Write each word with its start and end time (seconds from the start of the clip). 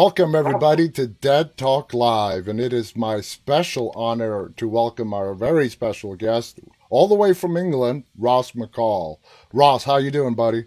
Welcome, 0.00 0.36
everybody, 0.36 0.88
to 0.90 1.08
Dead 1.08 1.56
Talk 1.56 1.92
Live. 1.92 2.46
And 2.46 2.60
it 2.60 2.72
is 2.72 2.94
my 2.94 3.20
special 3.20 3.90
honor 3.96 4.52
to 4.56 4.68
welcome 4.68 5.12
our 5.12 5.34
very 5.34 5.68
special 5.68 6.14
guest, 6.14 6.60
all 6.88 7.08
the 7.08 7.16
way 7.16 7.34
from 7.34 7.56
England, 7.56 8.04
Ross 8.16 8.52
McCall. 8.52 9.16
Ross, 9.52 9.82
how 9.82 9.96
you 9.96 10.12
doing, 10.12 10.36
buddy? 10.36 10.66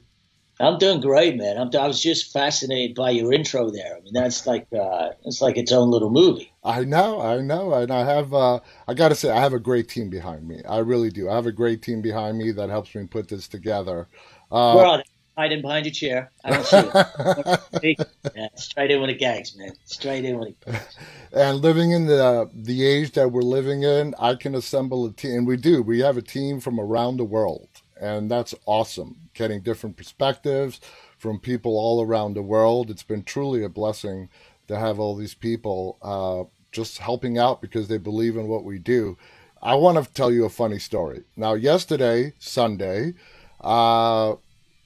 I'm 0.59 0.77
doing 0.77 0.99
great, 0.99 1.37
man. 1.37 1.57
I'm, 1.57 1.69
i 1.79 1.87
was 1.87 2.01
just 2.01 2.33
fascinated 2.33 2.93
by 2.93 3.11
your 3.11 3.31
intro 3.31 3.71
there. 3.71 3.95
I 3.95 4.01
mean, 4.01 4.13
that's 4.13 4.45
like 4.45 4.67
uh, 4.77 5.11
it's 5.23 5.41
like 5.41 5.55
its 5.55 5.71
own 5.71 5.91
little 5.91 6.11
movie. 6.11 6.51
I 6.61 6.83
know, 6.83 7.21
I 7.21 7.39
know, 7.39 7.73
and 7.73 7.89
I 7.89 8.03
have. 8.03 8.33
Uh, 8.33 8.59
I 8.85 8.93
got 8.93 9.09
to 9.09 9.15
say, 9.15 9.31
I 9.31 9.39
have 9.39 9.53
a 9.53 9.59
great 9.59 9.87
team 9.87 10.09
behind 10.09 10.45
me. 10.45 10.61
I 10.67 10.79
really 10.79 11.09
do. 11.09 11.29
I 11.29 11.35
have 11.35 11.47
a 11.47 11.53
great 11.53 11.81
team 11.81 12.01
behind 12.01 12.37
me 12.37 12.51
that 12.51 12.69
helps 12.69 12.93
me 12.93 13.07
put 13.07 13.29
this 13.29 13.47
together. 13.47 14.09
Uh, 14.51 14.73
We're 14.75 14.85
on 14.85 15.03
hiding 15.37 15.61
behind 15.61 15.85
your 15.85 15.93
chair. 15.93 16.31
I 16.43 16.49
don't 16.51 16.65
see 16.65 16.77
it. 17.83 18.07
yeah, 18.35 18.47
straight 18.55 18.91
in 18.91 19.01
with 19.01 19.09
the 19.09 19.15
gags, 19.15 19.55
man. 19.55 19.73
Straight 19.85 20.25
in 20.25 20.39
with 20.39 20.55
it. 20.67 20.97
And 21.33 21.59
living 21.59 21.91
in 21.91 22.05
the 22.07 22.49
the 22.53 22.85
age 22.85 23.11
that 23.13 23.31
we're 23.31 23.41
living 23.41 23.83
in, 23.83 24.13
I 24.19 24.35
can 24.35 24.55
assemble 24.55 25.05
a 25.05 25.11
team, 25.11 25.31
and 25.31 25.47
we 25.47 25.57
do. 25.57 25.81
We 25.81 25.99
have 25.99 26.17
a 26.17 26.21
team 26.21 26.59
from 26.59 26.79
around 26.79 27.17
the 27.17 27.23
world, 27.23 27.69
and 27.99 28.29
that's 28.29 28.53
awesome. 28.65 29.29
Getting 29.33 29.61
different 29.61 29.97
perspectives 29.97 30.81
from 31.17 31.39
people 31.39 31.77
all 31.77 32.03
around 32.03 32.33
the 32.33 32.41
world. 32.41 32.89
It's 32.89 33.03
been 33.03 33.23
truly 33.23 33.63
a 33.63 33.69
blessing 33.69 34.29
to 34.67 34.77
have 34.77 34.99
all 34.99 35.15
these 35.15 35.35
people 35.35 35.97
uh, 36.01 36.49
just 36.71 36.97
helping 36.97 37.37
out 37.37 37.61
because 37.61 37.87
they 37.87 37.97
believe 37.97 38.37
in 38.37 38.47
what 38.47 38.63
we 38.63 38.79
do. 38.79 39.17
I 39.61 39.75
want 39.75 40.03
to 40.03 40.13
tell 40.13 40.31
you 40.31 40.45
a 40.45 40.49
funny 40.49 40.79
story. 40.79 41.23
Now, 41.35 41.53
yesterday, 41.53 42.33
Sunday, 42.39 43.13
uh, 43.59 44.35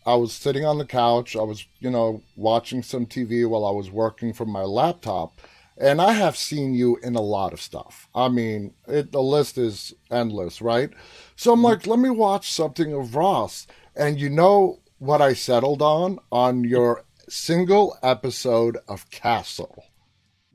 I 0.05 0.15
was 0.15 0.33
sitting 0.33 0.65
on 0.65 0.77
the 0.77 0.85
couch. 0.85 1.35
I 1.35 1.41
was, 1.41 1.65
you 1.79 1.89
know, 1.89 2.21
watching 2.35 2.83
some 2.83 3.05
TV 3.05 3.47
while 3.47 3.65
I 3.65 3.71
was 3.71 3.89
working 3.89 4.33
from 4.33 4.49
my 4.49 4.61
laptop. 4.61 5.41
And 5.77 6.01
I 6.01 6.13
have 6.13 6.37
seen 6.37 6.73
you 6.73 6.97
in 7.03 7.15
a 7.15 7.21
lot 7.21 7.51
of 7.51 7.59
stuff. 7.59 8.07
I 8.15 8.29
mean, 8.29 8.73
it, 8.87 9.11
the 9.11 9.21
list 9.21 9.57
is 9.57 9.93
endless, 10.09 10.61
right? 10.61 10.89
So 11.35 11.51
I'm 11.51 11.63
like, 11.63 11.85
let 11.85 11.99
me 11.99 12.09
watch 12.09 12.51
something 12.51 12.93
of 12.93 13.15
Ross. 13.15 13.67
And 13.95 14.19
you 14.19 14.29
know 14.29 14.79
what 14.99 15.21
I 15.21 15.33
settled 15.33 15.81
on? 15.81 16.19
On 16.31 16.63
your 16.63 17.03
single 17.27 17.97
episode 18.01 18.77
of 18.87 19.09
Castle. 19.09 19.85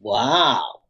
Wow. 0.01 0.81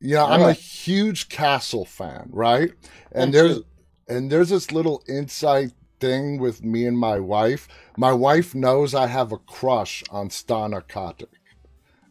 Yeah, 0.00 0.24
I'm 0.24 0.42
a 0.42 0.52
huge 0.52 1.30
Castle 1.30 1.86
fan, 1.86 2.28
right? 2.30 2.72
And 3.12 3.32
there's 3.32 3.60
and 4.06 4.30
there's 4.30 4.50
this 4.50 4.70
little 4.70 5.02
insight 5.08 5.72
thing 6.00 6.38
with 6.38 6.62
me 6.62 6.86
and 6.86 6.98
my 6.98 7.18
wife. 7.18 7.68
My 7.96 8.12
wife 8.12 8.54
knows 8.54 8.94
I 8.94 9.06
have 9.06 9.32
a 9.32 9.38
crush 9.38 10.02
on 10.10 10.28
Stana 10.28 10.82
Katic. 10.82 11.28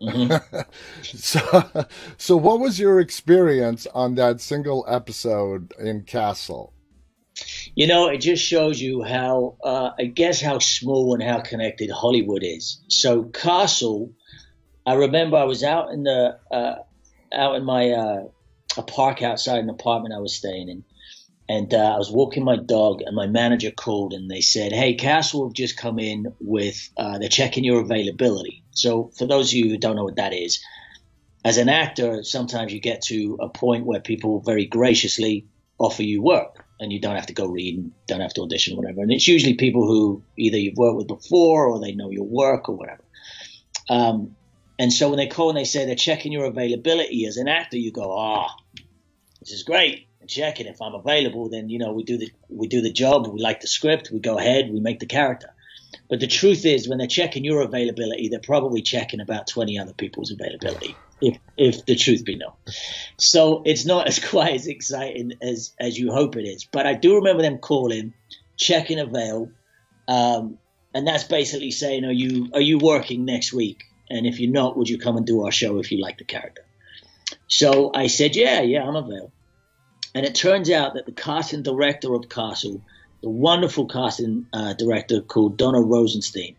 Mm-hmm. 0.01 0.57
so, 1.03 1.85
so 2.17 2.37
what 2.37 2.59
was 2.59 2.79
your 2.79 2.99
experience 2.99 3.87
on 3.93 4.15
that 4.15 4.41
single 4.41 4.85
episode 4.87 5.73
in 5.79 6.03
Castle? 6.03 6.73
You 7.75 7.87
know, 7.87 8.07
it 8.09 8.17
just 8.17 8.43
shows 8.43 8.79
you 8.79 9.01
how, 9.03 9.57
uh, 9.63 9.91
I 9.97 10.05
guess, 10.05 10.39
how 10.39 10.59
small 10.59 11.13
and 11.13 11.23
how 11.23 11.39
connected 11.41 11.89
Hollywood 11.89 12.43
is. 12.43 12.81
So 12.89 13.23
Castle, 13.23 14.11
I 14.85 14.93
remember 14.93 15.38
I 15.38 15.45
was 15.45 15.63
out 15.63 15.91
in 15.91 16.03
the, 16.03 16.38
uh, 16.51 16.75
out 17.33 17.55
in 17.55 17.63
my, 17.66 17.89
uh, 17.89 18.23
a 18.77 18.83
park 18.83 19.22
outside 19.22 19.59
an 19.59 19.69
apartment 19.69 20.13
I 20.13 20.19
was 20.19 20.35
staying 20.35 20.69
in, 20.69 20.83
and 21.49 21.73
uh, 21.73 21.95
I 21.95 21.97
was 21.97 22.11
walking 22.11 22.43
my 22.43 22.55
dog, 22.55 23.01
and 23.01 23.15
my 23.15 23.27
manager 23.27 23.71
called, 23.71 24.13
and 24.13 24.29
they 24.29 24.41
said, 24.41 24.71
"Hey, 24.71 24.93
Castle 24.93 25.47
have 25.47 25.53
just 25.53 25.77
come 25.77 25.99
in 25.99 26.33
with 26.39 26.89
uh, 26.97 27.17
they're 27.19 27.29
checking 27.29 27.63
your 27.63 27.81
availability." 27.81 28.63
So, 28.71 29.11
for 29.17 29.25
those 29.25 29.49
of 29.49 29.53
you 29.53 29.69
who 29.69 29.77
don't 29.77 29.95
know 29.95 30.05
what 30.05 30.15
that 30.15 30.33
is, 30.33 30.63
as 31.43 31.57
an 31.57 31.69
actor, 31.69 32.23
sometimes 32.23 32.73
you 32.73 32.79
get 32.79 33.01
to 33.03 33.37
a 33.41 33.49
point 33.49 33.85
where 33.85 33.99
people 33.99 34.41
very 34.41 34.65
graciously 34.65 35.45
offer 35.77 36.03
you 36.03 36.21
work, 36.21 36.63
and 36.79 36.93
you 36.93 37.01
don't 37.01 37.15
have 37.15 37.25
to 37.25 37.33
go 37.33 37.47
read, 37.47 37.77
and 37.77 37.91
don't 38.07 38.21
have 38.21 38.33
to 38.35 38.41
audition, 38.41 38.77
whatever. 38.77 39.01
And 39.01 39.11
it's 39.11 39.27
usually 39.27 39.55
people 39.55 39.85
who 39.85 40.23
either 40.37 40.57
you've 40.57 40.77
worked 40.77 40.97
with 40.97 41.07
before, 41.07 41.67
or 41.67 41.81
they 41.81 41.93
know 41.93 42.09
your 42.09 42.25
work, 42.25 42.69
or 42.69 42.77
whatever. 42.77 43.03
Um, 43.89 44.37
and 44.79 44.91
so 44.91 45.09
when 45.09 45.17
they 45.17 45.27
call 45.27 45.49
and 45.49 45.57
they 45.57 45.65
say 45.65 45.85
they're 45.85 45.95
checking 45.95 46.31
your 46.31 46.45
availability 46.45 47.25
as 47.25 47.37
an 47.37 47.49
actor, 47.49 47.77
you 47.77 47.91
go, 47.91 48.11
"Ah, 48.17 48.47
oh, 48.49 48.81
this 49.41 49.51
is 49.51 49.63
great." 49.63 50.07
And 50.23 50.29
check 50.29 50.61
it. 50.61 50.67
If 50.67 50.81
I'm 50.81 50.95
available, 50.95 51.50
then 51.50 51.69
you 51.69 51.79
know 51.79 51.91
we 51.91 52.03
do 52.03 52.17
the 52.17 52.31
we 52.50 52.67
do 52.67 52.81
the 52.81 52.91
job. 52.91 53.28
We 53.28 53.41
like 53.41 53.59
the 53.59 53.67
script. 53.67 54.09
We 54.11 54.19
go 54.19 54.38
ahead. 54.38 54.72
We 54.72 54.79
make 54.79 55.00
the 55.00 55.06
character. 55.06 55.50
But 56.09 56.22
the 56.22 56.28
truth 56.28 56.66
is, 56.66 56.88
when 56.88 56.97
they're 56.97 57.07
checking 57.07 57.44
your 57.44 57.61
availability, 57.61 58.29
they're 58.29 58.39
probably 58.39 58.81
checking 58.81 59.19
about 59.19 59.47
20 59.47 59.78
other 59.78 59.94
people's 59.94 60.31
availability, 60.31 60.95
if 61.22 61.38
if 61.57 61.85
the 61.85 61.95
truth 61.95 62.23
be 62.23 62.38
known. 62.38 62.53
So 63.19 63.63
it's 63.66 63.85
not 63.85 64.07
as 64.11 64.19
quite 64.19 64.56
as 64.56 64.67
exciting 64.67 65.34
as 65.41 65.73
as 65.78 66.00
you 66.00 66.11
hope 66.11 66.38
it 66.38 66.45
is. 66.45 66.66
But 66.66 66.88
I 66.88 66.94
do 66.94 67.16
remember 67.16 67.44
them 67.44 67.57
calling, 67.57 68.13
checking 68.57 69.00
avail, 69.00 69.50
um, 70.07 70.57
and 70.94 71.05
that's 71.05 71.25
basically 71.25 71.72
saying, 71.72 72.05
are 72.05 72.11
you 72.11 72.50
are 72.53 72.61
you 72.61 72.79
working 72.79 73.25
next 73.25 73.51
week? 73.51 73.84
And 74.09 74.25
if 74.25 74.40
you're 74.40 74.51
not, 74.51 74.78
would 74.78 74.90
you 74.90 75.00
come 75.00 75.17
and 75.17 75.25
do 75.25 75.44
our 75.44 75.51
show 75.51 75.79
if 75.79 75.91
you 75.91 76.00
like 76.00 76.17
the 76.17 76.23
character? 76.23 76.63
So 77.47 77.91
I 77.94 78.07
said, 78.07 78.35
yeah, 78.35 78.61
yeah, 78.61 78.84
I'm 78.84 78.95
available. 78.95 79.32
And 80.16 80.25
it 80.25 80.35
turns 80.35 80.69
out 80.69 80.94
that 80.94 81.06
the 81.06 81.12
casting 81.12 81.63
director 81.63 82.13
of 82.13 82.29
Castle, 82.29 82.81
the 83.22 83.29
wonderful 83.29 83.88
casting 83.88 84.46
uh, 84.53 84.74
director 84.74 85.22
called 85.22 85.57
Donna 85.57 85.81
Rosenstein, 85.81 86.56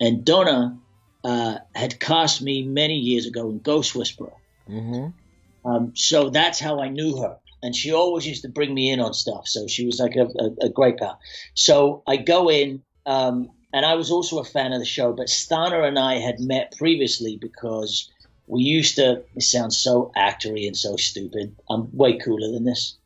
and 0.00 0.24
Donna 0.24 0.78
uh, 1.24 1.58
had 1.74 2.00
cast 2.00 2.42
me 2.42 2.62
many 2.62 2.96
years 2.96 3.26
ago 3.26 3.48
in 3.50 3.60
Ghost 3.60 3.94
Whisperer. 3.94 4.32
Mm-hmm. 4.68 5.68
Um, 5.68 5.92
so 5.94 6.30
that's 6.30 6.58
how 6.58 6.80
I 6.80 6.88
knew 6.88 7.18
her. 7.18 7.38
And 7.62 7.74
she 7.74 7.92
always 7.92 8.26
used 8.26 8.42
to 8.42 8.48
bring 8.48 8.74
me 8.74 8.90
in 8.90 8.98
on 8.98 9.14
stuff. 9.14 9.46
So 9.46 9.68
she 9.68 9.86
was 9.86 10.00
like 10.00 10.16
a, 10.16 10.26
a, 10.26 10.66
a 10.66 10.68
great 10.68 10.98
pal. 10.98 11.20
So 11.54 12.02
I 12.06 12.16
go 12.16 12.50
in, 12.50 12.82
um, 13.06 13.50
and 13.72 13.86
I 13.86 13.94
was 13.94 14.10
also 14.10 14.40
a 14.40 14.44
fan 14.44 14.72
of 14.72 14.80
the 14.80 14.84
show, 14.84 15.12
but 15.12 15.28
Stana 15.28 15.86
and 15.86 15.98
I 15.98 16.16
had 16.16 16.40
met 16.40 16.76
previously 16.76 17.36
because 17.36 18.10
we 18.52 18.62
used 18.62 18.96
to 18.96 19.22
it 19.34 19.42
sounds 19.42 19.78
so 19.78 20.12
actory 20.14 20.66
and 20.66 20.76
so 20.76 20.96
stupid. 20.96 21.56
I'm 21.70 21.88
way 21.96 22.18
cooler 22.18 22.52
than 22.52 22.64
this. 22.64 22.96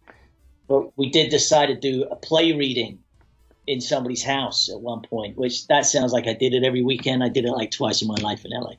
But 0.66 0.98
we 0.98 1.08
did 1.08 1.30
decide 1.30 1.66
to 1.66 1.76
do 1.76 2.04
a 2.10 2.16
play 2.16 2.52
reading 2.52 2.98
in 3.68 3.80
somebody's 3.80 4.24
house 4.24 4.68
at 4.68 4.80
one 4.80 5.02
point 5.02 5.36
which 5.36 5.66
that 5.66 5.84
sounds 5.84 6.12
like 6.12 6.28
i 6.28 6.32
did 6.32 6.54
it 6.54 6.62
every 6.62 6.84
weekend. 6.84 7.24
I 7.24 7.28
did 7.28 7.44
it 7.44 7.50
like 7.50 7.72
twice 7.72 8.00
in 8.00 8.06
my 8.06 8.14
life 8.14 8.44
in 8.44 8.52
la 8.52 8.70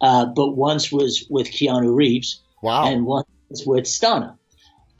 uh, 0.00 0.26
but 0.26 0.50
once 0.52 0.92
was 0.92 1.26
with 1.28 1.48
keanu 1.48 1.94
reeves 1.96 2.40
wow. 2.62 2.86
and 2.86 3.06
once 3.06 3.26
was 3.48 3.66
with 3.66 3.84
stana 3.86 4.36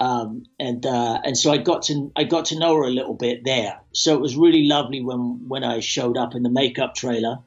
um, 0.01 0.47
and 0.59 0.85
uh, 0.85 1.21
and 1.25 1.37
so 1.37 1.53
I 1.53 1.59
got 1.59 1.83
to 1.83 2.11
I 2.17 2.25
got 2.25 2.47
to 2.47 2.59
know 2.59 2.75
her 2.77 2.85
a 2.85 2.91
little 2.91 3.13
bit 3.13 3.45
there. 3.45 3.79
So 3.93 4.15
it 4.15 4.21
was 4.21 4.35
really 4.35 4.65
lovely 4.65 5.03
when 5.03 5.47
when 5.47 5.63
I 5.63 5.81
showed 5.81 6.17
up 6.17 6.35
in 6.35 6.43
the 6.43 6.49
makeup 6.49 6.95
trailer 6.95 7.39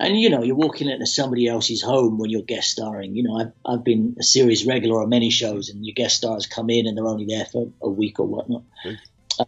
and 0.00 0.18
you 0.18 0.30
know, 0.30 0.42
you're 0.42 0.56
walking 0.56 0.88
into 0.88 1.06
somebody 1.06 1.46
else's 1.46 1.82
home 1.82 2.18
when 2.18 2.30
you're 2.30 2.42
guest 2.42 2.70
starring. 2.70 3.14
You 3.14 3.22
know, 3.24 3.36
I've 3.38 3.52
I've 3.64 3.84
been 3.84 4.16
a 4.18 4.22
series 4.22 4.66
regular 4.66 5.02
on 5.02 5.10
many 5.10 5.30
shows, 5.30 5.68
and 5.68 5.84
your 5.84 5.94
guest 5.94 6.16
stars 6.16 6.46
come 6.46 6.70
in 6.70 6.86
and 6.86 6.96
they're 6.96 7.06
only 7.06 7.26
there 7.26 7.44
for 7.44 7.70
a 7.82 7.88
week 7.88 8.18
or 8.18 8.26
whatnot. 8.26 8.62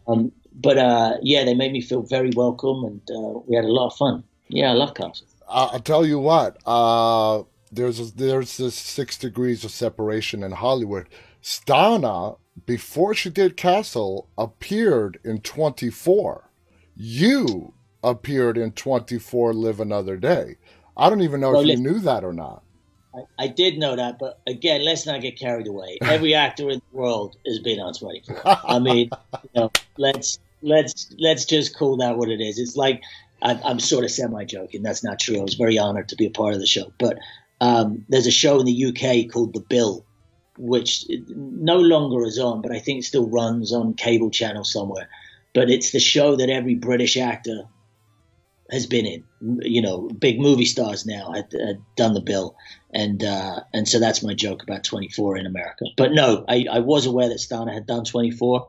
Um, 0.06 0.32
but 0.54 0.78
uh, 0.78 1.16
yeah, 1.22 1.44
they 1.44 1.54
made 1.54 1.72
me 1.72 1.80
feel 1.80 2.02
very 2.02 2.30
welcome, 2.36 2.84
and 2.84 3.00
uh, 3.10 3.40
we 3.46 3.56
had 3.56 3.64
a 3.64 3.72
lot 3.72 3.88
of 3.88 3.96
fun. 3.96 4.24
Yeah, 4.48 4.70
I 4.70 4.74
love 4.74 4.94
Castle. 4.94 5.26
I'll 5.48 5.80
tell 5.80 6.06
you 6.06 6.18
what. 6.18 6.58
Uh, 6.66 7.44
there's 7.70 7.98
a, 7.98 8.14
there's 8.14 8.58
this 8.58 8.74
six 8.74 9.16
degrees 9.16 9.64
of 9.64 9.70
separation 9.70 10.42
in 10.42 10.52
Hollywood. 10.52 11.08
Stana, 11.42 12.38
before 12.66 13.14
she 13.14 13.30
did 13.30 13.56
Castle, 13.56 14.28
appeared 14.36 15.18
in 15.24 15.40
24. 15.40 16.50
You 16.94 17.72
appeared 18.02 18.58
in 18.58 18.72
24 18.72 19.54
Live 19.54 19.80
Another 19.80 20.16
Day. 20.16 20.56
I 20.96 21.08
don't 21.08 21.22
even 21.22 21.40
know 21.40 21.52
well, 21.52 21.60
if 21.60 21.66
listen, 21.66 21.84
you 21.84 21.90
knew 21.92 21.98
that 22.00 22.24
or 22.24 22.32
not. 22.32 22.62
I, 23.14 23.44
I, 23.44 23.46
did 23.48 23.78
know 23.78 23.96
that, 23.96 24.18
but 24.18 24.40
again, 24.46 24.84
let's 24.84 25.06
not 25.06 25.20
get 25.20 25.38
carried 25.38 25.66
away. 25.66 25.98
Every 26.02 26.34
actor 26.34 26.70
in 26.70 26.80
the 26.90 26.96
world 26.96 27.36
has 27.46 27.58
been 27.58 27.80
on 27.80 27.94
24. 27.94 28.42
I 28.44 28.78
mean, 28.78 29.10
you 29.42 29.60
know, 29.60 29.70
let's 29.96 30.38
let's 30.62 31.14
let's 31.18 31.44
just 31.44 31.76
call 31.76 31.96
that 31.98 32.16
what 32.16 32.28
it 32.28 32.40
is. 32.40 32.58
It's 32.58 32.76
like 32.76 33.02
I, 33.42 33.60
I'm 33.64 33.80
sort 33.80 34.04
of 34.04 34.10
semi 34.10 34.44
joking. 34.44 34.82
That's 34.82 35.04
not 35.04 35.18
true. 35.18 35.38
I 35.38 35.42
was 35.42 35.54
very 35.54 35.78
honored 35.78 36.08
to 36.10 36.16
be 36.16 36.26
a 36.26 36.30
part 36.30 36.54
of 36.54 36.60
the 36.60 36.66
show, 36.66 36.92
but 36.98 37.18
um, 37.60 38.04
there's 38.08 38.26
a 38.26 38.32
show 38.32 38.60
in 38.60 38.66
the 38.66 38.86
UK 38.86 39.32
called 39.32 39.54
The 39.54 39.60
Bill, 39.60 40.04
which 40.58 41.06
no 41.28 41.78
longer 41.78 42.24
is 42.24 42.38
on, 42.38 42.62
but 42.62 42.72
I 42.72 42.78
think 42.78 43.04
still 43.04 43.28
runs 43.28 43.72
on 43.72 43.94
cable 43.94 44.30
channel 44.30 44.64
somewhere. 44.64 45.08
But 45.54 45.70
it's 45.70 45.92
the 45.92 46.00
show 46.00 46.36
that 46.36 46.50
every 46.50 46.74
British 46.74 47.16
actor 47.16 47.64
has 48.72 48.86
been 48.86 49.06
in. 49.06 49.24
You 49.40 49.82
know, 49.82 50.08
big 50.08 50.40
movie 50.40 50.64
stars 50.64 51.06
now 51.06 51.32
had, 51.32 51.52
had 51.52 51.82
done 51.96 52.14
the 52.14 52.20
bill, 52.20 52.56
and 52.92 53.22
uh, 53.22 53.60
and 53.72 53.86
so 53.86 54.00
that's 54.00 54.22
my 54.22 54.34
joke 54.34 54.62
about 54.62 54.84
24 54.84 55.36
in 55.36 55.46
America. 55.46 55.84
But 55.96 56.12
no, 56.12 56.44
I, 56.48 56.66
I 56.70 56.78
was 56.80 57.06
aware 57.06 57.28
that 57.28 57.38
Stana 57.38 57.72
had 57.72 57.86
done 57.86 58.04
24, 58.04 58.68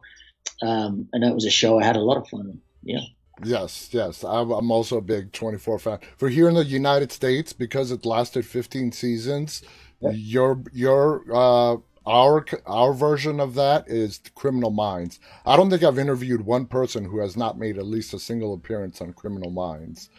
um, 0.61 1.07
and 1.13 1.23
that 1.23 1.33
was 1.33 1.45
a 1.45 1.49
show 1.49 1.79
I 1.79 1.85
had 1.85 1.95
a 1.95 2.01
lot 2.01 2.17
of 2.17 2.27
fun. 2.27 2.59
Yeah. 2.83 3.01
Yes, 3.43 3.89
yes. 3.91 4.23
I'm, 4.23 4.51
I'm 4.51 4.71
also 4.71 4.97
a 4.97 5.01
big 5.01 5.31
24 5.31 5.79
fan. 5.79 5.99
For 6.17 6.29
here 6.29 6.47
in 6.47 6.53
the 6.53 6.63
United 6.63 7.11
States, 7.11 7.51
because 7.51 7.91
it 7.91 8.05
lasted 8.05 8.45
15 8.45 8.91
seasons, 8.91 9.63
yeah. 9.99 10.11
your 10.11 10.61
your 10.71 11.23
uh, 11.33 11.77
our 12.05 12.45
our 12.65 12.93
version 12.93 13.39
of 13.39 13.55
that 13.55 13.87
is 13.87 14.19
Criminal 14.35 14.71
Minds. 14.71 15.19
I 15.45 15.55
don't 15.55 15.69
think 15.69 15.83
I've 15.83 15.99
interviewed 15.99 16.41
one 16.41 16.65
person 16.65 17.05
who 17.05 17.19
has 17.19 17.37
not 17.37 17.57
made 17.57 17.77
at 17.77 17.85
least 17.85 18.13
a 18.13 18.19
single 18.19 18.53
appearance 18.53 19.01
on 19.01 19.13
Criminal 19.13 19.51
Minds. 19.51 20.09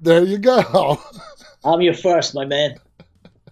There 0.00 0.24
you 0.24 0.38
go. 0.38 1.00
I'm 1.64 1.80
your 1.80 1.94
first, 1.94 2.34
my 2.34 2.44
man. 2.44 2.76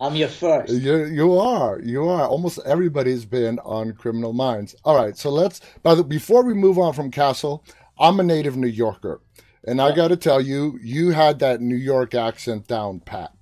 I'm 0.00 0.14
your 0.16 0.28
first. 0.28 0.72
You 0.72 1.04
you 1.04 1.38
are 1.38 1.78
you 1.80 2.08
are. 2.08 2.26
Almost 2.26 2.60
everybody's 2.64 3.26
been 3.26 3.58
on 3.60 3.92
Criminal 3.92 4.32
Minds. 4.32 4.74
All 4.84 4.96
right, 4.96 5.16
so 5.16 5.30
let's. 5.30 5.60
By 5.82 5.94
the 5.94 6.02
before 6.02 6.42
we 6.42 6.54
move 6.54 6.78
on 6.78 6.94
from 6.94 7.10
Castle, 7.10 7.64
I'm 7.98 8.18
a 8.18 8.22
native 8.22 8.56
New 8.56 8.66
Yorker, 8.66 9.20
and 9.66 9.76
yeah. 9.76 9.84
I 9.84 9.94
got 9.94 10.08
to 10.08 10.16
tell 10.16 10.40
you, 10.40 10.78
you 10.82 11.10
had 11.10 11.38
that 11.40 11.60
New 11.60 11.76
York 11.76 12.14
accent 12.14 12.66
down 12.66 13.00
pat. 13.00 13.32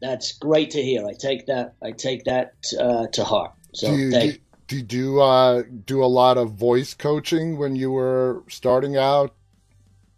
That's 0.00 0.32
great 0.32 0.70
to 0.70 0.82
hear. 0.82 1.06
I 1.06 1.12
take 1.12 1.46
that. 1.46 1.74
I 1.82 1.92
take 1.92 2.24
that 2.24 2.54
uh, 2.78 3.06
to 3.08 3.24
heart. 3.24 3.52
So 3.72 3.88
do 3.88 3.96
you, 3.96 4.10
thank. 4.10 4.32
Do, 4.66 4.76
did 4.76 4.92
you 4.92 5.20
uh, 5.20 5.62
do 5.84 6.02
a 6.02 6.06
lot 6.06 6.38
of 6.38 6.52
voice 6.52 6.94
coaching 6.94 7.58
when 7.58 7.76
you 7.76 7.90
were 7.90 8.42
starting 8.48 8.96
out? 8.96 9.34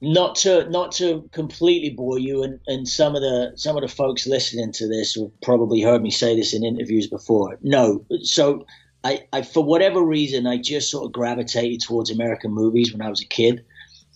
Not 0.00 0.34
to 0.36 0.68
not 0.68 0.92
to 0.92 1.28
completely 1.32 1.90
bore 1.90 2.18
you, 2.18 2.42
and, 2.42 2.58
and 2.66 2.88
some 2.88 3.14
of 3.14 3.22
the 3.22 3.52
some 3.54 3.76
of 3.76 3.82
the 3.82 3.88
folks 3.88 4.26
listening 4.26 4.72
to 4.72 4.88
this 4.88 5.16
will 5.16 5.32
probably 5.42 5.80
heard 5.80 6.02
me 6.02 6.10
say 6.10 6.34
this 6.34 6.54
in 6.54 6.64
interviews 6.64 7.06
before. 7.06 7.56
No, 7.62 8.04
so 8.22 8.66
I, 9.04 9.26
I, 9.32 9.42
for 9.42 9.64
whatever 9.64 10.02
reason, 10.02 10.46
I 10.46 10.58
just 10.58 10.90
sort 10.90 11.06
of 11.06 11.12
gravitated 11.12 11.80
towards 11.80 12.10
American 12.10 12.52
movies 12.52 12.92
when 12.92 13.00
I 13.00 13.10
was 13.10 13.20
a 13.20 13.26
kid, 13.26 13.64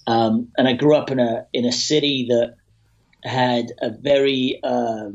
um, 0.06 0.48
and 0.56 0.68
I 0.68 0.72
grew 0.72 0.96
up 0.96 1.10
in 1.10 1.18
a 1.18 1.46
in 1.52 1.64
a 1.64 1.72
city 1.72 2.26
that 2.30 2.56
had 3.24 3.72
a 3.80 3.90
very 3.90 4.60
uh, 4.62 5.10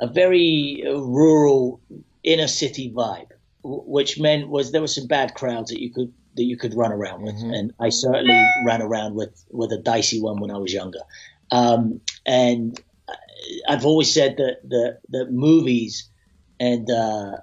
a 0.00 0.06
very 0.06 0.82
rural 0.86 1.80
inner 2.22 2.48
city 2.48 2.90
vibe, 2.90 3.30
which 3.62 4.18
meant 4.18 4.48
was 4.48 4.72
there 4.72 4.80
were 4.80 4.86
some 4.86 5.06
bad 5.06 5.34
crowds 5.34 5.70
that 5.70 5.80
you 5.80 5.92
could 5.92 6.12
that 6.36 6.44
you 6.44 6.56
could 6.56 6.74
run 6.74 6.92
around 6.92 7.22
with, 7.22 7.34
mm-hmm. 7.34 7.52
and 7.52 7.72
I 7.80 7.90
certainly 7.90 8.44
ran 8.64 8.82
around 8.82 9.14
with 9.14 9.44
with 9.50 9.72
a 9.72 9.78
dicey 9.78 10.20
one 10.20 10.40
when 10.40 10.50
I 10.50 10.58
was 10.58 10.72
younger, 10.72 11.00
um, 11.50 12.00
and 12.26 12.80
I've 13.68 13.84
always 13.84 14.12
said 14.12 14.36
that 14.38 14.68
the 14.68 14.98
the 15.08 15.26
movies 15.30 16.08
and 16.58 16.88
uh, 16.90 17.38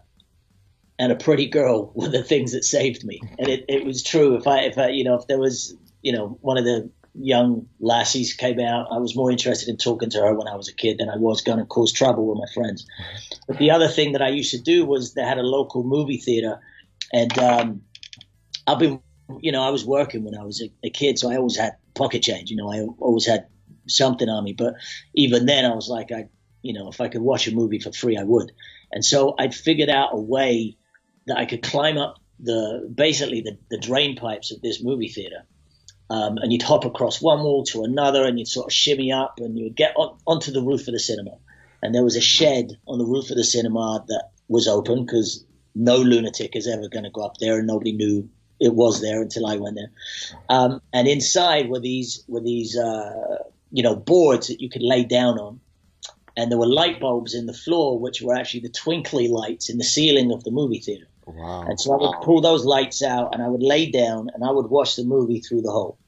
and 0.99 1.11
a 1.11 1.15
pretty 1.15 1.47
girl 1.47 1.91
were 1.95 2.09
the 2.09 2.23
things 2.23 2.53
that 2.53 2.63
saved 2.63 3.03
me. 3.03 3.21
And 3.37 3.47
it, 3.47 3.65
it 3.67 3.85
was 3.85 4.03
true. 4.03 4.35
If 4.35 4.47
I, 4.47 4.61
if 4.61 4.77
I, 4.77 4.89
you 4.89 5.03
know, 5.03 5.15
if 5.15 5.27
there 5.27 5.39
was, 5.39 5.75
you 6.01 6.11
know, 6.11 6.37
one 6.41 6.57
of 6.57 6.65
the 6.65 6.89
young 7.19 7.67
lassies 7.79 8.33
came 8.33 8.59
out, 8.59 8.87
I 8.91 8.97
was 8.97 9.15
more 9.15 9.31
interested 9.31 9.69
in 9.69 9.77
talking 9.77 10.09
to 10.11 10.19
her 10.19 10.33
when 10.33 10.47
I 10.47 10.55
was 10.55 10.69
a 10.69 10.73
kid 10.73 10.97
than 10.99 11.09
I 11.09 11.17
was 11.17 11.41
going 11.41 11.59
to 11.59 11.65
cause 11.65 11.91
trouble 11.91 12.27
with 12.27 12.37
my 12.37 12.47
friends. 12.53 12.85
But 13.47 13.57
the 13.57 13.71
other 13.71 13.87
thing 13.87 14.13
that 14.13 14.21
I 14.21 14.29
used 14.29 14.51
to 14.51 14.61
do 14.61 14.85
was 14.85 15.13
they 15.13 15.23
had 15.23 15.37
a 15.37 15.43
local 15.43 15.83
movie 15.83 16.17
theater, 16.17 16.59
and 17.11 17.37
um, 17.39 17.81
I've 18.65 18.79
been, 18.79 19.01
you 19.39 19.51
know, 19.51 19.63
I 19.63 19.69
was 19.69 19.85
working 19.85 20.23
when 20.23 20.37
I 20.37 20.43
was 20.43 20.61
a, 20.61 20.71
a 20.83 20.89
kid, 20.89 21.17
so 21.17 21.31
I 21.31 21.37
always 21.37 21.57
had 21.57 21.77
pocket 21.95 22.21
change. 22.21 22.49
You 22.49 22.57
know, 22.57 22.71
I 22.71 22.81
always 22.99 23.25
had 23.25 23.47
something 23.87 24.29
on 24.29 24.43
me. 24.43 24.53
But 24.53 24.75
even 25.13 25.45
then, 25.45 25.65
I 25.65 25.73
was 25.73 25.89
like, 25.89 26.11
I, 26.11 26.29
you 26.61 26.73
know, 26.73 26.89
if 26.89 27.01
I 27.01 27.07
could 27.07 27.21
watch 27.21 27.47
a 27.47 27.51
movie 27.51 27.79
for 27.79 27.91
free, 27.91 28.17
I 28.17 28.23
would. 28.23 28.51
And 28.91 29.03
so 29.03 29.35
I'd 29.37 29.55
figured 29.55 29.89
out 29.89 30.09
a 30.13 30.19
way 30.19 30.77
that 31.25 31.37
I 31.37 31.45
could 31.45 31.63
climb 31.63 31.97
up 31.97 32.19
the 32.39 32.89
basically 32.93 33.41
the, 33.41 33.57
the 33.69 33.79
drain 33.79 34.15
pipes 34.15 34.51
of 34.51 34.61
this 34.61 34.83
movie 34.83 35.09
theater. 35.09 35.45
Um, 36.09 36.37
and 36.37 36.53
you'd 36.53 36.61
hop 36.61 36.85
across 36.85 37.21
one 37.21 37.43
wall 37.43 37.63
to 37.65 37.83
another 37.83 38.25
and 38.25 38.39
you'd 38.39 38.47
sort 38.47 38.67
of 38.67 38.73
shimmy 38.73 39.11
up 39.11 39.39
and 39.39 39.59
you'd 39.59 39.75
get 39.75 39.93
on, 39.97 40.17
onto 40.25 40.51
the 40.51 40.61
roof 40.61 40.87
of 40.87 40.93
the 40.93 40.99
cinema. 40.99 41.37
And 41.83 41.93
there 41.93 42.03
was 42.03 42.15
a 42.15 42.21
shed 42.21 42.77
on 42.87 42.97
the 42.97 43.05
roof 43.05 43.29
of 43.29 43.37
the 43.37 43.43
cinema 43.43 44.03
that 44.07 44.29
was 44.47 44.67
open 44.67 45.05
because 45.05 45.45
no 45.75 45.97
lunatic 45.97 46.55
is 46.55 46.67
ever 46.67 46.87
going 46.87 47.03
to 47.03 47.09
go 47.09 47.21
up 47.21 47.37
there 47.37 47.57
and 47.57 47.67
nobody 47.67 47.91
knew 47.91 48.29
it 48.59 48.73
was 48.73 49.01
there 49.01 49.21
until 49.21 49.45
I 49.45 49.57
went 49.57 49.75
there. 49.75 49.91
Um, 50.49 50.81
and 50.93 51.07
inside 51.07 51.69
were 51.69 51.79
these 51.79 52.23
were 52.27 52.41
these 52.41 52.77
uh, 52.77 53.43
you 53.71 53.83
know 53.83 53.95
boards 53.95 54.47
that 54.47 54.61
you 54.61 54.69
could 54.69 54.81
lay 54.81 55.03
down 55.03 55.37
on, 55.37 55.59
and 56.35 56.51
there 56.51 56.57
were 56.57 56.67
light 56.67 56.99
bulbs 56.99 57.33
in 57.33 57.45
the 57.45 57.53
floor 57.53 57.99
which 57.99 58.21
were 58.21 58.35
actually 58.35 58.61
the 58.61 58.69
twinkly 58.69 59.27
lights 59.27 59.69
in 59.69 59.77
the 59.77 59.83
ceiling 59.83 60.31
of 60.31 60.43
the 60.43 60.51
movie 60.51 60.79
theater. 60.79 61.07
Wow. 61.27 61.63
And 61.63 61.79
so 61.79 61.93
I 61.93 61.97
would 61.97 62.23
pull 62.23 62.41
those 62.41 62.65
lights 62.65 63.03
out 63.03 63.33
and 63.33 63.43
I 63.43 63.49
would 63.49 63.61
lay 63.61 63.91
down 63.91 64.29
and 64.33 64.43
I 64.43 64.51
would 64.51 64.67
watch 64.67 64.95
the 64.95 65.03
movie 65.03 65.41
through 65.41 65.61
the 65.61 65.71
hole. 65.71 65.99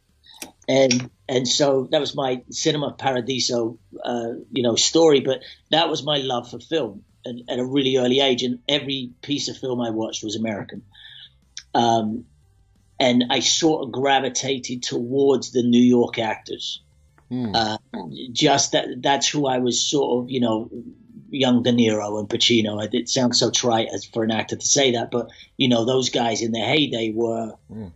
And 0.68 1.10
and 1.28 1.48
so 1.48 1.88
that 1.92 2.00
was 2.00 2.16
my 2.16 2.44
cinema 2.52 2.94
paradiso, 2.94 3.78
uh, 4.04 4.34
you 4.52 4.64
know, 4.64 4.76
story. 4.76 5.20
But 5.20 5.42
that 5.72 5.90
was 5.90 6.04
my 6.04 6.20
love 6.20 6.50
for 6.50 6.60
film 6.60 7.04
at, 7.26 7.36
at, 7.50 7.60
a 7.60 7.66
really 7.66 7.98
early 7.98 8.20
age, 8.20 8.44
and 8.44 8.60
every 8.68 9.12
piece 9.22 9.48
of 9.48 9.58
film 9.58 9.82
I 9.82 9.90
watched 9.90 10.24
was 10.24 10.36
American. 10.36 10.84
Um, 11.74 12.26
and 13.00 13.26
I 13.30 13.40
sort 13.40 13.84
of 13.84 13.92
gravitated 13.92 14.84
towards 14.84 15.52
the 15.52 15.64
New 15.64 15.82
York 15.82 16.20
actors. 16.20 16.82
Hmm. 17.30 17.54
Uh, 17.54 17.78
just 18.32 18.72
that 18.72 19.02
that's 19.02 19.28
who 19.28 19.48
I 19.48 19.60
was 19.60 19.82
sort 19.82 20.24
of, 20.24 20.32
you 20.32 20.40
know, 20.40 20.70
young 21.32 21.64
De 21.64 21.72
Niro 21.72 22.20
and 22.20 22.30
Pacino. 22.30 22.88
It 22.94 23.10
sounds 23.10 23.40
so 23.40 23.52
trite 23.52 23.88
as 23.94 24.06
for 24.06 24.24
an 24.24 24.32
actor 24.32 24.56
to 24.56 24.66
say 24.66 24.92
that, 24.94 25.12
but 25.12 25.30
you 25.58 25.68
know 25.68 25.86
those 25.86 26.10
guys 26.10 26.42
in 26.42 26.52
their 26.52 26.66
heyday 26.66 27.12
were 27.12 27.54
mm. 27.72 27.92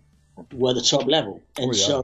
were 0.53 0.73
the 0.73 0.81
top 0.81 1.05
level, 1.07 1.41
and 1.57 1.71
oh, 1.71 1.73
yeah. 1.75 1.85
so 1.85 2.03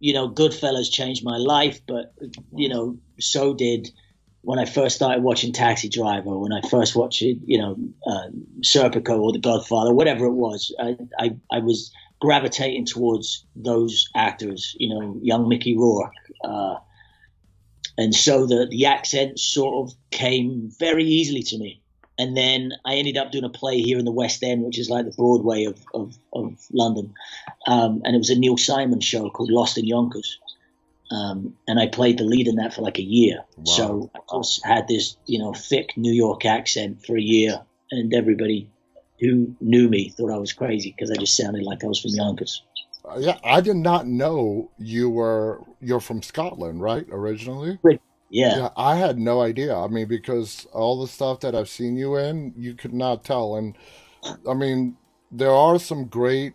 you 0.00 0.12
know 0.12 0.28
Goodfellas 0.28 0.90
changed 0.90 1.24
my 1.24 1.36
life, 1.36 1.80
but 1.86 2.12
you 2.54 2.68
know 2.68 2.98
so 3.18 3.54
did 3.54 3.90
when 4.42 4.58
I 4.58 4.66
first 4.66 4.96
started 4.96 5.22
watching 5.22 5.52
Taxi 5.52 5.88
Driver, 5.88 6.38
when 6.38 6.52
I 6.52 6.60
first 6.68 6.94
watched 6.94 7.22
you 7.22 7.58
know 7.58 7.76
uh, 8.06 8.28
Serpico 8.60 9.20
or 9.20 9.32
The 9.32 9.38
Godfather, 9.38 9.92
whatever 9.92 10.26
it 10.26 10.32
was, 10.32 10.74
I, 10.78 10.96
I 11.18 11.36
I 11.50 11.58
was 11.60 11.92
gravitating 12.20 12.86
towards 12.86 13.44
those 13.54 14.08
actors, 14.14 14.74
you 14.78 14.88
know, 14.88 15.18
young 15.22 15.48
Mickey 15.48 15.76
Rourke. 15.76 16.12
Uh, 16.42 16.76
and 17.96 18.14
so 18.14 18.46
the 18.46 18.66
the 18.70 18.86
accent 18.86 19.38
sort 19.38 19.74
of 19.88 19.94
came 20.10 20.70
very 20.78 21.04
easily 21.04 21.42
to 21.42 21.58
me. 21.58 21.80
And 22.16 22.36
then 22.36 22.72
I 22.84 22.94
ended 22.94 23.16
up 23.16 23.32
doing 23.32 23.44
a 23.44 23.48
play 23.48 23.80
here 23.80 23.98
in 23.98 24.04
the 24.04 24.12
West 24.12 24.42
End, 24.44 24.62
which 24.62 24.78
is 24.78 24.88
like 24.88 25.04
the 25.04 25.12
Broadway 25.12 25.64
of 25.64 25.78
of, 25.92 26.16
of 26.32 26.64
London, 26.72 27.14
um, 27.66 28.02
and 28.04 28.14
it 28.14 28.18
was 28.18 28.30
a 28.30 28.38
Neil 28.38 28.56
Simon 28.56 29.00
show 29.00 29.30
called 29.30 29.50
Lost 29.50 29.78
in 29.78 29.84
Yonkers. 29.84 30.38
Um, 31.10 31.54
and 31.68 31.78
I 31.78 31.86
played 31.86 32.18
the 32.18 32.24
lead 32.24 32.48
in 32.48 32.56
that 32.56 32.74
for 32.74 32.82
like 32.82 32.98
a 32.98 33.02
year. 33.02 33.44
Wow. 33.56 33.64
So 33.64 34.10
I 34.14 34.38
just 34.38 34.64
had 34.64 34.88
this, 34.88 35.16
you 35.26 35.38
know, 35.38 35.52
thick 35.52 35.96
New 35.96 36.12
York 36.12 36.44
accent 36.44 37.04
for 37.04 37.16
a 37.16 37.20
year, 37.20 37.60
and 37.90 38.12
everybody 38.14 38.70
who 39.20 39.54
knew 39.60 39.88
me 39.88 40.08
thought 40.08 40.32
I 40.32 40.38
was 40.38 40.52
crazy 40.52 40.94
because 40.96 41.10
I 41.10 41.16
just 41.16 41.36
sounded 41.36 41.62
like 41.62 41.84
I 41.84 41.88
was 41.88 42.00
from 42.00 42.10
Yonkers 42.12 42.62
yeah, 43.18 43.38
I 43.44 43.60
did 43.60 43.76
not 43.76 44.06
know 44.06 44.70
you 44.78 45.10
were 45.10 45.62
you're 45.80 46.00
from 46.00 46.22
Scotland, 46.22 46.80
right? 46.80 47.06
Originally. 47.10 47.78
Yeah. 48.30 48.56
yeah. 48.56 48.68
I 48.76 48.96
had 48.96 49.18
no 49.18 49.42
idea. 49.42 49.76
I 49.76 49.86
mean, 49.88 50.08
because 50.08 50.66
all 50.72 51.00
the 51.00 51.06
stuff 51.06 51.40
that 51.40 51.54
I've 51.54 51.68
seen 51.68 51.96
you 51.96 52.16
in, 52.16 52.52
you 52.56 52.74
could 52.74 52.94
not 52.94 53.24
tell. 53.24 53.56
And 53.56 53.76
I 54.48 54.54
mean, 54.54 54.96
there 55.30 55.52
are 55.52 55.78
some 55.78 56.06
great 56.06 56.54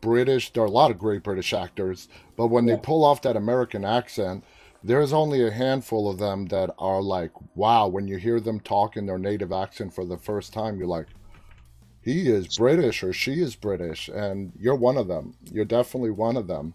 British, 0.00 0.52
there 0.52 0.62
are 0.62 0.66
a 0.66 0.70
lot 0.70 0.90
of 0.90 0.98
great 0.98 1.22
British 1.22 1.52
actors, 1.52 2.08
but 2.36 2.48
when 2.48 2.66
yeah. 2.66 2.76
they 2.76 2.80
pull 2.80 3.04
off 3.04 3.22
that 3.22 3.36
American 3.36 3.84
accent, 3.84 4.44
there's 4.82 5.12
only 5.12 5.44
a 5.44 5.50
handful 5.50 6.08
of 6.08 6.18
them 6.18 6.46
that 6.46 6.70
are 6.78 7.02
like, 7.02 7.32
wow, 7.56 7.88
when 7.88 8.06
you 8.06 8.16
hear 8.16 8.38
them 8.38 8.60
talk 8.60 8.96
in 8.96 9.06
their 9.06 9.18
native 9.18 9.50
accent 9.52 9.92
for 9.92 10.04
the 10.04 10.16
first 10.16 10.52
time, 10.52 10.78
you're 10.78 10.86
like, 10.86 11.08
he 12.08 12.30
is 12.30 12.56
British 12.56 13.02
or 13.02 13.12
she 13.12 13.42
is 13.42 13.54
British, 13.54 14.08
and 14.08 14.52
you're 14.58 14.74
one 14.74 14.96
of 14.96 15.08
them. 15.08 15.34
You're 15.52 15.66
definitely 15.66 16.10
one 16.10 16.36
of 16.38 16.46
them. 16.46 16.72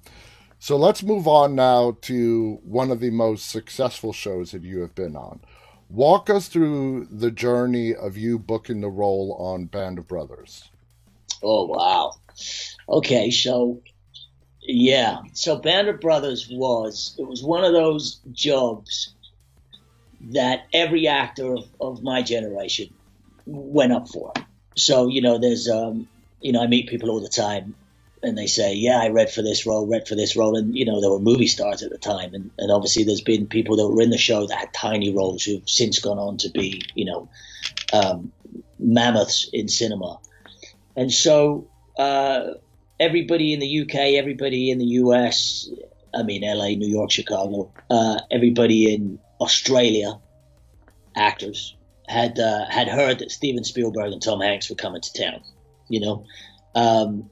So 0.60 0.78
let's 0.78 1.02
move 1.02 1.28
on 1.28 1.56
now 1.56 1.98
to 2.02 2.60
one 2.63 2.92
of 2.92 3.00
the 3.00 3.10
most 3.10 3.50
successful 3.50 4.13
shows 4.13 4.52
that 4.52 4.62
you 4.62 4.80
have 4.82 4.94
been 4.94 5.16
on. 5.16 5.42
Walk 5.90 6.30
us 6.30 6.48
through 6.48 7.08
the 7.12 7.32
journey 7.32 7.96
of 7.96 8.16
you 8.16 8.38
booking 8.38 8.82
the 8.82 8.90
role 8.90 9.36
on 9.40 9.66
Band 9.66 9.98
of 9.98 10.08
Brothers. 10.08 10.70
Oh, 11.42 11.66
wow. 11.66 12.13
Okay, 12.88 13.32
so 13.32 13.82
yeah. 14.62 15.18
So 15.34 15.58
Band 15.58 15.88
of 15.88 16.00
Brothers 16.00 16.48
was, 16.50 17.16
it 17.18 17.28
was 17.28 17.44
one 17.44 17.63
of 17.63 17.74
those 17.74 18.22
jobs 18.32 19.16
that 20.32 20.68
every 20.74 21.08
actor 21.08 21.56
of, 21.56 21.66
of 21.82 22.04
my 22.04 22.22
generation 22.22 22.94
went 23.46 23.92
up 23.92 24.08
for 24.08 24.32
so 24.75 25.08
you 25.08 25.22
know, 25.22 25.38
there's 25.38 25.70
um, 25.70 26.08
you 26.42 26.51
know, 26.51 26.62
I 26.62 26.68
meet 26.68 26.89
people 26.89 27.10
all 27.10 27.22
the 27.22 27.30
time, 27.30 27.75
and 28.22 28.38
they 28.38 28.48
say, 28.48 28.74
"Yeah, 28.74 29.00
I 29.00 29.10
read 29.10 29.32
for 29.32 29.42
this 29.42 29.65
role, 29.65 29.88
read 29.88 30.08
for 30.08 30.15
this 30.15 30.36
role," 30.36 30.56
and 30.56 30.75
you 30.75 30.86
know, 30.86 31.01
there 31.01 31.10
were 31.10 31.20
movie 31.20 31.48
stars 31.48 31.84
at 31.84 31.92
the 31.92 31.98
time, 31.98 32.34
and, 32.34 32.51
and 32.58 32.72
obviously 32.72 33.03
there's 33.03 33.22
been 33.22 33.48
people 33.48 33.77
that 33.77 33.88
were 33.88 34.01
in 34.01 34.10
the 34.10 34.18
show 34.18 34.48
that 34.48 34.58
had 34.58 34.74
tiny 34.74 35.13
roles 35.13 35.44
who've 35.44 35.68
since 35.70 36.00
gone 36.00 36.20
on 36.20 36.38
to 36.38 36.50
be, 36.50 36.82
you 36.96 37.06
know, 37.06 37.30
um, 37.94 38.32
mammoths 38.80 39.50
in 39.53 39.68
cinema, 39.68 40.20
and 40.96 41.12
so. 41.12 41.68
Uh, 41.98 42.56
everybody 43.00 43.53
in 43.53 43.60
the 43.60 43.82
UK, 43.82 43.96
everybody 44.15 44.72
in 44.72 44.77
the 44.77 44.86
US, 44.86 45.70
I 46.13 46.24
mean 46.24 46.42
LA, 46.42 46.70
New 46.70 46.88
York, 46.88 47.12
Chicago, 47.12 47.72
uh, 47.89 48.20
everybody 48.32 48.94
in 48.94 49.20
Australia, 49.39 50.20
actors 51.15 51.75
had 52.13 52.39
uh, 52.39 52.65
had 52.70 52.88
heard 52.88 53.20
that 53.20 53.32
Steven 53.32 53.63
Spielberg 53.63 54.13
and 54.13 54.22
Tom 54.22 54.39
Hanks 54.39 54.70
were 54.70 54.75
coming 54.75 55.01
to 55.01 55.13
town. 55.13 55.41
You 55.89 56.00
know, 56.00 56.25
um, 56.75 57.29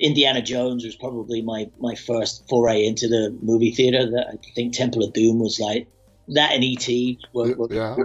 Indiana 0.00 0.42
Jones 0.42 0.84
was 0.84 0.94
probably 0.94 1.40
my 1.42 1.70
my 1.78 1.94
first 1.94 2.48
foray 2.48 2.84
into 2.84 3.08
the 3.08 3.36
movie 3.42 3.72
theater. 3.72 4.10
That 4.10 4.26
I 4.28 4.36
think 4.54 4.74
Temple 4.74 5.02
of 5.02 5.14
Doom 5.14 5.40
was 5.40 5.58
like 5.58 5.88
that 6.28 6.52
and 6.52 6.62
ET. 6.62 6.86
Were, 7.32 7.54
were, 7.56 7.68
yeah. 7.70 7.96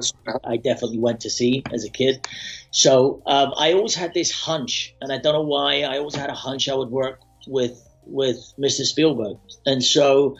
I 0.45 0.57
definitely 0.57 0.99
went 0.99 1.19
to 1.21 1.29
see 1.29 1.63
as 1.73 1.83
a 1.83 1.89
kid. 1.89 2.25
So 2.71 3.21
um, 3.25 3.53
I 3.57 3.73
always 3.73 3.95
had 3.95 4.13
this 4.13 4.31
hunch, 4.31 4.95
and 5.01 5.11
I 5.11 5.17
don't 5.17 5.33
know 5.33 5.41
why. 5.41 5.81
I 5.81 5.97
always 5.97 6.15
had 6.15 6.29
a 6.29 6.35
hunch 6.35 6.69
I 6.69 6.75
would 6.75 6.89
work 6.89 7.19
with 7.47 7.81
with 8.05 8.37
Mr. 8.57 8.83
Spielberg, 8.83 9.37
and 9.65 9.83
so 9.83 10.37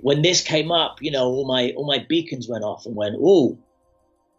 when 0.00 0.22
this 0.22 0.40
came 0.40 0.72
up, 0.72 1.02
you 1.02 1.10
know, 1.10 1.26
all 1.26 1.46
my 1.46 1.72
all 1.76 1.86
my 1.86 2.04
beacons 2.08 2.48
went 2.48 2.64
off 2.64 2.86
and 2.86 2.96
went, 2.96 3.16
"Oh, 3.20 3.58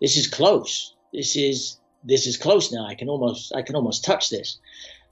this 0.03 0.17
is 0.17 0.27
close. 0.27 0.93
This 1.13 1.37
is 1.37 1.77
this 2.03 2.27
is 2.27 2.35
close 2.35 2.73
now. 2.73 2.85
I 2.85 2.93
can 2.93 3.07
almost 3.07 3.55
I 3.55 3.61
can 3.61 3.75
almost 3.75 4.03
touch 4.03 4.29
this." 4.29 4.57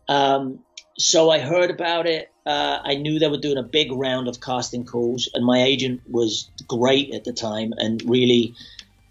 Um, 0.10 0.60
so 0.98 1.32
I 1.32 1.40
heard 1.40 1.72
about 1.72 2.08
it. 2.08 2.30
Uh, 2.46 2.80
I 2.84 2.96
knew 2.96 3.18
they 3.18 3.30
were 3.30 3.38
doing 3.38 3.58
a 3.58 3.64
big 3.64 3.94
round 3.94 4.28
of 4.28 4.42
casting 4.42 4.86
calls, 4.86 5.30
and 5.34 5.46
my 5.46 5.64
agent 5.64 6.02
was 6.10 6.50
great 6.68 7.14
at 7.16 7.24
the 7.24 7.32
time, 7.32 7.74
and 7.78 8.04
really, 8.04 8.54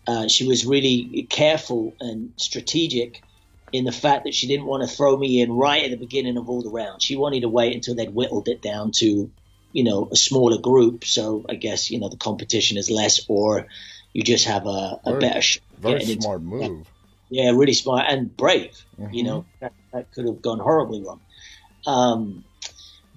uh, 0.06 0.28
she 0.28 0.46
was 0.46 0.66
really 0.66 1.26
careful 1.30 1.94
and 1.98 2.34
strategic 2.36 3.22
in 3.72 3.84
the 3.84 3.92
fact 3.92 4.24
that 4.24 4.34
she 4.34 4.48
didn't 4.48 4.66
want 4.66 4.82
to 4.82 4.94
throw 4.94 5.16
me 5.16 5.40
in 5.40 5.50
right 5.50 5.84
at 5.84 5.90
the 5.90 5.96
beginning 5.96 6.36
of 6.36 6.50
all 6.50 6.60
the 6.60 6.68
rounds. 6.68 7.04
She 7.04 7.16
wanted 7.16 7.40
to 7.40 7.48
wait 7.48 7.74
until 7.74 7.94
they'd 7.94 8.12
whittled 8.12 8.48
it 8.48 8.60
down 8.60 8.90
to, 8.96 9.30
you 9.72 9.84
know, 9.84 10.08
a 10.12 10.16
smaller 10.16 10.58
group. 10.58 11.04
So 11.06 11.46
I 11.48 11.54
guess 11.54 11.90
you 11.90 12.00
know 12.00 12.10
the 12.10 12.18
competition 12.18 12.76
is 12.76 12.90
less, 12.90 13.24
or 13.28 13.68
you 14.12 14.22
just 14.22 14.46
have 14.46 14.66
a, 14.66 15.00
a 15.04 15.10
very, 15.10 15.20
better. 15.20 15.42
Very 15.78 16.04
smart 16.04 16.42
move. 16.42 16.86
Yeah, 17.28 17.50
really 17.50 17.74
smart 17.74 18.06
and 18.08 18.36
brave. 18.36 18.84
Mm-hmm. 18.98 19.14
You 19.14 19.22
know, 19.22 19.44
that, 19.60 19.72
that 19.92 20.12
could 20.12 20.26
have 20.26 20.42
gone 20.42 20.58
horribly 20.58 21.02
wrong. 21.02 21.20
Um, 21.86 22.44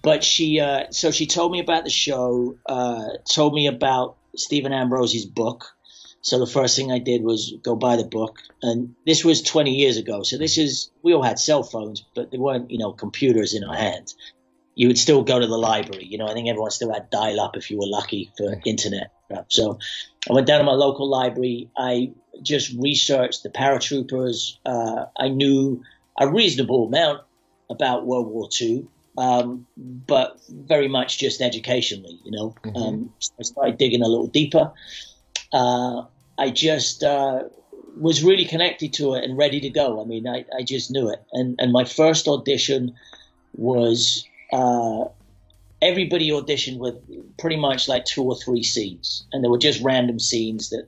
but 0.02 0.24
she, 0.24 0.60
uh, 0.60 0.92
so 0.92 1.12
she 1.12 1.26
told 1.26 1.52
me 1.52 1.60
about 1.60 1.84
the 1.84 1.90
show, 1.90 2.58
uh, 2.66 3.06
told 3.30 3.54
me 3.54 3.68
about 3.68 4.18
Stephen 4.36 4.74
Ambrose's 4.74 5.26
book. 5.26 5.66
So 6.22 6.40
the 6.40 6.48
first 6.48 6.78
thing 6.78 6.92
I 6.92 7.00
did 7.00 7.22
was 7.22 7.54
go 7.64 7.76
buy 7.76 7.98
the 7.98 8.06
book, 8.06 8.40
and 8.62 8.96
this 9.06 9.26
was 9.26 9.42
20 9.42 9.72
years 9.72 9.98
ago. 9.98 10.24
So 10.24 10.38
this 10.38 10.58
is 10.58 10.90
we 11.02 11.14
all 11.14 11.22
had 11.22 11.38
cell 11.38 11.64
phones, 11.64 12.06
but 12.16 12.32
there 12.32 12.40
weren't 12.40 12.72
you 12.72 12.78
know 12.78 12.94
computers 12.94 13.54
in 13.54 13.66
our 13.66 13.76
hands. 13.76 14.16
You 14.74 14.88
would 14.88 14.98
still 14.98 15.24
go 15.24 15.38
to 15.38 15.48
the 15.48 15.58
library. 15.58 16.06
You 16.06 16.18
know, 16.18 16.28
I 16.28 16.34
think 16.34 16.48
everyone 16.48 16.72
still 16.72 16.94
had 16.94 17.10
dial 17.10 17.42
up 17.42 17.58
if 17.58 17.70
you 17.70 17.78
were 17.78 17.88
lucky 17.88 18.32
for 18.38 18.56
internet. 18.66 19.12
So 19.50 19.80
I 20.30 20.34
went 20.34 20.48
down 20.48 20.60
to 20.60 20.66
my 20.66 20.74
local 20.74 21.10
library. 21.10 21.70
I 21.78 22.12
just 22.42 22.74
researched 22.78 23.44
the 23.44 23.50
paratroopers. 23.50 24.58
Uh, 24.66 25.06
I 25.18 25.28
knew 25.30 25.84
a 26.20 26.30
reasonable 26.30 26.88
amount 26.88 27.22
about 27.70 28.06
World 28.06 28.28
War 28.28 28.48
II, 28.60 28.86
um, 29.18 29.66
but 29.78 30.40
very 30.50 30.88
much 30.88 31.18
just 31.18 31.42
educationally, 31.42 32.20
you 32.24 32.32
know. 32.32 32.56
Mm-hmm. 32.64 32.78
Um, 32.78 33.14
so 33.20 33.34
I 33.40 33.44
started 33.44 33.78
digging 33.78 34.02
a 34.02 34.08
little 34.08 34.28
deeper. 34.28 34.72
Uh, 35.52 36.04
I 36.38 36.50
just 36.50 37.04
uh, 37.04 37.44
was 37.98 38.24
really 38.24 38.46
connected 38.46 38.94
to 38.94 39.14
it 39.16 39.24
and 39.24 39.38
ready 39.38 39.60
to 39.60 39.70
go. 39.70 40.02
I 40.02 40.06
mean, 40.06 40.28
I, 40.28 40.46
I 40.58 40.64
just 40.64 40.92
knew 40.92 41.10
it. 41.10 41.22
And, 41.34 41.56
and 41.60 41.72
my 41.72 41.86
first 41.86 42.28
audition 42.28 42.96
was 43.56 44.26
uh, 44.52 45.06
everybody 45.84 46.30
auditioned 46.30 46.80
with 46.80 46.96
pretty 47.38 47.58
much 47.58 47.88
like 47.88 48.06
two 48.06 48.24
or 48.24 48.36
three 48.36 48.64
scenes, 48.64 49.26
and 49.32 49.44
they 49.44 49.48
were 49.48 49.58
just 49.58 49.82
random 49.82 50.20
scenes 50.20 50.70
that 50.70 50.88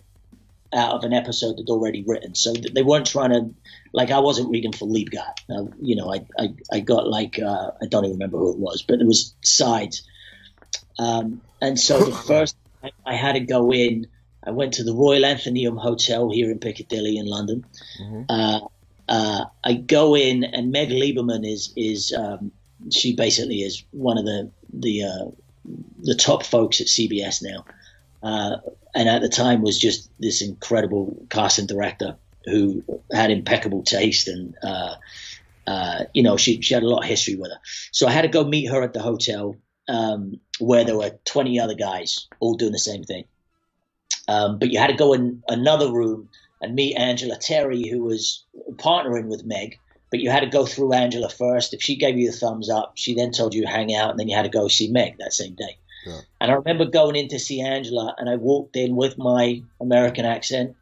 out 0.74 0.94
of 0.94 1.04
an 1.04 1.14
episode 1.14 1.54
that'd 1.54 1.70
already 1.70 2.04
written. 2.06 2.36
So 2.36 2.54
they 2.54 2.84
weren't 2.84 3.08
trying 3.08 3.32
to, 3.32 3.54
like, 3.94 4.12
I 4.12 4.20
wasn't 4.20 4.50
reading 4.50 4.74
for 4.74 4.86
lead 4.86 5.12
guy. 5.12 5.32
Uh, 5.50 5.66
you 5.82 5.96
know, 5.96 6.14
I, 6.14 6.26
I, 6.38 6.54
I 6.72 6.80
got 6.82 7.08
like, 7.08 7.40
uh, 7.40 7.72
I 7.82 7.86
don't 7.88 8.06
even 8.06 8.18
remember 8.18 8.38
who 8.38 8.52
it 8.52 8.60
was, 8.60 8.82
but 8.82 9.00
it 9.00 9.08
was 9.08 9.34
sides. 9.44 10.04
Um, 11.00 11.42
and 11.62 11.80
so 11.80 12.00
the 12.00 12.12
first, 12.28 12.58
I, 12.84 12.92
I, 13.06 13.16
had 13.16 13.34
to 13.34 13.40
go 13.40 13.72
in, 13.72 14.08
I 14.44 14.52
went 14.52 14.74
to 14.74 14.84
the 14.84 14.94
Royal 14.94 15.26
Athenaeum 15.26 15.78
Hotel 15.78 16.30
here 16.30 16.52
in 16.52 16.60
Piccadilly 16.60 17.18
in 17.18 17.26
London. 17.26 17.66
Mm-hmm. 18.02 18.24
Uh, 18.30 18.60
uh 19.08 19.46
I 19.64 19.74
go 19.74 20.16
in, 20.16 20.44
and 20.44 20.72
Meg 20.72 20.90
Liberman 20.90 21.50
is, 21.50 21.72
is 21.76 22.14
um, 22.14 22.52
she 22.92 23.16
basically 23.16 23.62
is 23.62 23.84
one 23.92 24.18
of 24.18 24.26
the, 24.26 24.52
the, 24.80 25.04
uh, 25.04 25.26
the 26.02 26.16
top 26.16 26.44
folks 26.44 26.82
at 26.82 26.88
CBS 26.88 27.42
now. 27.42 27.66
Uh, 28.22 28.58
and 28.96 29.10
at 29.10 29.22
the 29.22 29.30
time 29.30 29.62
was 29.62 29.78
just 29.78 30.10
this 30.20 30.42
incredible 30.42 31.26
casting 31.30 31.68
director 31.68 32.18
who 32.46 32.84
had 33.12 33.30
impeccable 33.30 33.84
taste 33.84 34.28
and 34.28 34.56
uh, 34.64 34.96
uh, 35.68 36.06
you 36.14 36.24
know 36.24 36.38
she, 36.38 36.62
she 36.62 36.74
had 36.74 36.84
a 36.84 36.88
lot 36.88 37.04
of 37.04 37.06
history 37.06 37.36
with 37.36 37.52
her 37.52 37.60
so 37.92 38.08
i 38.08 38.12
had 38.12 38.22
to 38.22 38.28
go 38.28 38.44
meet 38.44 38.66
her 38.66 38.82
at 38.82 38.94
the 38.94 39.02
hotel 39.02 39.56
um, 39.88 40.40
where 40.60 40.84
there 40.84 40.98
were 40.98 41.12
20 41.26 41.60
other 41.60 41.76
guys 41.76 42.28
all 42.40 42.56
doing 42.56 42.72
the 42.72 42.80
same 42.80 43.04
thing 43.04 43.26
um, 44.28 44.58
but 44.58 44.72
you 44.72 44.80
had 44.80 44.88
to 44.88 44.96
go 44.96 45.14
in 45.14 45.44
another 45.48 45.92
room 45.92 46.30
and 46.62 46.74
meet 46.74 46.96
angela 46.96 47.38
terry 47.38 47.88
who 47.88 48.04
was 48.04 48.46
partnering 48.76 49.28
with 49.28 49.46
meg 49.46 49.78
but 50.16 50.22
you 50.22 50.30
had 50.30 50.42
to 50.42 50.58
go 50.58 50.66
through 50.66 50.94
angela 50.94 51.30
first 51.30 51.74
if 51.74 51.82
she 51.82 51.96
gave 51.96 52.18
you 52.18 52.32
the 52.32 52.38
thumbs 52.38 52.70
up 52.70 52.94
she 52.96 53.14
then 53.16 53.32
told 53.32 53.54
you 53.54 53.62
to 53.62 53.68
hang 53.68 53.94
out 53.94 54.12
and 54.12 54.20
then 54.20 54.28
you 54.28 54.36
had 54.36 54.44
to 54.44 54.50
go 54.50 54.68
see 54.68 54.90
meg 54.90 55.18
that 55.18 55.34
same 55.34 55.56
day 55.56 55.78
and 56.40 56.52
I 56.52 56.56
remember 56.56 56.86
going 56.86 57.16
in 57.16 57.28
to 57.30 57.40
see 57.40 57.62
Angela, 57.62 58.16
and 58.18 58.30
I 58.30 58.36
walked 58.36 58.76
in 58.76 58.96
with 58.96 59.18
my 59.18 59.64
American 59.82 60.26
accent, 60.26 60.76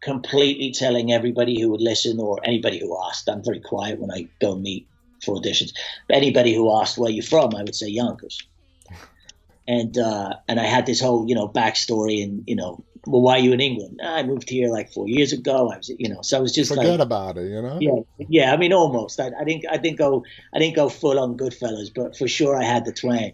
completely 0.00 0.72
telling 0.72 1.12
everybody 1.12 1.60
who 1.60 1.70
would 1.70 1.80
listen 1.80 2.20
or 2.20 2.38
anybody 2.44 2.78
who 2.78 2.96
asked. 3.08 3.28
I'm 3.28 3.44
very 3.44 3.60
quiet 3.60 3.98
when 3.98 4.10
I 4.10 4.28
go 4.40 4.56
meet 4.56 4.86
for 5.24 5.36
auditions. 5.36 5.72
But 6.06 6.16
anybody 6.16 6.54
who 6.54 6.72
asked 6.80 6.98
where 6.98 7.10
you 7.10 7.22
from, 7.22 7.54
I 7.54 7.62
would 7.62 7.74
say 7.74 7.88
Yonkers. 7.88 8.38
And 9.70 9.98
uh, 9.98 10.36
and 10.48 10.58
I 10.58 10.64
had 10.64 10.86
this 10.86 10.98
whole 10.98 11.28
you 11.28 11.34
know 11.34 11.46
backstory 11.46 12.24
and 12.24 12.42
you 12.46 12.56
know 12.56 12.82
well 13.06 13.22
why 13.22 13.36
are 13.36 13.38
you 13.38 13.52
in 13.52 13.60
England? 13.60 14.00
I 14.02 14.22
moved 14.22 14.48
here 14.48 14.68
like 14.68 14.92
four 14.92 15.08
years 15.08 15.32
ago. 15.32 15.70
I 15.70 15.76
was 15.76 15.88
you 15.88 16.08
know 16.08 16.22
so 16.22 16.38
I 16.38 16.40
was 16.40 16.52
just 16.52 16.70
forget 16.70 16.86
like, 16.86 17.00
about 17.00 17.38
it 17.38 17.50
you 17.50 17.62
know 17.62 17.78
yeah 17.80 18.26
yeah 18.28 18.52
I 18.52 18.56
mean 18.56 18.72
almost 18.72 19.20
I, 19.20 19.30
I 19.38 19.44
didn't 19.44 19.64
I 19.70 19.76
didn't 19.76 19.98
go 19.98 20.24
I 20.54 20.58
didn't 20.58 20.76
go 20.76 20.88
full 20.88 21.18
on 21.18 21.36
Goodfellas 21.36 21.92
but 21.94 22.16
for 22.16 22.28
sure 22.28 22.56
I 22.56 22.64
had 22.64 22.84
the 22.84 22.92
twang. 22.92 23.32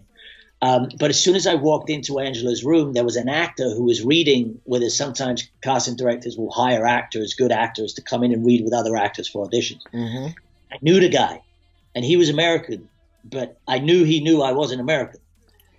Um, 0.61 0.89
but 0.97 1.09
as 1.09 1.21
soon 1.21 1.35
as 1.35 1.45
I 1.45 1.55
walked 1.55 1.89
into 1.89 2.19
Angela's 2.19 2.63
room, 2.63 2.93
there 2.93 3.03
was 3.03 3.17
an 3.17 3.29
actor 3.29 3.69
who 3.69 3.83
was 3.83 4.03
reading 4.03 4.59
with 4.65 4.81
us. 4.81 4.97
Sometimes 4.97 5.47
casting 5.61 5.95
directors 5.95 6.37
will 6.37 6.51
hire 6.51 6.85
actors, 6.85 7.33
good 7.33 7.51
actors, 7.51 7.93
to 7.93 8.01
come 8.01 8.23
in 8.23 8.31
and 8.31 8.45
read 8.45 8.63
with 8.63 8.73
other 8.73 8.95
actors 8.95 9.27
for 9.27 9.47
auditions. 9.47 9.81
Mm-hmm. 9.93 10.27
I 10.71 10.77
knew 10.81 10.99
the 10.99 11.09
guy, 11.09 11.41
and 11.93 12.03
he 12.05 12.17
was 12.17 12.29
American, 12.29 12.89
but 13.23 13.59
I 13.67 13.79
knew 13.79 14.05
he 14.05 14.21
knew 14.21 14.41
I 14.41 14.53
wasn't 14.53 14.81
American. 14.81 15.19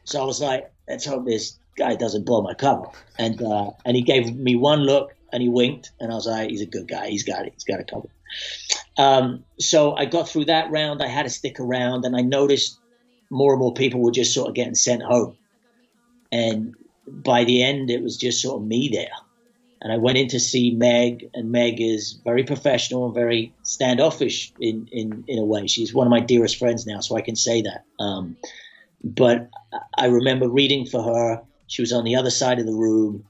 So 0.05 0.23
I 0.23 0.25
was 0.25 0.41
like, 0.41 0.71
let's 0.89 1.05
hope 1.05 1.25
this 1.25 1.59
guy 1.77 1.95
doesn't 1.95 2.25
blow 2.25 2.43
my 2.43 2.55
cover. 2.55 2.87
And 3.19 3.41
uh, 3.43 3.71
and 3.85 3.97
he 3.97 4.03
gave 4.03 4.35
me 4.35 4.57
one 4.57 4.81
look 4.81 5.15
and 5.33 5.43
he 5.43 5.49
winked, 5.49 5.91
and 6.01 6.11
I 6.11 6.15
was 6.15 6.27
like, 6.27 6.51
he's 6.51 6.63
a 6.63 6.67
good 6.67 6.89
guy. 6.89 7.09
He's 7.09 7.25
got 7.25 7.47
it. 7.47 7.53
He's 7.53 7.65
got 7.65 7.81
it 7.81 7.91
covered. 7.91 8.11
Um, 8.97 9.45
so 9.59 9.95
I 9.95 10.07
got 10.07 10.29
through 10.29 10.47
that 10.47 10.71
round. 10.71 11.03
I 11.03 11.09
had 11.09 11.25
to 11.25 11.31
stick 11.31 11.61
around, 11.61 12.05
and 12.05 12.17
I 12.17 12.23
noticed 12.23 12.79
more 13.31 13.53
and 13.53 13.61
more 13.61 13.75
people 13.75 14.01
were 14.01 14.13
just 14.13 14.33
sort 14.33 14.49
of 14.49 14.55
getting 14.55 14.75
sent 14.75 15.03
home. 15.03 15.37
And 16.33 16.75
by 17.07 17.45
the 17.45 17.63
end, 17.63 17.91
it 17.91 18.03
was 18.03 18.17
just 18.17 18.41
sort 18.41 18.61
of 18.61 18.67
me 18.67 18.89
there. 18.93 19.11
And 19.83 19.93
I 19.93 19.99
went 19.99 20.19
in 20.19 20.29
to 20.29 20.41
see 20.41 20.71
Meg, 20.71 21.29
and 21.35 21.53
Meg 21.53 21.81
is 21.81 22.19
very 22.25 22.45
professional 22.45 23.05
and 23.05 23.15
very 23.15 23.53
standoffish 23.63 24.53
in, 24.59 24.89
in, 24.91 25.25
in 25.29 25.39
a 25.39 25.45
way. 25.45 25.67
She's 25.67 25.93
one 25.93 26.07
of 26.07 26.11
my 26.11 26.21
dearest 26.21 26.59
friends 26.59 26.87
now, 26.87 27.01
so 27.01 27.17
I 27.17 27.21
can 27.21 27.37
say 27.37 27.63
that. 27.63 27.85
Um, 28.01 28.37
but 29.05 29.51
I 29.97 30.07
remember 30.07 30.49
reading 30.49 30.87
for 30.87 31.03
her. 31.03 31.43
She 31.67 31.83
was 31.83 31.93
on 31.93 32.05
the 32.05 32.17
other 32.17 32.31
side 32.31 32.59
of 32.59 32.67
the 32.67 32.75
room. 32.75 33.25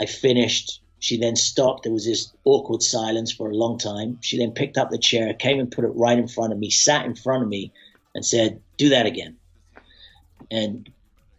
I 0.00 0.06
finished. 0.06 0.80
She 0.98 1.18
then 1.18 1.36
stopped. 1.36 1.82
There 1.82 1.92
was 1.92 2.06
this 2.06 2.32
awkward 2.44 2.82
silence 2.82 3.32
for 3.32 3.50
a 3.50 3.54
long 3.54 3.78
time. 3.78 4.18
She 4.22 4.38
then 4.38 4.52
picked 4.52 4.78
up 4.78 4.90
the 4.90 4.98
chair, 4.98 5.34
came 5.34 5.58
and 5.58 5.70
put 5.70 5.84
it 5.84 5.92
right 5.94 6.18
in 6.18 6.28
front 6.28 6.52
of 6.52 6.58
me, 6.58 6.70
sat 6.70 7.04
in 7.04 7.14
front 7.14 7.42
of 7.42 7.48
me, 7.48 7.72
and 8.14 8.24
said, 8.24 8.62
do 8.76 8.90
that 8.90 9.06
again. 9.06 9.36
And, 10.50 10.88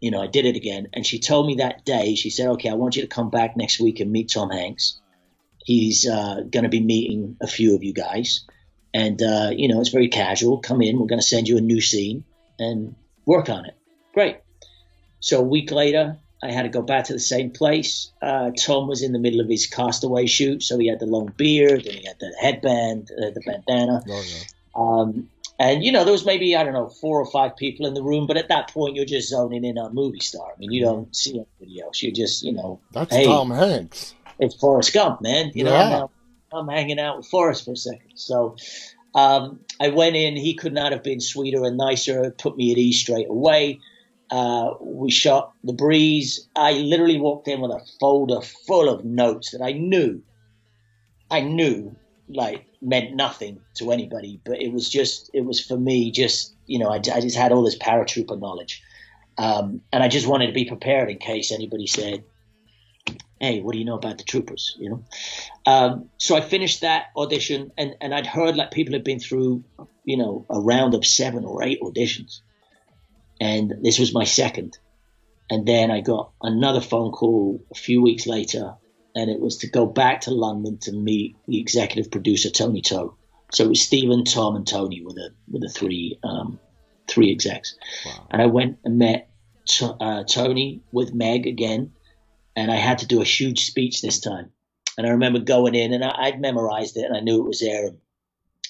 you 0.01 0.11
know, 0.11 0.21
I 0.21 0.27
did 0.27 0.45
it 0.45 0.55
again. 0.55 0.89
And 0.93 1.05
she 1.05 1.19
told 1.19 1.47
me 1.47 1.55
that 1.55 1.85
day, 1.85 2.15
she 2.15 2.29
said, 2.29 2.47
okay, 2.49 2.69
I 2.69 2.73
want 2.73 2.95
you 2.95 3.01
to 3.01 3.07
come 3.07 3.29
back 3.29 3.55
next 3.55 3.79
week 3.79 3.99
and 3.99 4.11
meet 4.11 4.29
Tom 4.29 4.49
Hanks. 4.49 4.99
He's 5.63 6.07
uh, 6.07 6.41
going 6.49 6.63
to 6.63 6.69
be 6.69 6.81
meeting 6.81 7.37
a 7.41 7.47
few 7.47 7.75
of 7.75 7.83
you 7.83 7.93
guys. 7.93 8.45
And, 8.93 9.21
uh, 9.21 9.51
you 9.55 9.67
know, 9.67 9.81
it's 9.81 9.89
very 9.89 10.09
casual. 10.09 10.59
Come 10.59 10.81
in, 10.81 10.99
we're 10.99 11.07
going 11.07 11.19
to 11.19 11.25
send 11.25 11.47
you 11.47 11.57
a 11.57 11.61
new 11.61 11.81
scene 11.81 12.23
and 12.59 12.95
work 13.25 13.49
on 13.49 13.65
it. 13.65 13.75
Great. 14.13 14.37
So 15.21 15.39
a 15.39 15.43
week 15.43 15.71
later, 15.71 16.17
I 16.49 16.51
had 16.53 16.63
to 16.63 16.69
go 16.69 16.81
back 16.81 17.05
to 17.05 17.13
the 17.13 17.19
same 17.19 17.51
place. 17.51 18.11
Uh, 18.21 18.51
Tom 18.57 18.87
was 18.87 19.01
in 19.01 19.11
the 19.13 19.19
middle 19.19 19.41
of 19.41 19.49
his 19.49 19.67
castaway 19.67 20.25
shoot, 20.25 20.63
so 20.63 20.77
he 20.77 20.87
had 20.87 20.99
the 20.99 21.05
long 21.05 21.33
beard 21.37 21.85
and 21.85 21.95
he 21.95 22.05
had 22.05 22.19
the 22.19 22.33
headband, 22.39 23.11
uh, 23.17 23.31
the 23.31 23.41
bandana. 23.45 24.01
Oh, 24.09 24.23
Um, 24.75 25.29
and 25.57 25.83
you 25.83 25.91
know, 25.91 26.03
there 26.03 26.11
was 26.11 26.25
maybe 26.25 26.55
I 26.55 26.63
don't 26.63 26.73
know 26.73 26.89
four 26.89 27.19
or 27.19 27.25
five 27.31 27.55
people 27.55 27.85
in 27.85 27.93
the 27.93 28.03
room, 28.03 28.27
but 28.27 28.35
at 28.37 28.49
that 28.49 28.69
point, 28.71 28.95
you're 28.95 29.05
just 29.05 29.29
zoning 29.29 29.63
in 29.63 29.77
on 29.77 29.95
movie 29.95 30.19
star. 30.19 30.51
I 30.53 30.59
mean, 30.59 30.71
you 30.71 30.81
don't 30.81 31.15
see 31.15 31.31
anybody 31.31 31.81
else. 31.81 32.03
You're 32.03 32.11
just, 32.11 32.43
you 32.43 32.51
know, 32.51 32.79
That's 32.91 33.15
hey, 33.15 33.25
Tom 33.25 33.51
Hanks. 33.51 34.13
it's 34.37 34.55
Forrest 34.55 34.93
Gump, 34.93 35.21
man. 35.21 35.51
You 35.53 35.63
know, 35.63 36.09
I'm, 36.51 36.59
I'm 36.59 36.67
hanging 36.67 36.99
out 36.99 37.17
with 37.17 37.27
Forrest 37.27 37.63
for 37.63 37.71
a 37.71 37.77
second. 37.77 38.11
So 38.15 38.57
um, 39.13 39.61
I 39.79 39.89
went 39.89 40.17
in. 40.17 40.35
He 40.35 40.55
could 40.55 40.73
not 40.73 40.91
have 40.91 41.03
been 41.03 41.21
sweeter 41.21 41.63
and 41.63 41.77
nicer. 41.77 42.31
Put 42.31 42.57
me 42.57 42.73
at 42.73 42.77
ease 42.77 42.99
straight 42.99 43.29
away. 43.29 43.79
Uh, 44.35 44.73
we 44.81 45.09
shot 45.09 45.53
The 45.63 45.71
Breeze. 45.71 46.49
I 46.57 46.73
literally 46.73 47.17
walked 47.17 47.47
in 47.47 47.61
with 47.61 47.71
a 47.71 47.79
folder 48.01 48.41
full 48.67 48.89
of 48.89 49.05
notes 49.05 49.51
that 49.51 49.63
I 49.63 49.71
knew, 49.71 50.21
I 51.31 51.39
knew, 51.39 51.95
like 52.27 52.65
meant 52.81 53.15
nothing 53.15 53.61
to 53.75 53.93
anybody. 53.93 54.41
But 54.43 54.61
it 54.61 54.73
was 54.73 54.89
just, 54.89 55.29
it 55.33 55.45
was 55.45 55.63
for 55.63 55.77
me. 55.77 56.11
Just 56.11 56.53
you 56.65 56.79
know, 56.79 56.89
I, 56.89 56.95
I 56.95 57.21
just 57.21 57.37
had 57.37 57.53
all 57.53 57.63
this 57.63 57.77
paratrooper 57.77 58.37
knowledge, 58.37 58.83
um, 59.37 59.79
and 59.93 60.03
I 60.03 60.09
just 60.09 60.27
wanted 60.27 60.47
to 60.47 60.53
be 60.53 60.65
prepared 60.65 61.09
in 61.09 61.17
case 61.17 61.53
anybody 61.53 61.87
said, 61.87 62.25
hey, 63.39 63.61
what 63.61 63.71
do 63.71 63.79
you 63.79 63.85
know 63.85 63.95
about 63.95 64.17
the 64.17 64.25
troopers? 64.25 64.75
You 64.77 64.89
know. 64.89 65.03
Um, 65.65 66.09
so 66.17 66.35
I 66.35 66.41
finished 66.41 66.81
that 66.81 67.05
audition, 67.15 67.71
and 67.77 67.95
and 68.01 68.13
I'd 68.13 68.27
heard 68.27 68.57
like 68.57 68.71
people 68.71 68.95
had 68.95 69.05
been 69.05 69.21
through, 69.21 69.63
you 70.03 70.17
know, 70.17 70.45
a 70.49 70.59
round 70.59 70.93
of 70.93 71.05
seven 71.05 71.45
or 71.45 71.63
eight 71.63 71.79
auditions, 71.81 72.41
and 73.39 73.73
this 73.81 73.99
was 73.99 74.13
my 74.13 74.23
second. 74.23 74.77
And 75.49 75.67
then 75.67 75.91
I 75.91 76.01
got 76.01 76.31
another 76.41 76.81
phone 76.81 77.11
call 77.11 77.63
a 77.71 77.75
few 77.75 78.01
weeks 78.01 78.25
later, 78.25 78.75
and 79.15 79.29
it 79.29 79.39
was 79.39 79.57
to 79.57 79.69
go 79.69 79.85
back 79.85 80.21
to 80.21 80.31
London 80.31 80.79
to 80.79 80.91
meet 80.91 81.35
the 81.47 81.59
executive 81.59 82.11
producer 82.11 82.49
Tony 82.49 82.81
To. 82.81 83.15
So 83.51 83.65
it 83.65 83.69
was 83.69 83.81
Steven, 83.81 84.23
Tom, 84.23 84.55
and 84.55 84.67
Tony 84.67 85.03
were 85.03 85.13
the 85.13 85.29
were 85.47 85.59
the 85.59 85.69
three 85.69 86.19
um, 86.23 86.59
three 87.07 87.31
execs. 87.31 87.75
Wow. 88.05 88.27
And 88.31 88.41
I 88.41 88.47
went 88.47 88.79
and 88.83 88.97
met 88.97 89.29
T- 89.67 89.89
uh, 89.99 90.23
Tony 90.23 90.81
with 90.91 91.13
Meg 91.13 91.45
again, 91.45 91.93
and 92.55 92.71
I 92.71 92.75
had 92.75 92.99
to 92.99 93.07
do 93.07 93.21
a 93.21 93.25
huge 93.25 93.65
speech 93.65 94.01
this 94.01 94.19
time. 94.19 94.51
And 94.97 95.05
I 95.05 95.11
remember 95.11 95.39
going 95.39 95.75
in, 95.75 95.93
and 95.93 96.03
I, 96.03 96.11
I'd 96.17 96.41
memorized 96.41 96.97
it, 96.97 97.05
and 97.05 97.15
I 97.15 97.19
knew 97.19 97.41
it 97.41 97.47
was 97.47 97.59
there. 97.59 97.91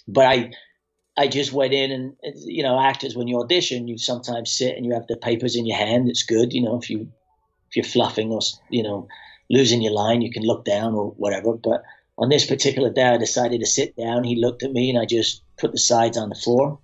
But 0.07 0.25
I, 0.25 0.51
I 1.17 1.27
just 1.27 1.53
went 1.53 1.73
in, 1.73 1.91
and 1.91 2.13
you 2.43 2.63
know, 2.63 2.79
actors 2.79 3.15
when 3.15 3.27
you 3.27 3.39
audition, 3.39 3.87
you 3.87 3.97
sometimes 3.97 4.51
sit 4.51 4.75
and 4.75 4.85
you 4.85 4.93
have 4.93 5.07
the 5.07 5.17
papers 5.17 5.55
in 5.55 5.65
your 5.65 5.77
hand. 5.77 6.09
It's 6.09 6.23
good, 6.23 6.53
you 6.53 6.61
know, 6.61 6.77
if 6.77 6.89
you 6.89 7.11
if 7.69 7.75
you're 7.75 7.85
fluffing 7.85 8.31
or 8.31 8.41
you 8.69 8.83
know 8.83 9.07
losing 9.49 9.81
your 9.81 9.93
line, 9.93 10.21
you 10.21 10.31
can 10.31 10.43
look 10.43 10.65
down 10.65 10.93
or 10.93 11.11
whatever. 11.11 11.53
But 11.53 11.83
on 12.17 12.29
this 12.29 12.45
particular 12.45 12.91
day, 12.91 13.03
I 13.03 13.17
decided 13.17 13.61
to 13.61 13.65
sit 13.65 13.95
down. 13.95 14.23
He 14.23 14.35
looked 14.35 14.63
at 14.63 14.71
me, 14.71 14.89
and 14.89 14.99
I 14.99 15.05
just 15.05 15.41
put 15.57 15.71
the 15.71 15.77
sides 15.77 16.17
on 16.17 16.29
the 16.29 16.35
floor, 16.35 16.79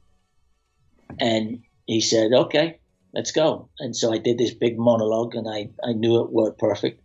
and 1.20 1.64
he 1.86 2.00
said, 2.00 2.32
"Okay, 2.32 2.80
let's 3.14 3.32
go." 3.32 3.70
And 3.80 3.96
so 3.96 4.14
I 4.14 4.18
did 4.18 4.38
this 4.38 4.54
big 4.54 4.78
monologue, 4.78 5.36
and 5.36 5.48
I 5.50 5.70
I 5.84 5.92
knew 5.92 6.22
it 6.24 6.32
worked 6.32 6.60
perfect, 6.60 7.02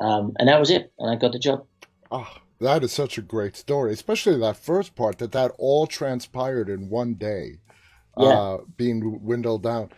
um, 0.00 0.32
and 0.38 0.48
that 0.48 0.58
was 0.58 0.70
it, 0.70 0.92
and 0.98 1.10
I 1.10 1.14
got 1.14 1.32
the 1.32 1.38
job. 1.38 1.64
Ah, 2.10 2.40
that 2.60 2.82
is 2.82 2.92
such 2.92 3.18
a 3.18 3.22
great 3.22 3.56
story, 3.56 3.92
especially 3.92 4.38
that 4.40 4.56
first 4.56 4.94
part 4.94 5.18
that 5.18 5.32
that 5.32 5.52
all 5.58 5.86
transpired 5.86 6.68
in 6.68 6.88
one 6.88 7.14
day, 7.14 7.60
Yeah. 8.18 8.28
uh, 8.28 8.58
being 8.76 9.18
dwindled 9.18 9.62
down. 9.62 9.90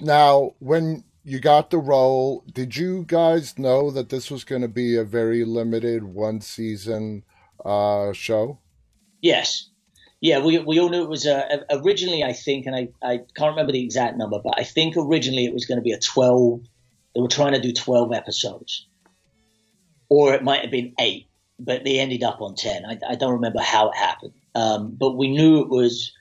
Now, 0.00 0.54
when 0.58 1.04
you 1.24 1.38
got 1.40 1.70
the 1.70 1.78
role, 1.78 2.44
did 2.52 2.76
you 2.76 3.04
guys 3.06 3.58
know 3.58 3.90
that 3.90 4.08
this 4.08 4.30
was 4.30 4.44
going 4.44 4.62
to 4.62 4.68
be 4.68 4.96
a 4.96 5.04
very 5.04 5.44
limited 5.44 6.02
one 6.04 6.40
season 6.40 7.22
uh, 7.64 8.12
show? 8.12 8.58
Yes. 9.20 9.68
Yeah, 10.20 10.38
we, 10.38 10.58
we 10.58 10.78
all 10.80 10.88
knew 10.88 11.02
it 11.02 11.08
was 11.08 11.26
uh, 11.26 11.64
originally, 11.70 12.22
I 12.22 12.32
think, 12.32 12.66
and 12.66 12.76
I, 12.76 12.88
I 13.02 13.18
can't 13.36 13.50
remember 13.50 13.72
the 13.72 13.82
exact 13.82 14.16
number, 14.16 14.38
but 14.42 14.54
I 14.56 14.64
think 14.64 14.96
originally 14.96 15.44
it 15.46 15.52
was 15.54 15.64
going 15.64 15.78
to 15.78 15.82
be 15.82 15.92
a 15.92 15.98
12, 15.98 16.60
they 17.14 17.20
were 17.20 17.28
trying 17.28 17.54
to 17.54 17.60
do 17.60 17.72
12 17.72 18.12
episodes. 18.12 18.86
Or 20.08 20.34
it 20.34 20.44
might 20.44 20.60
have 20.62 20.70
been 20.70 20.94
eight, 21.00 21.26
but 21.64 21.84
they 21.84 21.98
ended 21.98 22.22
up 22.22 22.40
on 22.40 22.54
10. 22.54 22.84
I, 22.84 22.98
I 23.10 23.14
don't 23.14 23.32
remember 23.34 23.60
how 23.60 23.90
it 23.90 23.96
happened. 23.96 24.32
Um, 24.54 24.90
but 24.98 25.16
we 25.16 25.28
knew 25.30 25.60
it 25.60 25.68
was, 25.68 26.12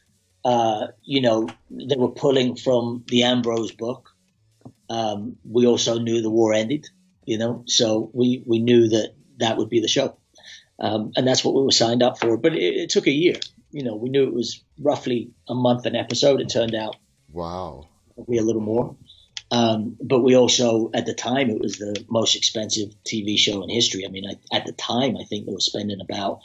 uh, 0.46 0.88
you 1.04 1.22
know, 1.22 1.48
they 1.70 1.96
were 1.96 2.12
pulling 2.12 2.56
from 2.56 3.04
the 3.08 3.24
Ambrose 3.24 3.72
book. 3.72 4.10
Um, 4.90 5.38
we 5.50 5.66
also 5.68 6.00
knew 6.00 6.22
the 6.22 6.30
war 6.30 6.54
ended, 6.54 6.88
you 7.26 7.38
know, 7.38 7.64
so 7.68 8.10
we, 8.14 8.44
we 8.46 8.60
knew 8.60 8.90
that 8.90 9.14
that 9.38 9.58
would 9.58 9.70
be 9.70 9.80
the 9.80 9.88
show. 9.88 10.18
Um, 10.80 11.12
and 11.16 11.28
that's 11.28 11.44
what 11.44 11.56
we 11.56 11.64
were 11.64 11.72
signed 11.72 12.04
up 12.04 12.20
for. 12.20 12.38
But 12.38 12.56
it, 12.56 12.76
it 12.76 12.90
took 12.90 13.08
a 13.08 13.12
year. 13.12 13.36
You 13.72 13.84
know, 13.84 13.96
we 13.96 14.10
knew 14.10 14.24
it 14.24 14.34
was 14.34 14.64
roughly 14.80 15.32
a 15.48 15.54
month 15.56 15.86
an 15.86 15.96
episode. 15.96 16.42
It 16.42 16.50
turned 16.50 16.76
out 16.76 16.96
Wow. 17.32 17.88
probably 18.16 18.38
a 18.38 18.44
little 18.44 18.62
more. 18.62 18.96
Um, 19.52 19.98
but 20.02 20.22
we 20.22 20.36
also, 20.36 20.90
at 20.94 21.06
the 21.06 21.14
time, 21.14 21.50
it 21.50 21.60
was 21.60 21.78
the 21.78 22.04
most 22.10 22.36
expensive 22.36 22.96
TV 23.06 23.38
show 23.38 23.62
in 23.64 23.70
history. 23.70 24.06
I 24.06 24.10
mean, 24.10 24.26
I, 24.26 24.56
at 24.56 24.66
the 24.66 24.72
time, 24.72 25.18
I 25.18 25.26
think 25.26 25.46
they 25.46 25.54
were 25.54 25.60
spending 25.60 26.00
about, 26.00 26.40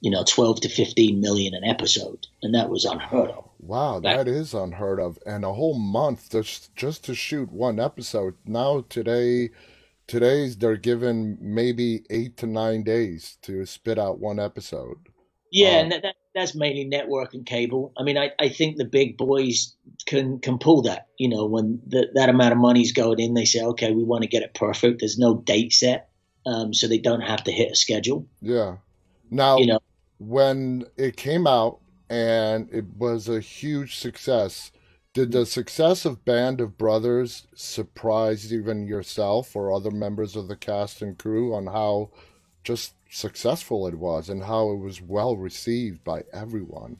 you 0.00 0.10
know, 0.10 0.22
12 0.22 0.60
to 0.60 0.68
15 0.68 1.20
million 1.20 1.54
an 1.54 1.64
episode. 1.64 2.26
And 2.42 2.54
that 2.54 2.68
was 2.68 2.84
unheard 2.84 3.30
of. 3.30 3.48
Wow, 3.58 4.00
that 4.00 4.28
is 4.28 4.54
unheard 4.54 5.00
of. 5.00 5.18
And 5.24 5.44
a 5.44 5.52
whole 5.52 5.78
month 5.78 6.30
just 6.30 6.74
just 6.76 7.04
to 7.04 7.14
shoot 7.14 7.50
one 7.50 7.80
episode. 7.80 8.34
Now 8.44 8.84
today 8.88 9.50
today's 10.06 10.56
they're 10.56 10.76
given 10.76 11.38
maybe 11.40 12.04
eight 12.10 12.36
to 12.36 12.46
nine 12.46 12.82
days 12.82 13.38
to 13.42 13.66
spit 13.66 13.98
out 13.98 14.20
one 14.20 14.38
episode. 14.38 14.98
Yeah, 15.50 15.78
Um, 15.78 15.82
and 15.82 15.92
that, 15.92 16.02
that, 16.02 16.16
that's 16.36 16.54
mainly 16.54 16.84
network 16.84 17.32
and 17.32 17.46
cable. 17.46 17.92
I 17.98 18.02
mean, 18.02 18.18
I, 18.18 18.30
I 18.38 18.50
think 18.50 18.76
the 18.76 18.84
big 18.84 19.16
boys 19.16 19.74
can 20.04 20.38
can 20.38 20.58
pull 20.58 20.82
that. 20.82 21.08
You 21.18 21.30
know, 21.30 21.46
when 21.46 21.80
the, 21.86 22.08
that 22.14 22.28
amount 22.28 22.52
of 22.52 22.58
money's 22.58 22.92
going 22.92 23.18
in, 23.18 23.34
they 23.34 23.46
say, 23.46 23.62
okay, 23.62 23.92
we 23.92 24.04
want 24.04 24.22
to 24.22 24.28
get 24.28 24.42
it 24.42 24.54
perfect. 24.54 25.00
There's 25.00 25.18
no 25.18 25.38
date 25.38 25.72
set, 25.72 26.10
um, 26.44 26.74
so 26.74 26.86
they 26.86 26.98
don't 26.98 27.22
have 27.22 27.42
to 27.44 27.50
hit 27.50 27.72
a 27.72 27.74
schedule. 27.74 28.26
Yeah. 28.42 28.76
Now 29.30 29.56
You 29.56 29.66
know, 29.66 29.80
when 30.18 30.84
it 30.96 31.16
came 31.16 31.46
out 31.46 31.80
and 32.10 32.68
it 32.70 32.84
was 32.96 33.28
a 33.28 33.40
huge 33.40 33.96
success, 33.96 34.70
did 35.14 35.32
the 35.32 35.46
success 35.46 36.04
of 36.04 36.26
Band 36.26 36.60
of 36.60 36.76
Brothers 36.76 37.46
surprise 37.54 38.52
even 38.52 38.86
yourself 38.86 39.56
or 39.56 39.72
other 39.72 39.90
members 39.90 40.36
of 40.36 40.48
the 40.48 40.56
cast 40.56 41.00
and 41.00 41.18
crew 41.18 41.54
on 41.54 41.68
how 41.68 42.10
just 42.62 42.92
successful 43.10 43.86
it 43.86 43.94
was 43.94 44.28
and 44.28 44.42
how 44.42 44.70
it 44.70 44.76
was 44.76 45.00
well 45.00 45.36
received 45.36 46.04
by 46.04 46.24
everyone? 46.32 46.98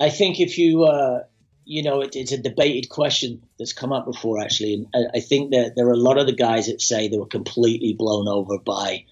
I 0.00 0.10
think 0.10 0.40
if 0.40 0.58
you, 0.58 0.84
uh, 0.84 1.24
you 1.64 1.82
know, 1.82 2.00
it, 2.02 2.16
it's 2.16 2.32
a 2.32 2.38
debated 2.38 2.88
question 2.88 3.42
that's 3.58 3.72
come 3.72 3.92
up 3.92 4.06
before 4.06 4.40
actually, 4.40 4.74
and 4.74 4.86
I, 4.94 5.18
I 5.18 5.20
think 5.20 5.52
that 5.52 5.74
there 5.76 5.88
are 5.88 5.92
a 5.92 5.96
lot 5.96 6.18
of 6.18 6.26
the 6.26 6.32
guys 6.32 6.66
that 6.66 6.82
say 6.82 7.08
they 7.08 7.18
were 7.18 7.26
completely 7.26 7.94
blown 7.94 8.28
over 8.28 8.58
by, 8.58 9.04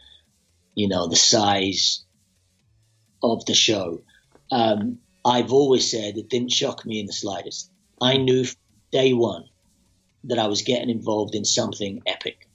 you 0.75 0.88
know, 0.88 1.07
the 1.07 1.17
size 1.17 2.05
of 3.23 3.45
the 3.47 3.55
show. 3.55 4.03
Um, 4.51 4.99
I've 5.25 5.53
always 5.53 5.91
said 5.91 6.17
it 6.17 6.29
didn't 6.29 6.53
shock 6.53 6.85
me 6.85 6.99
in 6.99 7.07
the 7.07 7.12
slightest. 7.12 7.71
I 8.01 8.17
knew 8.17 8.45
day 8.91 9.12
one 9.12 9.45
that 10.25 10.38
I 10.38 10.49
was 10.49 10.62
getting 10.62 10.91
involved 10.91 11.35
in 11.35 11.45
something 11.45 12.03
epic. 12.07 12.49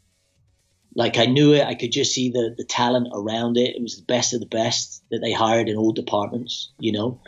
Like 0.98 1.18
I 1.18 1.28
knew 1.28 1.54
it, 1.54 1.64
I 1.64 1.76
could 1.76 1.94
just 1.94 2.14
see 2.14 2.32
the 2.32 2.54
the 2.58 2.66
talent 2.66 3.08
around 3.14 3.56
it. 3.56 3.76
It 3.76 3.82
was 3.82 3.96
the 3.96 4.04
best 4.04 4.34
of 4.34 4.42
the 4.42 4.48
best 4.48 5.04
that 5.12 5.20
they 5.20 5.32
hired 5.32 5.70
in 5.70 5.78
all 5.78 5.94
departments. 5.94 6.72
You 6.80 6.92
know 6.92 7.22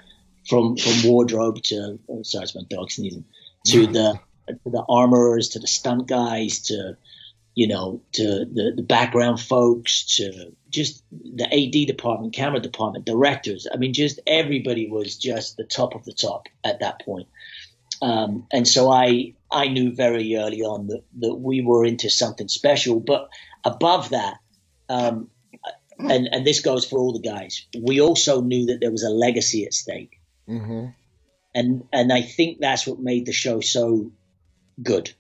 from 0.50 0.76
from 0.76 1.04
wardrobe 1.04 1.62
to 1.64 2.00
oh, 2.10 2.24
sorry, 2.24 2.44
it's 2.44 2.56
my 2.56 2.64
dog 2.70 2.92
sneezing 2.92 3.26
to 3.68 3.88
the 3.88 4.20
to 4.48 4.70
the 4.70 4.84
armorers 4.90 5.50
to 5.50 5.60
the 5.60 5.68
stunt 5.68 6.08
guys 6.08 6.60
to 6.60 6.98
you 7.54 7.68
know 7.68 8.02
to 8.14 8.24
the 8.24 8.74
the 8.76 8.82
background 8.82 9.40
folks 9.40 10.18
to 10.18 10.54
just 10.70 11.04
the 11.12 11.46
AD 11.46 11.88
department, 11.88 12.34
camera 12.34 12.60
department, 12.60 13.06
directors. 13.06 13.68
I 13.72 13.78
mean, 13.78 13.94
just 13.94 14.20
everybody 14.26 14.90
was 14.90 15.16
just 15.16 15.58
the 15.58 15.64
top 15.64 15.96
of 15.96 16.06
the 16.06 16.14
top 16.14 16.48
at 16.64 16.80
that 16.80 17.04
point. 17.06 17.28
Um, 18.02 18.48
and 18.52 18.68
so 18.68 18.92
I 18.92 19.34
I 19.52 19.68
knew 19.68 19.94
very 19.94 20.36
early 20.36 20.62
on 20.62 20.88
that 20.88 21.04
that 21.20 21.36
we 21.36 21.62
were 21.62 21.86
into 21.86 22.10
something 22.10 22.48
special. 22.48 23.00
But 23.00 23.30
above 23.64 24.10
that, 24.10 24.38
um, 24.90 25.30
and 25.98 26.28
and 26.32 26.46
this 26.46 26.62
goes 26.62 26.86
for 26.86 27.00
all 27.00 27.14
the 27.14 27.28
guys, 27.28 27.66
we 27.82 28.02
also 28.02 28.42
knew 28.42 28.68
that 28.68 28.80
there 28.80 28.92
was 28.92 29.04
a 29.04 29.10
legacy 29.10 29.66
at 29.66 29.74
stake 29.74 30.20
hmm 30.48 30.88
and 31.56 31.84
and 31.92 32.12
I 32.14 32.22
think 32.22 32.60
that's 32.60 32.86
what 32.86 33.00
made 33.00 33.26
the 33.26 33.34
show 33.34 33.60
so 33.60 34.12
good 34.82 35.12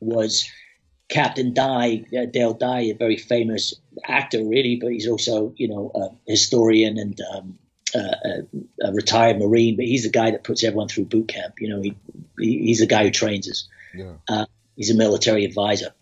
was 0.00 0.48
Captain 1.08 1.54
Dye, 1.54 2.04
uh, 2.16 2.26
Dale 2.26 2.54
Dye, 2.54 2.82
a 2.82 2.94
very 2.94 3.16
famous 3.16 3.74
actor, 4.04 4.44
really, 4.44 4.76
but 4.76 4.92
he's 4.92 5.08
also 5.08 5.52
you 5.56 5.68
know 5.68 5.90
a 5.94 6.30
historian 6.30 6.98
and 6.98 7.20
um, 7.34 7.58
uh, 7.94 8.14
a, 8.24 8.88
a 8.88 8.92
retired 8.92 9.38
Marine. 9.38 9.76
But 9.76 9.86
he's 9.86 10.04
the 10.04 10.10
guy 10.10 10.30
that 10.30 10.44
puts 10.44 10.62
everyone 10.62 10.88
through 10.88 11.06
boot 11.06 11.28
camp. 11.28 11.54
You 11.58 11.68
know, 11.70 11.80
he, 11.82 11.96
he 12.38 12.58
he's 12.66 12.80
the 12.80 12.86
guy 12.86 13.04
who 13.04 13.10
trains 13.10 13.48
us. 13.50 13.68
Yeah. 13.94 14.44
He's 14.76 14.90
a 14.90 14.96
military 14.96 15.44
advisor, 15.44 15.92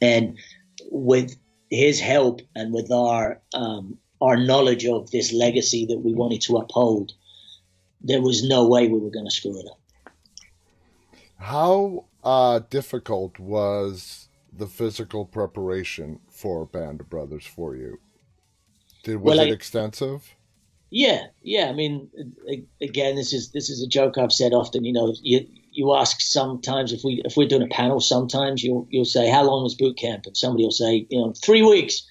and 0.00 0.38
with 0.90 1.36
his 1.70 2.00
help 2.00 2.42
and 2.54 2.74
with 2.74 2.90
our 2.90 3.40
um, 3.54 3.98
our 4.20 4.36
knowledge 4.36 4.84
of 4.84 5.10
this 5.10 5.32
legacy 5.32 5.86
that 5.86 5.98
we 5.98 6.12
wanted 6.12 6.42
to 6.42 6.56
uphold, 6.56 7.12
there 8.02 8.20
was 8.20 8.46
no 8.46 8.68
way 8.68 8.86
we 8.86 8.98
were 8.98 9.10
going 9.10 9.24
to 9.24 9.30
screw 9.30 9.58
it 9.58 9.66
up. 9.70 9.78
How 11.38 12.04
uh, 12.22 12.60
difficult 12.68 13.38
was 13.38 14.28
the 14.52 14.66
physical 14.66 15.24
preparation 15.24 16.20
for 16.28 16.66
Band 16.66 17.00
of 17.00 17.08
Brothers 17.08 17.46
for 17.46 17.74
you? 17.74 17.98
Did 19.02 19.16
was 19.16 19.38
well, 19.38 19.46
it 19.46 19.52
extensive? 19.52 20.34
Yeah, 20.90 21.26
yeah. 21.42 21.68
I 21.68 21.72
mean, 21.72 22.10
again, 22.82 23.16
this 23.16 23.32
is 23.32 23.52
this 23.52 23.70
is 23.70 23.82
a 23.82 23.86
joke 23.86 24.18
I've 24.18 24.32
said 24.32 24.52
often. 24.52 24.84
You 24.84 24.92
know, 24.92 25.14
you 25.22 25.46
you 25.72 25.94
ask 25.94 26.20
sometimes 26.20 26.92
if 26.92 27.02
we 27.04 27.22
if 27.24 27.36
we're 27.36 27.48
doing 27.48 27.62
a 27.62 27.68
panel, 27.68 28.00
sometimes 28.00 28.62
you'll 28.62 28.86
you'll 28.90 29.04
say 29.04 29.30
how 29.30 29.42
long 29.42 29.62
was 29.62 29.74
boot 29.74 29.96
camp, 29.96 30.26
and 30.26 30.36
somebody 30.36 30.64
will 30.64 30.70
say 30.70 31.06
you 31.08 31.20
know 31.20 31.32
three 31.32 31.62
weeks, 31.62 32.06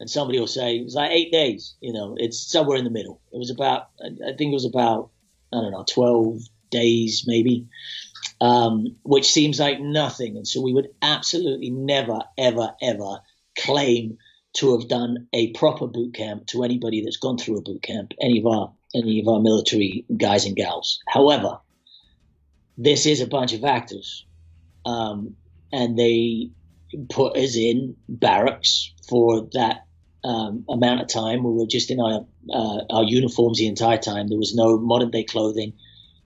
and 0.00 0.08
somebody 0.08 0.38
will 0.38 0.46
say 0.46 0.76
it 0.76 0.84
was 0.84 0.94
like 0.94 1.10
eight 1.10 1.32
days. 1.32 1.74
You 1.80 1.92
know, 1.92 2.16
it's 2.18 2.40
somewhere 2.40 2.78
in 2.78 2.84
the 2.84 2.90
middle. 2.90 3.20
It 3.32 3.38
was 3.38 3.50
about 3.50 3.88
I 4.00 4.32
think 4.36 4.50
it 4.50 4.54
was 4.54 4.64
about 4.64 5.10
I 5.52 5.60
don't 5.60 5.72
know 5.72 5.84
twelve 5.86 6.40
days 6.70 7.24
maybe, 7.26 7.68
um, 8.40 8.96
which 9.02 9.30
seems 9.30 9.60
like 9.60 9.80
nothing. 9.80 10.36
And 10.36 10.46
so 10.46 10.60
we 10.60 10.72
would 10.72 10.88
absolutely 11.02 11.70
never 11.70 12.20
ever 12.38 12.74
ever 12.80 13.20
claim 13.58 14.18
to 14.54 14.78
have 14.78 14.88
done 14.88 15.28
a 15.32 15.52
proper 15.52 15.86
boot 15.86 16.14
camp 16.14 16.46
to 16.46 16.62
anybody 16.62 17.02
that's 17.02 17.16
gone 17.16 17.38
through 17.38 17.58
a 17.58 17.62
boot 17.62 17.82
camp, 17.82 18.12
any 18.20 18.38
of 18.38 18.46
our 18.46 18.72
any 18.94 19.20
of 19.20 19.28
our 19.28 19.40
military 19.40 20.04
guys 20.16 20.44
and 20.44 20.56
gals. 20.56 21.00
However, 21.08 21.58
this 22.76 23.06
is 23.06 23.20
a 23.20 23.26
bunch 23.26 23.52
of 23.52 23.64
actors, 23.64 24.24
um, 24.84 25.36
and 25.72 25.98
they 25.98 26.50
put 27.08 27.36
us 27.36 27.56
in 27.56 27.96
barracks 28.08 28.92
for 29.08 29.48
that 29.52 29.86
um, 30.24 30.64
amount 30.68 31.00
of 31.00 31.08
time. 31.08 31.42
We 31.42 31.52
were 31.52 31.66
just 31.66 31.90
in 31.90 32.00
our 32.00 32.24
uh, 32.52 32.80
our 32.90 33.04
uniforms 33.04 33.58
the 33.58 33.66
entire 33.66 33.98
time. 33.98 34.28
There 34.28 34.38
was 34.38 34.54
no 34.54 34.78
modern 34.78 35.10
day 35.10 35.24
clothing, 35.24 35.74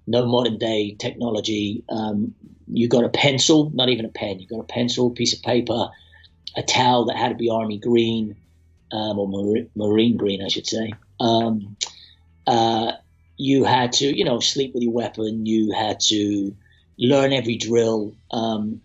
no 0.07 0.27
modern 0.27 0.59
day 0.59 0.97
technology. 0.99 1.85
Um, 1.89 2.35
you 2.69 2.89
got 2.89 3.05
a 3.05 3.09
pencil, 3.09 3.71
not 3.75 3.89
even 3.89 4.05
a 4.05 4.11
pen. 4.11 4.41
You 4.41 4.47
got 4.47 4.61
a 4.61 4.65
pencil, 4.65 5.11
piece 5.11 5.35
of 5.35 5.43
paper, 5.43 5.89
a 6.57 6.63
towel 6.63 7.07
that 7.07 7.17
had 7.17 7.29
to 7.29 7.35
be 7.35 7.49
army 7.49 7.79
green 7.79 8.37
um, 8.93 9.19
or 9.19 9.29
mar- 9.29 9.67
marine 9.75 10.17
green, 10.17 10.43
I 10.43 10.49
should 10.49 10.67
say. 10.67 10.93
Um, 11.21 11.77
uh, 12.47 12.93
you 13.37 13.65
had 13.65 13.93
to, 13.95 14.17
you 14.17 14.25
know, 14.25 14.41
sleep 14.41 14.75
with 14.75 14.83
your 14.83 14.93
weapon. 14.93 15.47
You 15.47 15.73
had 15.73 16.01
to 16.01 16.55
learn 16.99 17.33
every 17.33 17.57
drill. 17.57 18.15
Um, 18.31 18.81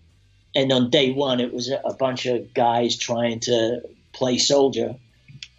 and 0.56 0.72
on 0.72 0.90
day 0.90 1.14
one, 1.14 1.40
it 1.40 1.54
was 1.54 1.70
a, 1.70 1.94
bunch 1.94 2.26
of 2.26 2.54
guys 2.54 2.98
trying 2.98 3.40
to 3.42 3.82
play 4.12 4.38
soldier 4.38 4.96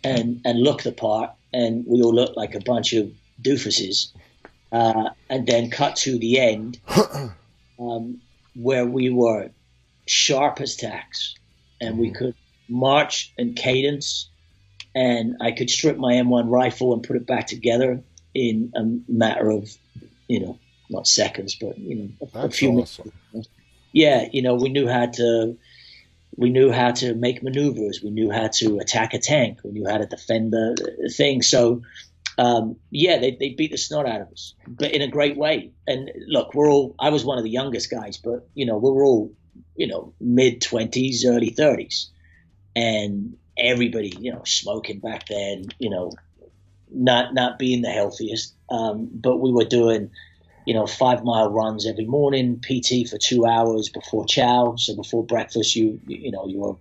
and 0.05 0.41
and 0.45 0.61
look 0.61 0.83
the 0.83 0.93
part, 0.93 1.31
and 1.53 1.85
we 1.87 2.03
all 2.03 2.15
looked 2.15 2.37
like 2.37 2.55
a 2.55 2.61
bunch 2.61 2.93
of 2.93 3.11
doofuses. 3.41 4.09
Uh, 4.71 5.11
and 5.29 5.47
then 5.47 5.71
cut 5.71 5.97
to 5.97 6.19
the 6.19 6.39
end, 6.39 6.81
um, 7.79 8.21
where 8.55 8.87
we 8.87 9.11
were 9.11 9.51
sharp 10.07 10.61
as 10.61 10.77
tacks 10.77 11.35
and 11.81 11.99
we 11.99 12.09
mm-hmm. 12.09 12.17
could 12.17 12.35
march 12.69 13.33
and 13.37 13.55
cadence, 13.55 14.31
and 14.95 15.37
I 15.41 15.53
could 15.53 15.69
strip 15.69 15.99
my 15.99 16.15
M1 16.15 16.51
rifle 16.51 16.95
and 16.95 17.03
put 17.03 17.17
it 17.17 17.27
back 17.27 17.47
together 17.47 18.03
in 18.35 18.73
a 18.75 18.83
matter 19.11 19.51
of, 19.51 19.69
you 20.29 20.41
know, 20.41 20.59
not 20.91 21.07
seconds, 21.07 21.57
but 21.61 21.79
you 21.79 21.97
know, 21.97 22.29
a, 22.35 22.47
a 22.47 22.51
few 22.51 22.71
awesome. 22.81 23.13
minutes. 23.33 23.49
Yeah, 23.93 24.29
you 24.33 24.43
know, 24.43 24.55
we 24.55 24.69
knew 24.69 24.89
how 24.89 25.07
to. 25.07 25.57
We 26.35 26.49
knew 26.49 26.73
how 26.73 26.93
to 26.93 27.15
make 27.15 27.43
maneuvers. 27.43 28.01
We 28.03 28.09
knew 28.09 28.31
how 28.31 28.49
to 28.49 28.79
attack 28.79 29.13
a 29.13 29.19
tank. 29.19 29.59
We 29.65 29.73
knew 29.73 29.87
how 29.87 29.99
to 29.99 30.07
defend 30.07 30.51
the 30.51 31.13
thing. 31.15 31.43
So, 31.43 31.83
um, 32.39 32.77
yeah, 32.91 33.19
they, 33.19 33.33
they 33.33 33.51
beat 33.51 33.71
the 33.71 33.77
snot 33.77 34.09
out 34.09 34.23
of 34.23 34.29
us, 34.29 34.55
but 34.67 34.93
in 34.93 35.03
a 35.03 35.09
great 35.09 35.37
way. 35.37 35.73
And 35.87 36.11
look, 36.29 36.55
we're 36.55 36.71
all, 36.71 36.95
I 36.99 37.11
was 37.11 37.23
one 37.23 37.37
of 37.37 37.45
the 37.45 37.51
youngest 37.51 37.91
guys, 37.91 38.17
but, 38.17 38.49
you 38.55 38.65
know, 38.65 38.79
we 38.79 38.91
were 38.91 39.05
all 39.05 39.35
you 39.77 39.87
know, 39.87 40.13
mid 40.21 40.61
20s, 40.61 41.27
early 41.27 41.51
30s. 41.51 42.09
And 42.75 43.37
everybody, 43.57 44.13
you 44.19 44.33
know, 44.33 44.43
smoking 44.45 45.01
back 45.01 45.27
then, 45.29 45.67
you 45.79 45.91
know, 45.91 46.13
not 46.95 47.35
not 47.35 47.59
being 47.59 47.83
the 47.83 47.91
healthiest. 47.91 48.55
Um, 48.71 49.09
but 49.13 49.39
we 49.39 49.53
were 49.53 49.65
doing, 49.65 50.11
you 50.67 50.75
know, 50.75 50.87
five 50.87 51.25
mile 51.25 51.51
runs 51.51 51.87
every 51.87 52.07
morning, 52.07 52.61
PT 52.61 53.09
for 53.09 53.19
two 53.19 53.47
hours 53.47 53.89
before 53.89 54.27
chow. 54.27 54.77
So 54.77 54.97
before 54.97 55.25
breakfast, 55.25 55.77
you 55.77 56.01
you 56.07 56.31
know 56.31 56.47
you 56.47 56.59
were 56.59 56.77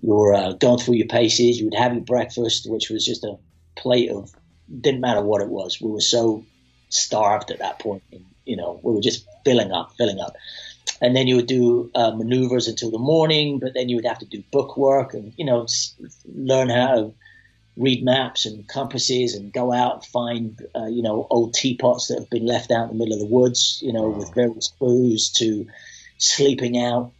you 0.00 0.14
were 0.14 0.34
uh, 0.34 0.52
going 0.52 0.78
through 0.78 0.94
your 0.94 1.08
paces. 1.08 1.58
You 1.58 1.66
would 1.66 1.74
have 1.74 1.94
your 1.94 2.04
breakfast, 2.04 2.68
which 2.68 2.90
was 2.90 3.04
just 3.04 3.24
a 3.24 3.36
plate 3.76 4.10
of 4.10 4.32
didn't 4.80 5.00
matter 5.00 5.22
what 5.22 5.42
it 5.42 5.48
was. 5.48 5.80
We 5.80 5.90
were 5.90 6.00
so 6.00 6.44
starved 6.88 7.50
at 7.50 7.58
that 7.58 7.78
point, 7.78 8.02
and, 8.12 8.24
you 8.44 8.56
know, 8.56 8.80
we 8.82 8.92
were 8.92 9.00
just 9.00 9.26
filling 9.44 9.72
up, 9.72 9.92
filling 9.96 10.20
up 10.20 10.36
and 11.00 11.16
then 11.16 11.26
you 11.26 11.36
would 11.36 11.46
do 11.46 11.90
uh, 11.94 12.12
maneuvers 12.12 12.68
until 12.68 12.90
the 12.90 12.98
morning, 12.98 13.58
but 13.58 13.74
then 13.74 13.88
you 13.88 13.96
would 13.96 14.06
have 14.06 14.20
to 14.20 14.26
do 14.26 14.42
book 14.52 14.76
work 14.76 15.14
and 15.14 15.34
you 15.36 15.44
know 15.44 15.66
learn 16.34 16.70
how 16.70 16.94
to 16.94 17.14
read 17.76 18.04
maps 18.04 18.44
and 18.44 18.68
compasses 18.68 19.34
and 19.34 19.52
go 19.52 19.72
out 19.72 19.94
and 19.94 20.04
find 20.04 20.66
uh, 20.76 20.86
you 20.86 21.02
know 21.02 21.26
old 21.30 21.54
teapots 21.54 22.08
that 22.08 22.18
have 22.18 22.30
been 22.30 22.46
left 22.46 22.70
out 22.70 22.90
in 22.90 22.98
the 22.98 23.04
middle 23.04 23.14
of 23.14 23.20
the 23.20 23.34
woods, 23.34 23.80
you 23.82 23.92
know, 23.92 24.08
with 24.08 24.34
various 24.34 24.72
clues 24.78 25.30
to 25.30 25.66
sleeping 26.18 26.78
out 26.78 27.12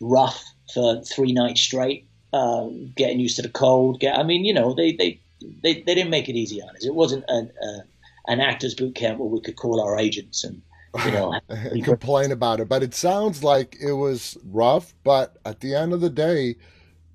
rough 0.00 0.44
for 0.72 1.02
three 1.02 1.32
nights 1.32 1.60
straight, 1.60 2.06
uh, 2.32 2.66
getting 2.96 3.20
used 3.20 3.36
to 3.36 3.42
the 3.42 3.48
cold. 3.48 4.00
Get, 4.00 4.18
I 4.18 4.22
mean, 4.22 4.44
you 4.44 4.54
know, 4.54 4.74
they, 4.74 4.92
they 4.92 5.20
they 5.62 5.74
they 5.74 5.94
didn't 5.94 6.10
make 6.10 6.28
it 6.28 6.36
easy 6.36 6.60
on 6.60 6.74
us. 6.76 6.84
It 6.84 6.94
wasn't 6.94 7.24
an, 7.28 7.50
uh, 7.62 7.80
an 8.26 8.40
actors 8.40 8.74
boot 8.74 8.94
camp 8.94 9.18
where 9.18 9.28
we 9.28 9.40
could 9.40 9.56
call 9.56 9.80
our 9.80 9.98
agents 9.98 10.44
and 10.44 10.62
you 11.04 11.12
know, 11.12 11.38
and 11.48 11.84
complain 11.84 12.32
about 12.32 12.60
it. 12.60 12.68
But 12.68 12.82
it 12.82 12.94
sounds 12.94 13.44
like 13.44 13.76
it 13.80 13.92
was 13.92 14.36
rough, 14.44 14.94
but 15.04 15.36
at 15.44 15.60
the 15.60 15.74
end 15.74 15.92
of 15.92 16.00
the 16.00 16.10
day, 16.10 16.56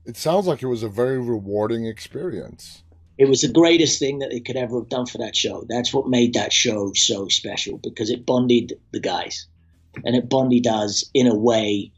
it 0.06 0.18
sounds 0.18 0.48
like 0.48 0.62
it 0.62 0.68
was 0.68 0.84
a 0.84 0.90
very 0.90 1.20
rewarding 1.20 1.86
experience. 1.86 2.84
It 3.18 3.30
was 3.30 3.42
the 3.42 3.52
greatest 3.52 4.00
thing 4.00 4.20
that 4.20 4.30
they 4.32 4.42
could 4.42 4.58
ever 4.58 4.80
have 4.80 4.90
done 4.90 5.06
for 5.06 5.20
that 5.20 5.36
show. 5.36 5.66
That's 5.68 5.94
what 5.94 6.10
made 6.10 6.34
that 6.34 6.52
show 6.52 6.92
so 6.94 7.28
special 7.30 7.78
because 7.78 8.10
it 8.10 8.26
bonded 8.26 8.74
the 8.92 9.00
guys, 9.00 9.48
and 10.04 10.16
it 10.16 10.30
bonded 10.30 10.68
us 10.68 11.10
in 11.14 11.28
a 11.28 11.36
way 11.36 11.92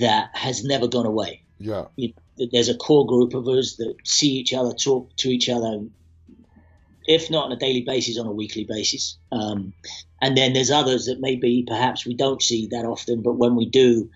that 0.00 0.30
has 0.34 0.64
never 0.64 0.88
gone 0.88 1.06
away. 1.06 1.42
Yeah. 1.58 1.86
You 1.96 2.08
know, 2.08 2.46
there's 2.52 2.68
a 2.68 2.76
core 2.76 3.06
group 3.06 3.34
of 3.34 3.48
us 3.48 3.76
that 3.76 3.94
see 4.04 4.32
each 4.32 4.52
other, 4.52 4.74
talk 4.74 5.14
to 5.16 5.30
each 5.30 5.48
other, 5.48 5.86
if 7.06 7.30
not 7.30 7.46
on 7.46 7.52
a 7.52 7.56
daily 7.56 7.82
basis, 7.82 8.18
on 8.18 8.26
a 8.26 8.32
weekly 8.32 8.64
basis. 8.64 9.16
Um, 9.32 9.72
and 10.20 10.36
then 10.36 10.52
there's 10.52 10.70
others 10.70 11.06
that 11.06 11.20
maybe 11.20 11.64
perhaps 11.66 12.04
we 12.04 12.14
don't 12.14 12.42
see 12.42 12.68
that 12.72 12.84
often, 12.84 13.22
but 13.22 13.34
when 13.34 13.56
we 13.56 13.66
do, 13.66 14.10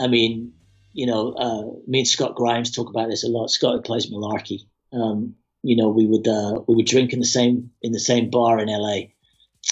I 0.00 0.06
mean, 0.06 0.54
you 0.92 1.06
know, 1.06 1.32
uh, 1.32 1.62
me 1.86 2.00
and 2.00 2.08
Scott 2.08 2.36
Grimes 2.36 2.70
talk 2.70 2.88
about 2.88 3.08
this 3.08 3.24
a 3.24 3.28
lot. 3.28 3.50
Scott 3.50 3.84
plays 3.84 4.10
Malarkey. 4.10 4.60
Um, 4.92 5.36
you 5.62 5.76
know, 5.76 5.88
we 5.88 6.06
would 6.06 6.26
uh, 6.26 6.60
we 6.66 6.74
would 6.76 6.86
drink 6.86 7.12
in 7.12 7.20
the 7.20 7.26
same 7.26 7.70
in 7.82 7.92
the 7.92 8.00
same 8.00 8.30
bar 8.30 8.58
in 8.58 8.68
LA 8.68 9.12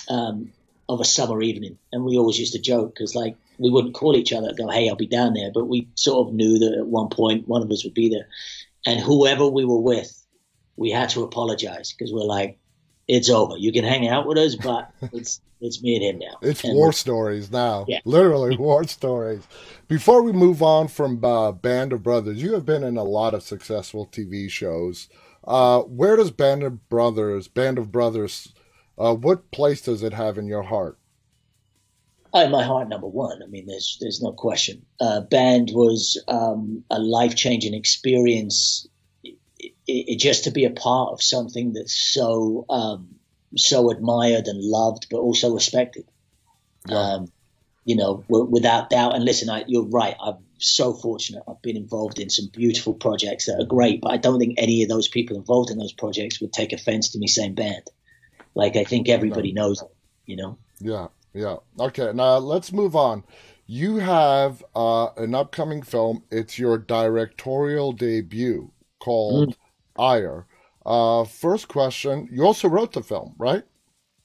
um, 0.08 0.52
of 0.88 1.00
a 1.00 1.04
summer 1.04 1.42
evening, 1.42 1.78
and 1.92 2.04
we 2.04 2.16
always 2.16 2.38
used 2.38 2.52
to 2.52 2.60
joke 2.60 2.94
because 2.94 3.14
like 3.14 3.36
we 3.58 3.70
wouldn't 3.70 3.94
call 3.94 4.16
each 4.16 4.32
other 4.32 4.48
and 4.48 4.58
go, 4.58 4.68
"Hey, 4.68 4.88
I'll 4.88 4.96
be 4.96 5.06
down 5.06 5.34
there," 5.34 5.50
but 5.52 5.66
we 5.66 5.88
sort 5.94 6.28
of 6.28 6.34
knew 6.34 6.58
that 6.58 6.78
at 6.78 6.86
one 6.86 7.08
point 7.08 7.48
one 7.48 7.62
of 7.62 7.70
us 7.70 7.84
would 7.84 7.94
be 7.94 8.08
there, 8.08 8.28
and 8.86 9.00
whoever 9.00 9.48
we 9.48 9.64
were 9.64 9.80
with, 9.80 10.24
we 10.76 10.90
had 10.90 11.10
to 11.10 11.24
apologize 11.24 11.92
because 11.92 12.12
we're 12.12 12.24
like, 12.24 12.58
it's 13.08 13.28
over. 13.28 13.56
You 13.56 13.72
can 13.72 13.84
hang 13.84 14.08
out 14.08 14.26
with 14.26 14.38
us, 14.38 14.54
but 14.54 14.92
it's 15.12 15.40
it's 15.60 15.82
me 15.82 15.96
and 15.96 16.04
him 16.04 16.18
now. 16.18 16.38
It's 16.42 16.64
and 16.64 16.74
war 16.74 16.92
stories 16.92 17.50
now. 17.50 17.84
Yeah. 17.88 17.98
Literally 18.04 18.56
war 18.58 18.84
stories. 18.84 19.46
Before 19.88 20.22
we 20.22 20.32
move 20.32 20.62
on 20.62 20.88
from 20.88 21.22
uh, 21.24 21.52
Band 21.52 21.92
of 21.92 22.02
Brothers, 22.02 22.40
you 22.40 22.54
have 22.54 22.64
been 22.64 22.84
in 22.84 22.96
a 22.96 23.02
lot 23.02 23.34
of 23.34 23.42
successful 23.42 24.06
TV 24.06 24.48
shows. 24.48 25.08
Uh, 25.44 25.80
where 25.82 26.16
does 26.16 26.30
Band 26.30 26.62
of 26.62 26.88
Brothers, 26.88 27.48
Band 27.48 27.78
of 27.78 27.90
Brothers, 27.90 28.52
uh, 28.98 29.14
what 29.14 29.50
place 29.50 29.80
does 29.80 30.02
it 30.02 30.12
have 30.12 30.36
in 30.38 30.46
your 30.46 30.62
heart? 30.62 30.98
Oh, 32.32 32.44
in 32.44 32.50
my 32.50 32.62
heart, 32.62 32.88
number 32.88 33.08
one. 33.08 33.42
I 33.42 33.46
mean, 33.46 33.66
there's 33.66 33.98
there's 34.00 34.22
no 34.22 34.32
question. 34.32 34.86
Uh, 35.00 35.20
band 35.20 35.70
was 35.72 36.22
um, 36.28 36.84
a 36.88 37.00
life 37.00 37.34
changing 37.34 37.74
experience 37.74 38.86
it, 39.86 40.18
just 40.18 40.44
to 40.44 40.50
be 40.50 40.64
a 40.64 40.70
part 40.70 41.12
of 41.12 41.22
something 41.22 41.72
that's 41.72 41.94
so 41.94 42.64
um, 42.68 43.16
so 43.56 43.90
admired 43.90 44.46
and 44.46 44.62
loved, 44.62 45.08
but 45.10 45.18
also 45.18 45.54
respected. 45.54 46.04
Yeah. 46.88 46.96
Um, 46.98 47.32
you 47.84 47.96
know, 47.96 48.24
w- 48.28 48.46
without 48.46 48.90
doubt. 48.90 49.14
And 49.14 49.24
listen, 49.24 49.50
I, 49.50 49.64
you're 49.66 49.88
right. 49.88 50.14
I'm 50.20 50.36
so 50.60 50.92
fortunate. 50.92 51.42
I've 51.48 51.62
been 51.62 51.76
involved 51.76 52.18
in 52.18 52.30
some 52.30 52.50
beautiful 52.52 52.94
projects 52.94 53.46
that 53.46 53.60
are 53.60 53.66
great, 53.66 54.00
but 54.00 54.12
I 54.12 54.16
don't 54.16 54.38
think 54.38 54.54
any 54.58 54.82
of 54.82 54.88
those 54.88 55.08
people 55.08 55.36
involved 55.36 55.70
in 55.70 55.78
those 55.78 55.92
projects 55.92 56.40
would 56.40 56.52
take 56.52 56.72
offense 56.72 57.10
to 57.10 57.18
me 57.18 57.26
saying 57.26 57.54
band. 57.54 57.84
Like 58.54 58.76
I 58.76 58.84
think 58.84 59.08
everybody 59.08 59.52
knows, 59.52 59.82
you 60.26 60.36
know. 60.36 60.58
Yeah, 60.80 61.08
yeah. 61.32 61.56
Okay, 61.78 62.12
now 62.12 62.38
let's 62.38 62.72
move 62.72 62.96
on. 62.96 63.24
You 63.66 63.98
have 63.98 64.64
uh, 64.74 65.08
an 65.16 65.34
upcoming 65.34 65.82
film. 65.82 66.24
It's 66.30 66.58
your 66.58 66.76
directorial 66.76 67.92
debut 67.92 68.72
called 68.98 69.50
mm. 69.50 70.02
Ire. 70.02 70.46
Uh, 70.84 71.24
first 71.24 71.68
question, 71.68 72.28
you 72.32 72.44
also 72.44 72.68
wrote 72.68 72.92
the 72.92 73.02
film, 73.02 73.34
right? 73.38 73.62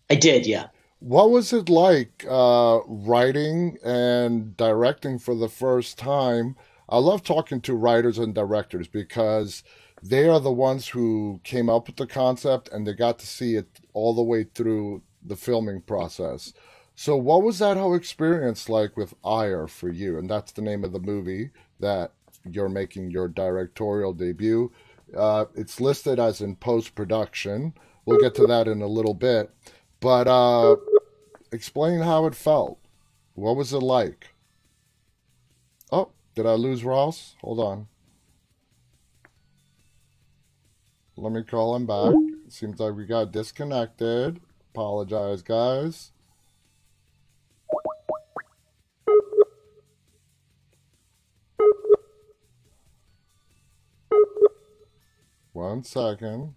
I 0.09 0.15
did, 0.15 0.47
yeah. 0.47 0.67
What 1.05 1.29
was 1.29 1.53
it 1.53 1.69
like 1.69 2.25
uh, 2.27 2.79
writing 2.87 3.77
and 3.85 4.57
directing 4.57 5.19
for 5.19 5.35
the 5.35 5.47
first 5.47 5.99
time? 5.99 6.55
I 6.89 6.97
love 6.97 7.21
talking 7.21 7.61
to 7.61 7.75
writers 7.75 8.17
and 8.17 8.33
directors 8.33 8.87
because 8.87 9.61
they 10.01 10.27
are 10.27 10.39
the 10.39 10.51
ones 10.51 10.87
who 10.87 11.41
came 11.43 11.69
up 11.69 11.85
with 11.85 11.97
the 11.97 12.07
concept 12.07 12.69
and 12.69 12.87
they 12.87 12.93
got 12.93 13.19
to 13.19 13.27
see 13.27 13.53
it 13.53 13.67
all 13.93 14.15
the 14.15 14.23
way 14.23 14.45
through 14.45 15.03
the 15.23 15.35
filming 15.35 15.81
process. 15.81 16.53
So, 16.95 17.15
what 17.15 17.43
was 17.43 17.59
that 17.59 17.77
whole 17.77 17.93
experience 17.93 18.67
like 18.67 18.97
with 18.97 19.13
Ire 19.23 19.67
for 19.67 19.89
you? 19.89 20.17
And 20.17 20.27
that's 20.27 20.53
the 20.53 20.63
name 20.63 20.83
of 20.83 20.91
the 20.91 20.99
movie 20.99 21.51
that 21.81 22.13
you're 22.49 22.67
making 22.67 23.11
your 23.11 23.27
directorial 23.27 24.13
debut. 24.13 24.71
Uh, 25.15 25.45
it's 25.53 25.79
listed 25.79 26.19
as 26.19 26.41
in 26.41 26.55
post 26.55 26.95
production. 26.95 27.75
We'll 28.07 28.19
get 28.19 28.33
to 28.35 28.47
that 28.47 28.67
in 28.67 28.81
a 28.81 28.87
little 28.87 29.13
bit. 29.13 29.51
But 29.99 30.27
uh, 30.27 30.75
explain 31.55 32.01
how 32.01 32.25
it 32.27 32.35
felt. 32.35 32.79
What 33.33 33.55
was 33.55 33.73
it 33.73 33.79
like? 33.79 34.27
Oh, 35.91 36.11
did 36.35 36.45
I 36.45 36.53
lose 36.53 36.83
Ross? 36.83 37.35
Hold 37.41 37.59
on. 37.59 37.87
Let 41.17 41.31
me 41.31 41.43
call 41.43 41.75
him 41.75 41.87
back. 41.87 42.13
Seems 42.49 42.79
like 42.79 42.93
we 42.95 43.05
got 43.05 43.31
disconnected. 43.31 44.41
Apologize, 44.73 45.41
guys. 45.41 46.11
One 55.53 55.83
second. 55.85 56.55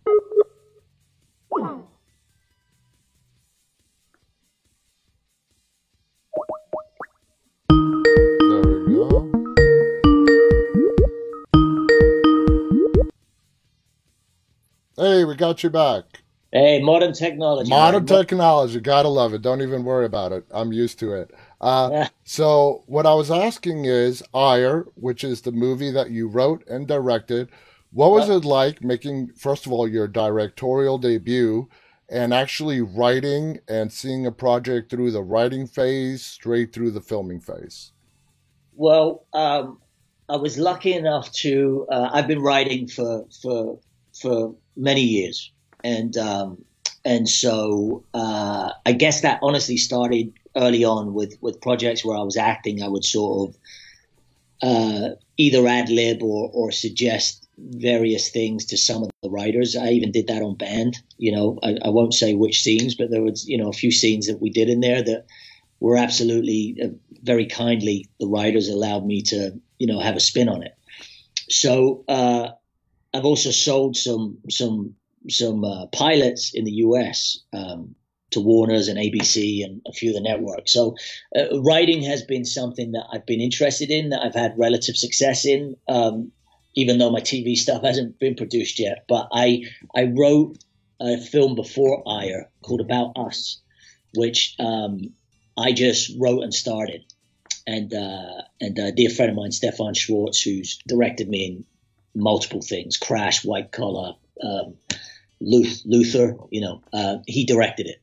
Hey, 14.99 15.25
we 15.25 15.37
got 15.37 15.63
you 15.63 15.71
back. 15.71 16.23
Hey, 16.51 16.83
modern 16.83 17.13
technology. 17.13 17.71
Modern 17.71 18.05
man. 18.05 18.19
technology, 18.19 18.81
gotta 18.81 19.07
love 19.07 19.33
it. 19.33 19.43
Don't 19.43 19.63
even 19.63 19.85
worry 19.85 20.07
about 20.07 20.33
it. 20.33 20.45
I'm 20.51 20.73
used 20.73 20.99
to 20.99 21.13
it. 21.13 21.31
Uh, 21.61 22.09
so, 22.25 22.83
what 22.87 23.07
I 23.07 23.15
was 23.15 23.31
asking 23.31 23.85
is, 23.85 24.25
Ire, 24.35 24.87
which 24.97 25.23
is 25.23 25.43
the 25.43 25.53
movie 25.53 25.93
that 25.93 26.11
you 26.11 26.27
wrote 26.27 26.67
and 26.67 26.89
directed, 26.89 27.49
what 27.93 28.11
was 28.11 28.29
it 28.29 28.45
like 28.45 28.83
making, 28.83 29.29
first 29.37 29.67
of 29.67 29.73
all, 29.73 29.87
your 29.87 30.09
directorial 30.09 30.99
debut 30.99 31.69
and 32.09 32.35
actually 32.35 32.81
writing 32.81 33.61
and 33.69 33.93
seeing 33.93 34.27
a 34.27 34.33
project 34.33 34.91
through 34.91 35.13
the 35.13 35.23
writing 35.23 35.69
phase 35.69 36.25
straight 36.25 36.73
through 36.73 36.91
the 36.91 37.01
filming 37.01 37.39
phase? 37.39 37.93
Well, 38.75 39.27
um, 39.33 39.79
I 40.29 40.37
was 40.37 40.59
lucky 40.59 40.95
enough 40.95 41.31
to. 41.35 41.87
Uh, 41.89 42.11
I've 42.13 42.27
been 42.27 42.43
writing 42.43 42.89
for 42.89 43.27
for 43.41 43.79
for 44.21 44.55
many 44.77 45.03
years, 45.03 45.53
and 45.83 46.17
um, 46.17 46.65
and 47.05 47.29
so 47.29 48.05
uh, 48.15 48.73
I 48.85 48.93
guess 48.93 49.23
that 49.23 49.41
honestly 49.43 49.77
started 49.77 50.33
early 50.57 50.85
on 50.85 51.15
with 51.15 51.37
with 51.41 51.61
projects 51.61 52.05
where 52.05 52.17
I 52.17 52.23
was 52.23 52.37
acting. 52.37 52.83
I 52.83 52.89
would 52.89 53.05
sort 53.05 53.49
of 53.49 53.57
uh, 54.63 55.09
either 55.37 55.67
ad 55.67 55.89
lib 55.89 56.23
or 56.23 56.51
or 56.53 56.73
suggest 56.73 57.49
various 57.59 58.31
things 58.31 58.67
to 58.67 58.77
some 58.77 59.03
of 59.03 59.11
the 59.23 59.31
writers. 59.31 59.77
I 59.77 59.91
even 59.91 60.13
did 60.13 60.29
that 60.29 60.43
on 60.43 60.57
band. 60.57 60.97
You 61.17 61.33
know, 61.33 61.59
I, 61.63 61.77
I 61.85 61.89
won't 61.89 62.15
say 62.15 62.35
which 62.35 62.63
scenes, 62.63 62.95
but 62.95 63.11
there 63.11 63.23
was 63.23 63.49
you 63.49 63.59
know 63.59 63.69
a 63.69 63.73
few 63.73 63.91
scenes 63.91 64.27
that 64.27 64.41
we 64.41 64.51
did 64.51 64.69
in 64.69 64.81
there 64.81 65.03
that 65.03 65.27
were 65.81 65.97
absolutely 65.97 66.77
uh, 66.83 66.89
very 67.23 67.47
kindly 67.47 68.09
the 68.19 68.27
writers 68.27 68.69
allowed 68.69 69.07
me 69.07 69.23
to 69.23 69.59
you 69.79 69.87
know 69.87 70.01
have 70.01 70.17
a 70.17 70.21
spin 70.21 70.49
on 70.49 70.63
it. 70.63 70.75
So 71.49 72.05
uh, 72.09 72.49
I've 73.15 73.25
also 73.25 73.51
sold 73.51 73.97
some 73.97 74.39
some 74.51 74.95
some 75.29 75.65
uh, 75.65 75.87
pilots 75.87 76.53
in 76.55 76.65
the 76.65 76.73
U.S. 76.73 77.39
Um, 77.53 77.95
to 78.31 78.41
Warner's 78.41 78.89
and 78.89 78.99
ABC 78.99 79.65
and 79.65 79.81
a 79.87 79.93
few 79.93 80.11
of 80.11 80.17
the 80.17 80.29
networks. 80.29 80.73
So 80.73 80.97
uh, 81.35 81.61
writing 81.63 82.03
has 82.03 82.23
been 82.23 82.45
something 82.45 82.93
that 82.93 83.07
I've 83.11 83.25
been 83.25 83.41
interested 83.41 83.91
in, 83.91 84.11
that 84.11 84.23
I've 84.23 84.35
had 84.35 84.59
relative 84.59 84.97
success 84.97 85.47
in, 85.47 85.77
um, 85.89 86.31
even 86.75 86.99
though 86.99 87.11
my 87.11 87.21
TV 87.21 87.57
stuff 87.57 87.83
hasn't 87.85 88.19
been 88.19 88.35
produced 88.35 88.79
yet. 88.79 89.05
But 89.09 89.29
I 89.33 89.63
I 89.97 90.13
wrote 90.15 90.59
a 91.01 91.19
film 91.19 91.55
before 91.55 92.03
Ire 92.07 92.51
called 92.63 92.81
About 92.81 93.13
Us, 93.17 93.61
which 94.15 94.57
um, 94.59 95.15
I 95.57 95.73
just 95.73 96.13
wrote 96.19 96.43
and 96.43 96.53
started. 96.53 97.05
And 97.67 97.93
uh, 97.93 98.43
and 98.61 98.79
a 98.79 98.93
dear 98.93 99.11
friend 99.11 99.31
of 99.31 99.37
mine, 99.37 99.53
Stefan 99.53 99.93
Schwartz, 99.93 100.41
who's 100.41 100.79
directed 100.87 101.29
me 101.29 101.47
in 101.47 101.65
multiple 102.19 102.61
things, 102.61 102.97
Crash, 102.97 103.45
White 103.45 103.73
Collar, 103.73 104.15
um, 104.43 104.75
Luther, 105.41 106.37
you 106.51 106.61
know, 106.61 106.83
uh, 106.93 107.19
he 107.27 107.45
directed 107.45 107.87
it. 107.87 108.01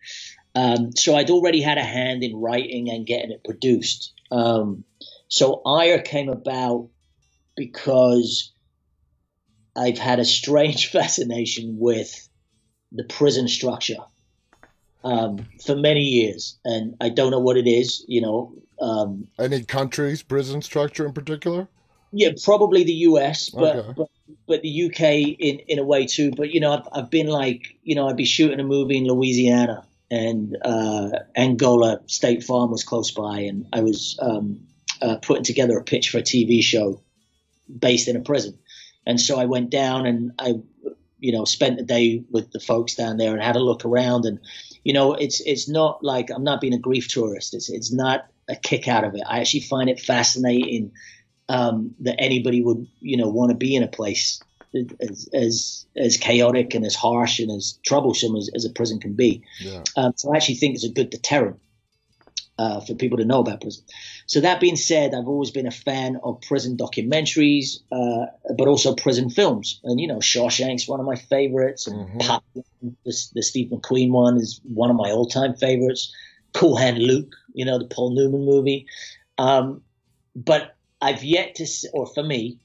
Um, 0.56 0.96
so 0.96 1.16
I'd 1.16 1.30
already 1.30 1.62
had 1.62 1.78
a 1.78 1.84
hand 1.84 2.24
in 2.24 2.36
writing 2.36 2.90
and 2.90 3.06
getting 3.06 3.32
it 3.32 3.44
produced. 3.44 4.14
Um, 4.32 4.86
so 5.28 5.62
Ire 5.66 6.02
came 6.02 6.30
about 6.30 6.90
because 7.58 8.54
I've 9.76 9.98
had 9.98 10.20
a 10.20 10.26
strange 10.26 10.88
fascination 10.92 11.78
with 11.78 12.28
the 12.92 13.04
prison 13.04 13.48
structure 13.48 13.98
um, 15.04 15.46
for 15.64 15.76
many 15.76 16.02
years, 16.02 16.58
and 16.64 16.96
I 17.02 17.10
don't 17.10 17.32
know 17.32 17.40
what 17.40 17.58
it 17.58 17.68
is. 17.68 18.06
You 18.08 18.22
know, 18.22 18.54
um, 18.80 19.28
Any 19.38 19.64
countries, 19.64 20.24
prison 20.24 20.62
structure 20.62 21.06
in 21.06 21.14
particular? 21.14 21.68
Yeah, 22.16 22.30
probably 22.46 22.86
the 22.86 22.94
U.S., 23.10 23.50
but 23.50 23.76
Okay. 23.76 23.94
but, 23.98 24.08
but 24.48 24.62
the 24.62 24.86
UK 24.86 25.02
in 25.38 25.60
in 25.68 25.80
a 25.80 25.84
way 25.84 26.06
too. 26.06 26.32
But 26.32 26.52
you 26.52 26.62
know, 26.62 26.72
I've, 26.72 26.88
I've 26.94 27.10
been 27.10 27.28
like, 27.28 27.78
you 27.84 27.94
know, 27.94 28.08
I'd 28.08 28.16
be 28.16 28.26
shooting 28.26 28.62
a 28.62 28.64
movie 28.64 28.98
in 28.98 29.04
Louisiana, 29.06 29.86
and 30.10 30.58
uh, 30.64 31.10
Angola 31.36 32.00
State 32.08 32.44
Farm 32.44 32.72
was 32.72 32.86
close 32.86 33.12
by, 33.12 33.40
and 33.42 33.68
I 33.74 33.82
was 33.82 34.18
um, 34.22 34.62
uh, 35.02 35.18
putting 35.18 35.44
together 35.44 35.78
a 35.78 35.84
pitch 35.84 36.10
for 36.10 36.20
a 36.20 36.24
TV 36.24 36.64
show 36.64 37.02
based 37.68 38.08
in 38.08 38.16
a 38.16 38.22
prison, 38.22 38.58
and 39.06 39.20
so 39.20 39.38
I 39.38 39.46
went 39.46 39.70
down 39.70 40.06
and 40.06 40.32
I, 40.40 40.54
you 41.20 41.34
know, 41.34 41.44
spent 41.44 41.78
the 41.78 41.84
day 41.84 42.24
with 42.32 42.50
the 42.52 42.62
folks 42.62 42.96
down 42.96 43.18
there 43.18 43.34
and 43.34 43.44
had 43.44 43.58
a 43.58 43.60
look 43.60 43.84
around, 43.84 44.24
and 44.26 44.40
you 44.86 44.94
know, 44.94 45.16
it's 45.16 45.42
it's 45.42 45.68
not 45.68 46.02
like 46.02 46.30
I'm 46.30 46.46
not 46.46 46.62
being 46.62 46.74
a 46.74 46.80
grief 46.80 47.10
tourist. 47.10 47.54
It's 47.54 47.70
it's 47.70 47.92
not 47.92 48.28
a 48.48 48.56
kick 48.56 48.88
out 48.88 49.04
of 49.04 49.16
it. 49.16 49.24
I 49.28 49.40
actually 49.42 49.62
find 49.62 49.90
it 49.90 50.00
fascinating 50.00 50.94
um, 51.50 51.94
that 52.02 52.16
anybody 52.20 52.62
would 52.62 52.88
you 53.02 53.18
know 53.18 53.30
want 53.30 53.52
to 53.52 53.58
be 53.58 53.76
in 53.76 53.84
a 53.84 53.88
place 53.88 54.42
as 55.00 55.30
as 55.34 55.86
as 55.96 56.18
chaotic 56.18 56.74
and 56.74 56.86
as 56.86 56.96
harsh 56.96 57.40
and 57.40 57.52
as 57.52 57.80
troublesome 57.86 58.36
as, 58.36 58.50
as 58.56 58.66
a 58.66 58.70
prison 58.70 59.00
can 59.00 59.14
be. 59.14 59.42
Yeah. 59.60 59.84
Um, 59.96 60.14
so 60.16 60.34
I 60.34 60.38
actually 60.38 60.56
think 60.56 60.76
it's 60.76 60.84
a 60.84 60.90
good 60.90 61.10
deterrent 61.10 61.60
uh, 62.58 62.82
for 62.82 62.96
people 62.96 63.18
to 63.18 63.26
know 63.26 63.40
about 63.40 63.62
prison. 63.62 63.84
So 64.28 64.42
that 64.42 64.60
being 64.60 64.76
said, 64.76 65.14
I've 65.14 65.28
always 65.28 65.52
been 65.52 65.68
a 65.68 65.72
fan 65.72 66.20
of 66.24 66.42
prison 66.42 66.78
documentaries, 66.78 67.80
uh, 67.92 68.26
but 68.58 68.68
also 68.68 68.96
prison 68.96 69.30
films. 69.30 69.80
And 69.84 70.00
you 70.00 70.08
know, 70.08 70.18
Shawshank's 70.18 70.88
one 70.88 71.00
of 71.00 71.06
my 71.06 71.16
favorites, 71.16 71.88
and 71.88 72.08
Mhm. 72.08 72.20
Pop, 72.22 72.44
the, 72.54 73.28
the 73.34 73.44
Steve 73.44 73.70
McQueen 73.70 74.12
one 74.12 74.38
is 74.38 74.62
one 74.64 74.90
of 74.90 74.96
my 74.96 75.12
all-time 75.12 75.56
favorites. 75.56 76.14
Cool 76.54 76.78
Hand 76.78 77.00
Luke, 77.00 77.36
you 77.54 77.66
know, 77.66 77.78
the 77.78 77.86
Paul 77.86 78.12
Newman 78.16 78.46
movie. 78.46 78.88
Um, 79.38 79.82
but 80.36 80.75
I've 81.02 81.24
yet 81.24 81.56
to, 81.56 81.68
or 81.94 82.08
for 82.08 82.24
me, 82.24 82.60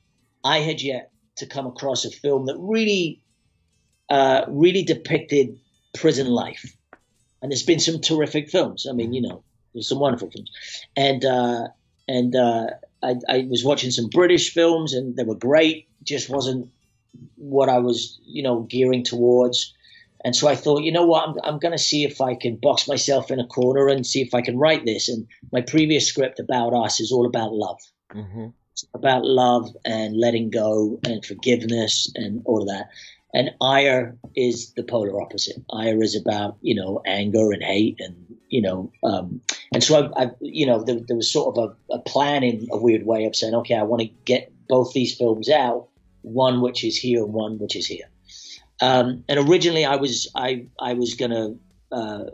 I 0.45 0.59
had 0.59 0.81
yet 0.81 1.11
to 1.37 1.47
come 1.47 1.67
across 1.67 2.05
a 2.05 2.11
film 2.11 2.47
that 2.47 2.57
really, 2.59 3.23
uh, 4.09 4.45
really 4.49 4.83
depicted 4.83 5.59
prison 5.95 6.27
life. 6.27 6.77
And 7.43 7.51
there's 7.51 7.63
been 7.63 7.81
some 7.81 8.01
terrific 8.01 8.51
films. 8.51 8.87
I 8.89 8.93
mean, 8.93 9.13
you 9.13 9.23
know, 9.23 9.43
there's 9.73 9.89
some 9.89 9.99
wonderful 9.99 10.31
films, 10.31 10.51
and 10.97 11.25
uh, 11.25 11.69
and 12.07 12.37
uh, 12.37 12.67
I, 13.03 13.15
I 13.29 13.47
was 13.49 13.65
watching 13.65 13.91
some 13.91 14.09
British 14.09 14.53
films, 14.53 14.93
and 14.93 15.17
they 15.17 15.25
were 15.25 15.37
great. 15.37 15.89
Just 16.03 16.29
wasn't 16.29 16.71
what 17.37 17.69
I 17.69 17.79
was, 17.79 18.21
you 18.25 18.43
know, 18.43 18.61
gearing 18.61 19.05
towards. 19.05 19.75
And 20.23 20.37
so 20.37 20.49
I 20.49 20.55
thought, 20.55 20.83
you 20.83 20.93
know 20.93 21.07
what, 21.07 21.29
I'm, 21.29 21.35
I'm 21.45 21.59
going 21.59 21.73
to 21.73 21.79
see 21.79 22.05
if 22.05 22.21
I 22.21 22.35
can 22.35 22.57
box 22.57 22.87
myself 22.87 23.31
in 23.31 23.41
a 23.41 23.47
corner 23.47 23.89
and 23.89 24.07
see 24.07 24.21
if 24.21 24.35
I 24.35 24.43
can 24.43 24.59
write 24.59 24.85
this. 24.85 25.09
And 25.09 25.27
my 25.51 25.63
previous 25.63 26.07
script 26.07 26.39
about 26.39 26.75
us 26.75 27.01
is 27.01 27.11
all 27.11 27.27
about 27.27 27.55
love 27.55 27.81
hmm 28.13 28.49
about 28.95 29.25
love 29.25 29.77
and 29.85 30.17
letting 30.17 30.51
go 30.51 30.99
and 31.05 31.25
forgiveness 31.25 32.11
and 32.15 32.43
all 32.45 32.63
of 32.63 32.69
that. 32.69 32.89
And 33.33 33.51
ire 33.61 34.17
is 34.35 34.73
the 34.73 34.83
polar 34.83 35.21
opposite. 35.21 35.63
Ire 35.73 36.03
is 36.03 36.17
about 36.17 36.57
you 36.63 36.75
know 36.75 37.01
anger 37.07 37.53
and 37.53 37.63
hate 37.63 38.01
and 38.01 38.17
you 38.49 38.61
know 38.61 38.91
um, 39.05 39.41
and 39.73 39.85
so 39.85 40.11
I, 40.17 40.25
I 40.25 40.31
you 40.41 40.67
know 40.67 40.83
there, 40.83 40.99
there 41.07 41.17
was 41.17 41.31
sort 41.31 41.57
of 41.57 41.77
a, 41.91 41.95
a 41.95 41.99
plan 42.01 42.43
in 42.43 42.67
a 42.73 42.77
weird 42.77 43.07
way 43.07 43.25
of 43.25 43.37
saying 43.37 43.55
okay 43.55 43.77
I 43.77 43.83
want 43.83 44.03
to 44.03 44.09
get 44.25 44.53
both 44.69 44.93
these 44.93 45.15
films 45.17 45.49
out 45.49 45.89
one 46.23 46.61
which 46.61 46.83
is 46.85 46.97
here 46.97 47.23
and 47.25 47.33
one 47.33 47.59
which 47.59 47.77
is 47.77 47.87
here. 47.87 48.09
Um, 48.83 49.25
and 49.29 49.49
originally 49.49 49.85
I 49.85 49.97
was 49.97 50.29
I 50.35 50.67
I 50.81 50.95
was 50.95 51.15
gonna 51.15 51.55
uh, 51.93 52.25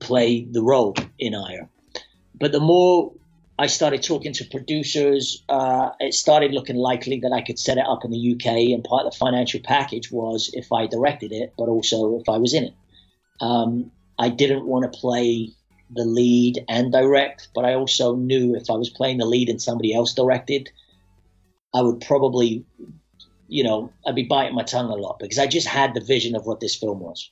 play 0.00 0.44
the 0.50 0.62
role 0.62 0.96
in 1.18 1.34
Ire. 1.34 1.68
But 2.40 2.50
the 2.50 2.60
more 2.60 3.12
I 3.58 3.68
started 3.68 4.02
talking 4.02 4.32
to 4.34 4.44
producers, 4.44 5.44
uh, 5.48 5.90
it 6.00 6.14
started 6.14 6.52
looking 6.52 6.76
likely 6.76 7.20
that 7.20 7.32
I 7.32 7.40
could 7.40 7.58
set 7.58 7.78
it 7.78 7.86
up 7.86 8.04
in 8.04 8.10
the 8.10 8.34
UK. 8.34 8.72
And 8.74 8.82
part 8.82 9.06
of 9.06 9.12
the 9.12 9.18
financial 9.18 9.60
package 9.60 10.10
was 10.10 10.50
if 10.54 10.72
I 10.72 10.86
directed 10.86 11.30
it, 11.30 11.54
but 11.56 11.68
also 11.68 12.18
if 12.18 12.28
I 12.28 12.38
was 12.38 12.52
in 12.52 12.64
it. 12.64 12.74
Um, 13.40 13.92
I 14.18 14.28
didn't 14.28 14.66
want 14.66 14.90
to 14.90 14.98
play 14.98 15.52
the 15.90 16.04
lead 16.04 16.64
and 16.68 16.90
direct, 16.90 17.48
but 17.54 17.64
I 17.64 17.74
also 17.74 18.16
knew 18.16 18.56
if 18.56 18.70
I 18.70 18.74
was 18.74 18.90
playing 18.90 19.18
the 19.18 19.26
lead 19.26 19.48
and 19.48 19.62
somebody 19.62 19.94
else 19.94 20.14
directed, 20.14 20.70
I 21.72 21.82
would 21.82 22.00
probably, 22.00 22.64
you 23.46 23.62
know, 23.62 23.92
I'd 24.06 24.16
be 24.16 24.24
biting 24.24 24.56
my 24.56 24.62
tongue 24.64 24.90
a 24.90 24.96
lot 24.96 25.18
because 25.20 25.38
I 25.38 25.46
just 25.46 25.68
had 25.68 25.94
the 25.94 26.00
vision 26.00 26.34
of 26.34 26.46
what 26.46 26.58
this 26.58 26.74
film 26.74 26.98
was. 27.00 27.30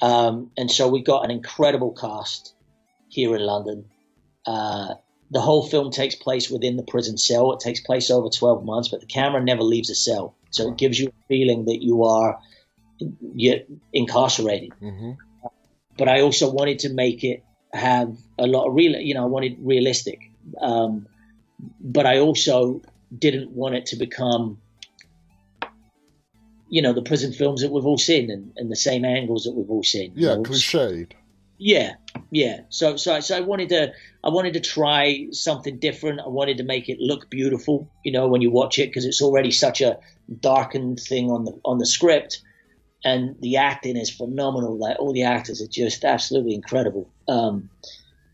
Um, 0.00 0.50
and 0.56 0.70
so 0.70 0.88
we 0.88 1.02
got 1.02 1.24
an 1.24 1.30
incredible 1.30 1.92
cast 1.92 2.54
here 3.08 3.34
in 3.34 3.42
London. 3.42 3.86
Uh, 4.46 4.94
the 5.30 5.40
whole 5.40 5.66
film 5.66 5.90
takes 5.90 6.14
place 6.14 6.50
within 6.50 6.76
the 6.76 6.82
prison 6.82 7.18
cell. 7.18 7.52
It 7.52 7.60
takes 7.60 7.80
place 7.80 8.10
over 8.10 8.28
12 8.28 8.64
months, 8.64 8.88
but 8.88 9.00
the 9.00 9.06
camera 9.06 9.42
never 9.42 9.62
leaves 9.62 9.88
the 9.88 9.94
cell. 9.94 10.36
So 10.50 10.68
it 10.68 10.76
gives 10.76 10.98
you 10.98 11.08
a 11.08 11.26
feeling 11.28 11.64
that 11.64 11.82
you 11.82 12.04
are 12.04 12.38
you're 13.34 13.60
incarcerated. 13.92 14.70
Mm-hmm. 14.80 15.12
But 15.96 16.08
I 16.08 16.20
also 16.20 16.50
wanted 16.50 16.80
to 16.80 16.92
make 16.92 17.24
it 17.24 17.44
have 17.72 18.16
a 18.38 18.46
lot 18.46 18.68
of 18.68 18.74
real, 18.74 18.98
you 18.98 19.14
know, 19.14 19.24
I 19.24 19.26
wanted 19.26 19.56
realistic. 19.60 20.20
Um, 20.60 21.06
but 21.80 22.06
I 22.06 22.18
also 22.18 22.82
didn't 23.16 23.50
want 23.50 23.74
it 23.74 23.86
to 23.86 23.96
become, 23.96 24.60
you 26.68 26.82
know, 26.82 26.92
the 26.92 27.02
prison 27.02 27.32
films 27.32 27.62
that 27.62 27.70
we've 27.70 27.86
all 27.86 27.98
seen 27.98 28.30
and, 28.30 28.52
and 28.56 28.70
the 28.70 28.76
same 28.76 29.04
angles 29.04 29.44
that 29.44 29.52
we've 29.52 29.70
all 29.70 29.82
seen. 29.82 30.12
Yeah, 30.14 30.30
you 30.30 30.36
know? 30.36 30.42
cliched. 30.42 31.12
Yeah, 31.58 31.94
yeah. 32.30 32.60
So, 32.68 32.96
so, 32.96 33.20
so 33.20 33.36
I 33.36 33.40
wanted 33.40 33.68
to, 33.70 33.92
I 34.24 34.28
wanted 34.28 34.54
to 34.54 34.60
try 34.60 35.28
something 35.30 35.78
different. 35.78 36.20
I 36.20 36.28
wanted 36.28 36.58
to 36.58 36.64
make 36.64 36.88
it 36.88 36.98
look 36.98 37.30
beautiful, 37.30 37.90
you 38.04 38.12
know, 38.12 38.26
when 38.26 38.42
you 38.42 38.50
watch 38.50 38.78
it 38.78 38.88
because 38.88 39.04
it's 39.04 39.22
already 39.22 39.50
such 39.50 39.80
a 39.80 39.98
darkened 40.40 41.00
thing 41.00 41.30
on 41.30 41.44
the 41.44 41.58
on 41.64 41.78
the 41.78 41.86
script, 41.86 42.42
and 43.04 43.36
the 43.40 43.58
acting 43.58 43.96
is 43.96 44.10
phenomenal. 44.10 44.76
Like 44.76 44.98
all 44.98 45.12
the 45.12 45.24
actors 45.24 45.62
are 45.62 45.68
just 45.68 46.04
absolutely 46.04 46.54
incredible. 46.54 47.08
Um, 47.28 47.70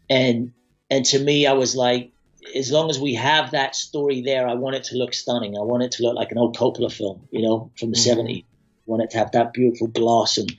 and 0.08 0.52
and 0.90 1.04
to 1.06 1.18
me, 1.18 1.46
I 1.46 1.52
was 1.52 1.76
like, 1.76 2.12
as 2.54 2.72
long 2.72 2.90
as 2.90 2.98
we 2.98 3.14
have 3.14 3.50
that 3.50 3.76
story 3.76 4.22
there, 4.22 4.48
I 4.48 4.54
want 4.54 4.76
it 4.76 4.84
to 4.84 4.96
look 4.96 5.14
stunning. 5.14 5.56
I 5.56 5.62
want 5.62 5.82
it 5.82 5.92
to 5.92 6.04
look 6.04 6.16
like 6.16 6.32
an 6.32 6.38
old 6.38 6.56
Coppola 6.56 6.92
film, 6.92 7.28
you 7.30 7.42
know, 7.42 7.70
from 7.78 7.90
the 7.90 7.98
mm-hmm. 7.98 8.20
70s. 8.20 8.44
I 8.44 8.86
want 8.86 9.02
it 9.02 9.10
to 9.10 9.18
have 9.18 9.32
that 9.32 9.52
beautiful 9.52 9.88
gloss 9.88 10.38
and 10.38 10.56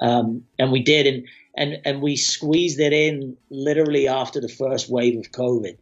um, 0.00 0.44
and 0.58 0.70
we 0.70 0.82
did 0.82 1.06
and 1.06 1.28
and 1.58 1.80
and 1.84 2.00
we 2.00 2.16
squeezed 2.16 2.80
it 2.80 2.92
in 2.92 3.36
literally 3.50 4.08
after 4.08 4.40
the 4.40 4.48
first 4.48 4.88
wave 4.88 5.18
of 5.18 5.32
COVID. 5.32 5.76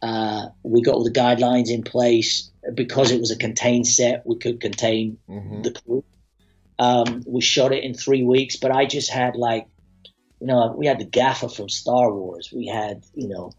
Uh, 0.00 0.46
we 0.62 0.80
got 0.80 0.94
all 0.94 1.04
the 1.04 1.10
guidelines 1.10 1.70
in 1.70 1.82
place 1.82 2.50
because 2.74 3.10
it 3.10 3.20
was 3.20 3.32
a 3.32 3.36
contained 3.36 3.86
set. 3.86 4.24
We 4.24 4.36
could 4.36 4.60
contain 4.60 5.18
mm-hmm. 5.28 5.62
the 5.62 5.72
crew. 5.72 6.04
Um, 6.78 7.24
we 7.26 7.40
shot 7.40 7.72
it 7.72 7.82
in 7.82 7.94
three 7.94 8.22
weeks, 8.22 8.54
but 8.54 8.70
I 8.70 8.86
just 8.86 9.10
had 9.10 9.34
like, 9.34 9.66
you 10.40 10.46
know, 10.46 10.72
we 10.78 10.86
had 10.86 11.00
the 11.00 11.04
gaffer 11.04 11.48
from 11.48 11.68
Star 11.68 12.12
Wars. 12.12 12.52
We 12.54 12.68
had, 12.68 13.04
you 13.14 13.26
know, 13.26 13.50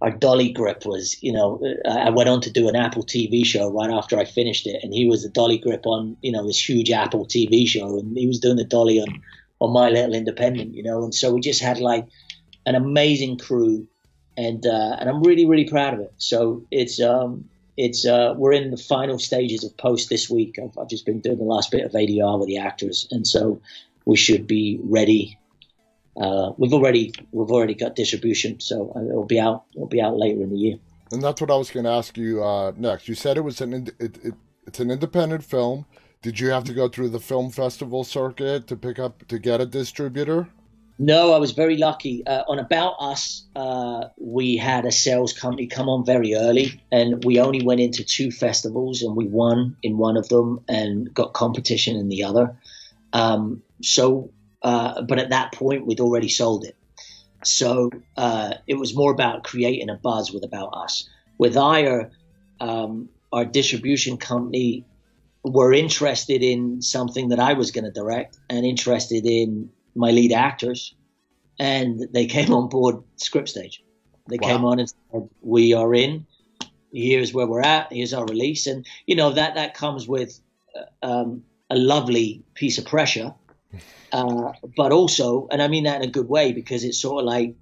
our 0.00 0.12
dolly 0.12 0.52
grip 0.52 0.86
was, 0.86 1.20
you 1.20 1.32
know, 1.32 1.60
uh, 1.84 1.88
I 1.88 2.10
went 2.10 2.28
on 2.28 2.40
to 2.42 2.52
do 2.52 2.68
an 2.68 2.76
Apple 2.76 3.02
TV 3.02 3.44
show 3.44 3.68
right 3.68 3.90
after 3.90 4.16
I 4.16 4.24
finished 4.24 4.68
it, 4.68 4.84
and 4.84 4.94
he 4.94 5.08
was 5.08 5.24
the 5.24 5.28
dolly 5.28 5.58
grip 5.58 5.84
on, 5.84 6.16
you 6.22 6.30
know, 6.30 6.46
this 6.46 6.68
huge 6.68 6.92
Apple 6.92 7.26
TV 7.26 7.66
show, 7.66 7.98
and 7.98 8.16
he 8.16 8.28
was 8.28 8.38
doing 8.38 8.56
the 8.56 8.64
dolly 8.64 9.00
on 9.00 9.20
on 9.60 9.72
My 9.72 9.90
Little 9.90 10.14
Independent, 10.14 10.74
you 10.74 10.82
know, 10.82 11.04
and 11.04 11.14
so 11.14 11.32
we 11.32 11.40
just 11.40 11.60
had 11.60 11.78
like 11.78 12.06
an 12.66 12.74
amazing 12.74 13.38
crew, 13.38 13.86
and 14.36 14.64
uh, 14.66 14.96
and 15.00 15.08
I'm 15.08 15.22
really 15.22 15.46
really 15.46 15.68
proud 15.68 15.94
of 15.94 16.00
it. 16.00 16.12
So 16.18 16.64
it's 16.70 17.00
um 17.00 17.48
it's 17.76 18.06
uh, 18.06 18.34
we're 18.36 18.52
in 18.52 18.70
the 18.70 18.76
final 18.76 19.18
stages 19.18 19.64
of 19.64 19.76
post 19.76 20.08
this 20.08 20.28
week. 20.28 20.58
I've, 20.62 20.76
I've 20.78 20.88
just 20.88 21.06
been 21.06 21.20
doing 21.20 21.38
the 21.38 21.44
last 21.44 21.70
bit 21.70 21.84
of 21.84 21.92
ADR 21.92 22.38
with 22.38 22.48
the 22.48 22.58
actors, 22.58 23.08
and 23.10 23.26
so 23.26 23.60
we 24.04 24.16
should 24.16 24.46
be 24.46 24.80
ready 24.82 25.38
uh, 26.20 26.52
we've 26.56 26.72
already 26.72 27.12
we've 27.30 27.50
already 27.50 27.74
got 27.74 27.94
distribution, 27.94 28.58
so 28.60 28.92
it'll 28.96 29.24
be 29.24 29.38
out 29.38 29.64
it'll 29.74 29.86
be 29.86 30.00
out 30.00 30.16
later 30.16 30.42
in 30.42 30.50
the 30.50 30.56
year. 30.56 30.76
And 31.12 31.22
that's 31.22 31.40
what 31.40 31.50
I 31.50 31.56
was 31.56 31.70
going 31.70 31.84
to 31.84 31.90
ask 31.90 32.16
you 32.18 32.42
uh, 32.42 32.72
next. 32.76 33.08
You 33.08 33.14
said 33.14 33.36
it 33.36 33.42
was 33.42 33.60
an 33.60 33.72
it, 33.72 34.18
it, 34.22 34.34
it's 34.66 34.80
an 34.80 34.90
independent 34.90 35.44
film. 35.44 35.86
Did 36.22 36.40
you 36.40 36.50
have 36.50 36.64
to 36.64 36.74
go 36.74 36.88
through 36.88 37.10
the 37.10 37.20
film 37.20 37.50
festival 37.50 38.04
circuit 38.04 38.66
to 38.66 38.76
pick 38.76 38.98
up 38.98 39.26
to 39.28 39.38
get 39.38 39.60
a 39.60 39.66
distributor? 39.66 40.48
No, 41.00 41.32
I 41.32 41.38
was 41.38 41.52
very 41.52 41.76
lucky. 41.76 42.26
Uh, 42.26 42.42
on 42.48 42.58
About 42.58 42.96
Us, 42.98 43.44
uh, 43.54 44.08
we 44.18 44.56
had 44.56 44.84
a 44.84 44.90
sales 44.90 45.32
company 45.32 45.68
come 45.68 45.88
on 45.88 46.04
very 46.04 46.34
early, 46.34 46.82
and 46.90 47.24
we 47.24 47.38
only 47.38 47.64
went 47.64 47.80
into 47.80 48.02
two 48.02 48.32
festivals, 48.32 49.02
and 49.02 49.14
we 49.14 49.28
won 49.28 49.76
in 49.80 49.96
one 49.96 50.16
of 50.16 50.28
them 50.28 50.60
and 50.68 51.14
got 51.14 51.34
competition 51.34 51.94
in 51.96 52.08
the 52.08 52.24
other. 52.24 52.56
Um, 53.12 53.62
so 53.80 54.30
uh, 54.62 55.02
but 55.02 55.18
at 55.18 55.30
that 55.30 55.52
point, 55.52 55.86
we'd 55.86 56.00
already 56.00 56.28
sold 56.28 56.64
it. 56.64 56.76
So 57.44 57.90
uh, 58.16 58.54
it 58.66 58.74
was 58.74 58.94
more 58.94 59.12
about 59.12 59.44
creating 59.44 59.90
a 59.90 59.94
buzz 59.94 60.32
with 60.32 60.44
About 60.44 60.74
Us. 60.74 61.08
With 61.38 61.56
Ire, 61.56 62.10
um, 62.60 63.08
our 63.32 63.44
distribution 63.44 64.16
company 64.16 64.84
were 65.44 65.72
interested 65.72 66.42
in 66.42 66.82
something 66.82 67.28
that 67.28 67.40
I 67.40 67.54
was 67.54 67.70
going 67.70 67.84
to 67.84 67.90
direct 67.90 68.38
and 68.50 68.64
interested 68.64 69.24
in 69.26 69.70
my 69.94 70.10
lead 70.10 70.32
actors. 70.32 70.94
And 71.58 72.08
they 72.12 72.26
came 72.26 72.52
on 72.52 72.68
board 72.68 73.02
script 73.16 73.48
stage. 73.48 73.82
They 74.28 74.38
wow. 74.40 74.48
came 74.48 74.64
on 74.64 74.78
and 74.78 74.88
said, 74.88 75.28
"We 75.40 75.72
are 75.72 75.94
in. 75.94 76.26
Here's 76.92 77.32
where 77.32 77.46
we're 77.46 77.62
at. 77.62 77.92
Here's 77.92 78.14
our 78.14 78.24
release." 78.26 78.66
And 78.66 78.86
you 79.06 79.16
know 79.16 79.32
that 79.32 79.54
that 79.54 79.74
comes 79.74 80.06
with 80.06 80.38
uh, 80.76 81.06
um, 81.06 81.42
a 81.70 81.76
lovely 81.76 82.44
piece 82.54 82.78
of 82.78 82.84
pressure 82.84 83.34
uh, 84.12 84.52
but 84.76 84.92
also, 84.92 85.48
and 85.50 85.62
I 85.62 85.68
mean 85.68 85.84
that 85.84 86.02
in 86.02 86.08
a 86.08 86.12
good 86.12 86.28
way 86.28 86.52
because 86.52 86.84
it's 86.84 87.00
sort 87.00 87.22
of 87.22 87.26
like, 87.26 87.54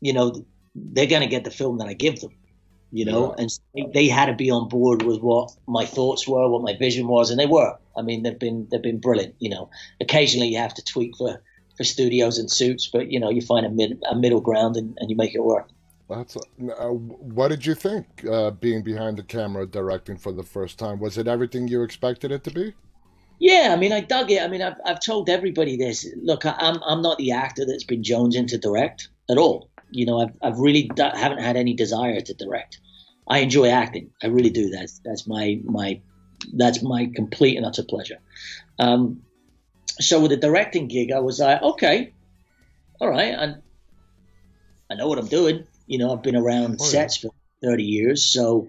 you 0.00 0.12
know, 0.12 0.44
they're 0.74 1.06
going 1.06 1.22
to 1.22 1.28
get 1.28 1.44
the 1.44 1.50
film 1.50 1.78
that 1.78 1.88
I 1.88 1.94
give 1.94 2.20
them, 2.20 2.32
you 2.90 3.04
know, 3.04 3.34
yeah. 3.36 3.44
and 3.44 3.92
they, 3.94 4.08
had 4.08 4.26
to 4.26 4.34
be 4.34 4.50
on 4.50 4.68
board 4.68 5.02
with 5.02 5.20
what 5.20 5.52
my 5.66 5.84
thoughts 5.84 6.26
were, 6.26 6.48
what 6.48 6.62
my 6.62 6.76
vision 6.76 7.06
was, 7.06 7.30
and 7.30 7.38
they 7.38 7.46
were. 7.46 7.76
I 7.96 8.02
mean, 8.02 8.22
they've 8.22 8.38
been 8.38 8.66
they've 8.70 8.82
been 8.82 9.00
brilliant. 9.00 9.34
You 9.38 9.50
know, 9.50 9.70
occasionally 10.00 10.48
you 10.48 10.58
have 10.58 10.74
to 10.74 10.84
tweak 10.84 11.16
for 11.16 11.42
for 11.76 11.84
studios 11.84 12.38
and 12.38 12.50
suits, 12.50 12.88
but 12.90 13.10
you 13.10 13.20
know, 13.20 13.30
you 13.30 13.42
find 13.42 13.66
a 13.66 13.70
mid 13.70 14.02
a 14.10 14.16
middle 14.16 14.40
ground 14.40 14.76
and, 14.76 14.96
and 14.98 15.10
you 15.10 15.16
make 15.16 15.34
it 15.34 15.44
work. 15.44 15.68
That's 16.08 16.36
uh, 16.36 16.40
what 16.88 17.48
did 17.48 17.66
you 17.66 17.74
think 17.74 18.06
uh, 18.24 18.52
being 18.52 18.82
behind 18.82 19.18
the 19.18 19.22
camera 19.22 19.66
directing 19.66 20.16
for 20.16 20.32
the 20.32 20.42
first 20.42 20.78
time? 20.78 20.98
Was 20.98 21.18
it 21.18 21.28
everything 21.28 21.68
you 21.68 21.82
expected 21.82 22.32
it 22.32 22.44
to 22.44 22.50
be? 22.50 22.74
Yeah, 23.38 23.70
I 23.72 23.76
mean, 23.76 23.92
I 23.92 24.00
dug 24.00 24.30
it. 24.30 24.42
I 24.42 24.48
mean, 24.48 24.62
I've, 24.62 24.76
I've 24.84 25.00
told 25.00 25.28
everybody 25.28 25.76
this. 25.76 26.06
Look, 26.22 26.44
I, 26.44 26.56
am 26.58 26.82
I'm 26.84 27.02
not 27.02 27.18
the 27.18 27.32
actor 27.32 27.64
that's 27.66 27.84
been 27.84 28.02
jonesing 28.02 28.48
to 28.48 28.58
direct 28.58 29.08
at 29.30 29.38
all. 29.38 29.70
You 29.90 30.06
know, 30.06 30.20
I've 30.20 30.32
I've 30.42 30.58
really 30.58 30.90
haven't 30.96 31.40
had 31.40 31.56
any 31.56 31.74
desire 31.74 32.20
to 32.20 32.34
direct. 32.34 32.80
I 33.26 33.40
enjoy 33.40 33.68
acting. 33.68 34.10
I 34.22 34.28
really 34.28 34.50
do. 34.50 34.70
That's 34.70 35.00
that's 35.04 35.26
my 35.26 35.60
my 35.64 36.00
that's 36.54 36.82
my 36.82 37.10
complete 37.14 37.56
and 37.56 37.66
utter 37.66 37.82
pleasure. 37.82 38.18
Um, 38.78 39.22
so 40.00 40.20
with 40.20 40.30
the 40.30 40.36
directing 40.36 40.88
gig, 40.88 41.12
I 41.12 41.20
was 41.20 41.40
like, 41.40 41.60
okay, 41.62 42.12
all 43.00 43.10
right, 43.10 43.34
I 43.34 43.54
I 44.90 44.94
know 44.94 45.08
what 45.08 45.18
I'm 45.18 45.26
doing. 45.26 45.64
You 45.86 45.98
know, 45.98 46.12
I've 46.12 46.22
been 46.22 46.36
around 46.36 46.78
oh, 46.80 46.84
sets 46.84 47.22
yeah. 47.22 47.30
for 47.30 47.70
30 47.70 47.84
years, 47.84 48.24
so 48.24 48.68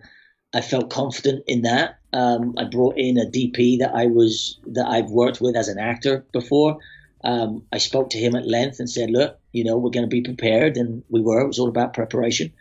I 0.53 0.61
felt 0.61 0.89
confident 0.89 1.43
in 1.47 1.63
that. 1.63 1.99
Um, 2.11 2.55
I 2.57 2.63
brought 2.63 2.97
in 2.97 3.17
a 3.17 3.25
DP 3.25 3.79
that 3.79 3.93
I 3.93 4.07
was 4.07 4.59
that 4.67 4.87
I've 4.87 5.11
worked 5.11 5.39
with 5.41 5.55
as 5.55 5.67
an 5.67 5.77
actor 5.77 6.25
before. 6.33 6.79
Um, 7.23 7.63
I 7.71 7.79
spoke 7.79 8.11
to 8.11 8.17
him 8.17 8.35
at 8.35 8.47
length 8.47 8.79
and 8.79 8.89
said, 8.89 9.11
"Look, 9.11 9.39
you 9.51 9.63
know, 9.63 9.77
we're 9.77 9.89
going 9.89 10.05
to 10.05 10.15
be 10.15 10.21
prepared," 10.21 10.77
and 10.77 11.03
we 11.09 11.21
were. 11.21 11.41
It 11.41 11.47
was 11.47 11.59
all 11.59 11.67
about 11.67 11.93
preparation, 11.93 12.53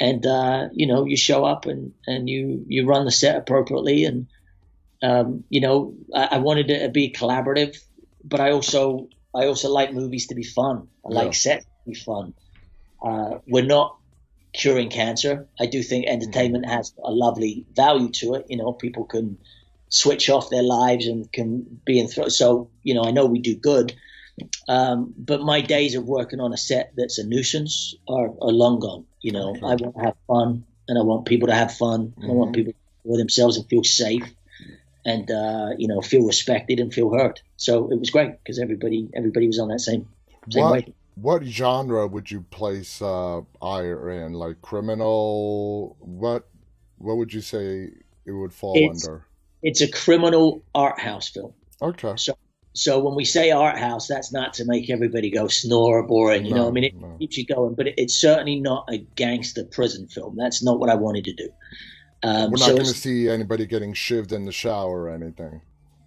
and 0.00 0.26
uh, 0.26 0.68
you 0.72 0.86
know, 0.86 1.04
you 1.04 1.16
show 1.16 1.44
up 1.44 1.66
and 1.66 1.92
and 2.06 2.28
you 2.28 2.64
you 2.68 2.86
run 2.86 3.04
the 3.04 3.12
set 3.12 3.36
appropriately, 3.36 4.04
and 4.04 4.26
um, 5.02 5.44
you 5.48 5.60
know, 5.60 5.94
I, 6.14 6.28
I, 6.32 6.38
wanted 6.38 6.70
it 6.70 6.80
to 6.80 6.88
be 6.88 7.10
collaborative, 7.10 7.76
but 8.24 8.40
I 8.40 8.52
also 8.52 9.08
I 9.34 9.46
also 9.46 9.70
like 9.70 9.92
movies 9.92 10.28
to 10.28 10.34
be 10.34 10.44
fun. 10.44 10.88
I 11.04 11.08
yeah. 11.10 11.18
like 11.18 11.34
sets 11.34 11.64
to 11.64 11.90
be 11.90 11.94
fun. 11.94 12.34
Uh, 13.02 13.38
we're 13.46 13.64
not 13.64 13.96
curing 14.52 14.90
cancer. 14.90 15.48
I 15.58 15.66
do 15.66 15.82
think 15.82 16.06
entertainment 16.06 16.66
has 16.66 16.92
a 17.02 17.10
lovely 17.10 17.66
value 17.74 18.10
to 18.10 18.34
it. 18.34 18.46
You 18.48 18.58
know, 18.58 18.72
people 18.72 19.04
can 19.04 19.38
switch 19.92 20.30
off 20.30 20.50
their 20.50 20.62
lives 20.62 21.06
and 21.06 21.30
can 21.30 21.80
be 21.84 22.00
in. 22.00 22.08
Th- 22.08 22.30
so 22.30 22.70
you 22.82 22.94
know, 22.94 23.04
I 23.04 23.12
know 23.12 23.26
we 23.26 23.38
do 23.38 23.54
good, 23.54 23.94
um, 24.68 25.14
but 25.16 25.42
my 25.42 25.60
days 25.60 25.94
of 25.94 26.04
working 26.04 26.40
on 26.40 26.52
a 26.52 26.56
set 26.56 26.92
that's 26.96 27.18
a 27.18 27.24
nuisance 27.24 27.94
are, 28.08 28.28
are 28.40 28.50
long 28.50 28.80
gone. 28.80 29.04
You 29.20 29.32
know, 29.32 29.50
okay. 29.50 29.60
I 29.66 29.74
want 29.74 29.96
to 29.96 30.02
have 30.02 30.16
fun, 30.26 30.64
and 30.88 30.98
I 30.98 31.02
want 31.02 31.26
people 31.26 31.48
to 31.48 31.54
have 31.54 31.72
fun. 31.74 32.08
Mm-hmm. 32.08 32.30
I 32.30 32.34
want 32.34 32.54
people 32.54 32.72
to 32.72 32.78
for 33.04 33.18
themselves 33.18 33.56
and 33.56 33.68
feel 33.68 33.84
safe, 33.84 34.24
and 35.04 35.30
uh, 35.30 35.70
you 35.76 35.88
know, 35.88 36.00
feel 36.00 36.26
respected 36.26 36.80
and 36.80 36.92
feel 36.92 37.12
heard. 37.12 37.40
So 37.56 37.90
it 37.90 37.98
was 37.98 38.10
great 38.10 38.38
because 38.42 38.58
everybody 38.58 39.08
everybody 39.14 39.46
was 39.46 39.58
on 39.58 39.68
that 39.68 39.80
same 39.80 40.08
same 40.50 40.64
what, 40.64 40.72
way. 40.72 40.94
what 41.16 41.44
genre 41.44 42.06
would 42.06 42.30
you 42.30 42.40
place 42.42 43.02
uh, 43.02 43.42
Ire 43.60 44.10
in? 44.10 44.32
Like 44.32 44.62
criminal? 44.62 45.96
What 46.00 46.48
what 46.98 47.18
would 47.18 47.32
you 47.32 47.42
say 47.42 47.90
it 48.24 48.32
would 48.32 48.52
fall 48.52 48.76
It's- 48.76 49.06
under? 49.06 49.26
It's 49.62 49.80
a 49.80 49.90
criminal 49.90 50.64
art 50.74 50.98
house 50.98 51.28
film. 51.28 51.52
Okay. 51.80 52.14
So, 52.16 52.36
so 52.74 52.98
when 53.00 53.14
we 53.14 53.24
say 53.24 53.50
art 53.50 53.78
house, 53.78 54.08
that's 54.08 54.32
not 54.32 54.54
to 54.54 54.64
make 54.64 54.88
everybody 54.90 55.30
go 55.30 55.46
snore 55.48 55.98
or 55.98 56.06
boring. 56.06 56.46
You 56.46 56.54
know, 56.54 56.68
I 56.68 56.70
mean, 56.70 56.84
it 56.84 56.94
no. 56.94 57.16
keeps 57.18 57.36
you 57.36 57.46
going, 57.46 57.74
but 57.74 57.86
it, 57.88 57.94
it's 57.98 58.14
certainly 58.14 58.58
not 58.60 58.88
a 58.90 58.98
gangster 59.16 59.64
prison 59.64 60.08
film. 60.08 60.36
That's 60.36 60.62
not 60.62 60.80
what 60.80 60.90
I 60.90 60.94
wanted 60.94 61.24
to 61.24 61.34
do. 61.34 61.48
Um, 62.22 62.50
We're 62.50 62.58
not 62.58 62.68
so 62.68 62.74
going 62.74 62.86
to 62.86 62.94
see 62.94 63.28
anybody 63.28 63.66
getting 63.66 63.94
shivved 63.94 64.32
in 64.32 64.44
the 64.44 64.52
shower 64.52 65.02
or 65.02 65.10
anything. 65.10 65.60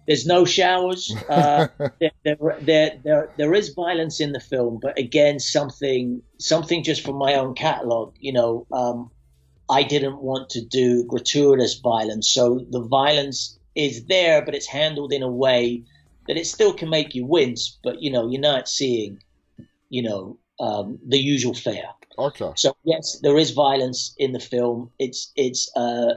there's 0.06 0.26
no 0.26 0.44
showers. 0.44 1.14
Uh, 1.28 1.66
there, 2.00 2.10
there, 2.24 2.36
there, 2.60 2.90
there, 3.04 3.30
there 3.36 3.54
is 3.54 3.70
violence 3.70 4.20
in 4.20 4.32
the 4.32 4.40
film, 4.40 4.78
but 4.80 4.98
again, 4.98 5.38
something, 5.40 6.22
something 6.38 6.82
just 6.82 7.04
from 7.04 7.16
my 7.16 7.34
own 7.34 7.54
catalog. 7.54 8.14
You 8.20 8.32
know, 8.32 8.66
um, 8.72 9.10
I 9.68 9.82
didn't 9.82 10.20
want 10.20 10.50
to 10.50 10.64
do 10.64 11.04
gratuitous 11.04 11.74
violence, 11.74 12.28
so 12.28 12.64
the 12.70 12.80
violence 12.80 13.58
is 13.74 14.06
there, 14.06 14.42
but 14.44 14.54
it's 14.54 14.66
handled 14.66 15.12
in 15.12 15.22
a 15.22 15.30
way 15.30 15.82
that 16.28 16.36
it 16.36 16.46
still 16.46 16.72
can 16.72 16.88
make 16.88 17.14
you 17.14 17.24
wince. 17.26 17.78
But 17.82 18.00
you 18.00 18.10
know, 18.10 18.28
you're 18.28 18.40
not 18.40 18.68
seeing, 18.68 19.18
you 19.88 20.02
know, 20.02 20.38
um, 20.60 20.98
the 21.06 21.18
usual 21.18 21.54
fare. 21.54 21.90
okay. 22.18 22.52
So 22.56 22.76
yes, 22.84 23.18
there 23.22 23.36
is 23.36 23.50
violence 23.50 24.14
in 24.18 24.32
the 24.32 24.40
film. 24.40 24.90
It's 24.98 25.32
it's 25.36 25.70
uh, 25.76 26.14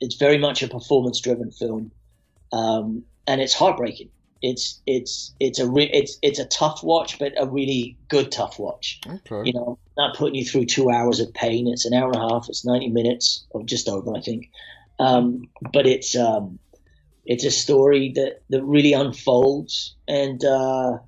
it's 0.00 0.16
very 0.16 0.38
much 0.38 0.62
a 0.62 0.68
performance-driven 0.68 1.52
film, 1.52 1.90
um, 2.52 3.04
and 3.26 3.40
it's 3.40 3.54
heartbreaking. 3.54 4.10
It's 4.42 4.80
it's 4.86 5.34
it's 5.40 5.58
a 5.58 5.68
re- 5.68 5.90
it's 5.92 6.18
it's 6.22 6.38
a 6.38 6.44
tough 6.44 6.82
watch, 6.82 7.18
but 7.18 7.32
a 7.38 7.46
really 7.46 7.96
good 8.08 8.30
tough 8.30 8.58
watch. 8.58 9.00
Okay. 9.06 9.42
You 9.44 9.52
know, 9.54 9.78
not 9.96 10.16
putting 10.16 10.34
you 10.34 10.44
through 10.44 10.66
two 10.66 10.90
hours 10.90 11.20
of 11.20 11.32
pain. 11.32 11.66
It's 11.68 11.86
an 11.86 11.94
hour 11.94 12.10
and 12.12 12.16
a 12.16 12.28
half. 12.28 12.48
It's 12.48 12.64
ninety 12.64 12.88
minutes 12.88 13.44
or 13.50 13.62
just 13.64 13.88
over, 13.88 14.14
I 14.14 14.20
think. 14.20 14.50
Um, 14.98 15.48
but 15.72 15.86
it's 15.86 16.14
um, 16.14 16.58
it's 17.24 17.44
a 17.44 17.50
story 17.50 18.12
that 18.14 18.42
that 18.50 18.62
really 18.62 18.92
unfolds, 18.92 19.94
and 20.06 20.44
uh, 20.44 20.98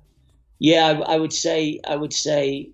yeah, 0.57 0.87
I, 0.87 1.13
I 1.13 1.17
would 1.17 1.33
say 1.33 1.79
I 1.87 1.95
would 1.95 2.13
say 2.13 2.71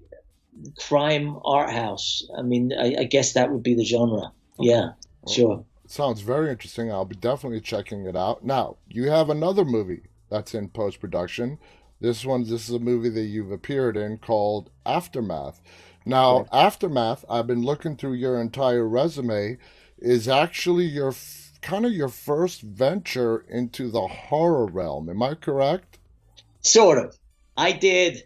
crime 0.79 1.37
art 1.43 1.69
house. 1.69 2.25
I 2.37 2.41
mean, 2.41 2.71
I, 2.73 2.95
I 2.99 3.03
guess 3.03 3.33
that 3.33 3.51
would 3.51 3.63
be 3.63 3.75
the 3.75 3.85
genre. 3.85 4.31
Yeah, 4.57 4.91
sure. 5.29 5.65
Sounds 5.87 6.21
very 6.21 6.49
interesting. 6.49 6.91
I'll 6.91 7.05
be 7.05 7.15
definitely 7.15 7.61
checking 7.61 8.05
it 8.05 8.15
out. 8.15 8.43
Now, 8.43 8.77
you 8.87 9.09
have 9.09 9.29
another 9.29 9.65
movie 9.65 10.03
that's 10.35 10.53
in 10.53 10.69
post 10.69 10.99
production. 10.99 11.57
This 12.01 12.25
one, 12.25 12.43
this 12.43 12.67
is 12.69 12.75
a 12.75 12.79
movie 12.79 13.09
that 13.09 13.23
you've 13.23 13.51
appeared 13.51 13.95
in 13.95 14.17
called 14.17 14.69
Aftermath. 14.85 15.61
Now, 16.05 16.39
Correct. 16.39 16.53
Aftermath, 16.53 17.25
I've 17.29 17.47
been 17.47 17.63
looking 17.63 17.95
through 17.95 18.13
your 18.13 18.39
entire 18.39 18.87
resume, 18.87 19.57
is 19.97 20.27
actually 20.27 20.85
your 20.85 21.09
f- 21.09 21.53
kind 21.61 21.85
of 21.85 21.93
your 21.93 22.09
first 22.09 22.61
venture 22.61 23.45
into 23.49 23.89
the 23.89 24.07
horror 24.07 24.67
realm. 24.67 25.09
Am 25.09 25.23
I 25.23 25.35
correct? 25.35 25.97
Sort 26.61 26.97
of. 26.97 27.17
I 27.57 27.71
did. 27.71 28.23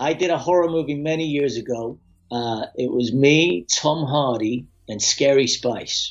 I 0.00 0.14
did 0.14 0.30
a 0.30 0.38
horror 0.38 0.68
movie 0.68 0.94
many 0.94 1.26
years 1.26 1.58
ago. 1.58 1.98
Uh, 2.32 2.66
it 2.76 2.90
was 2.90 3.12
me, 3.12 3.66
Tom 3.68 4.06
Hardy, 4.06 4.66
and 4.88 5.02
Scary 5.02 5.46
Spice. 5.46 6.10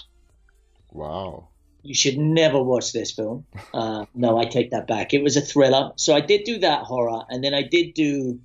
Wow. 0.92 1.49
You 1.82 1.94
should 1.96 2.18
never 2.18 2.62
watch 2.62 2.92
this 2.94 3.12
film. 3.12 3.46
Uh, 3.74 4.06
no, 4.16 4.38
I 4.38 4.46
take 4.46 4.72
that 4.72 4.88
back. 4.88 5.14
It 5.14 5.22
was 5.24 5.38
a 5.38 5.42
thriller. 5.42 5.92
So 5.96 6.16
I 6.16 6.22
did 6.22 6.44
do 6.44 6.58
that 6.60 6.84
horror, 6.84 7.22
and 7.30 7.44
then 7.44 7.54
I 7.54 7.62
did 7.62 7.94
do. 7.94 8.40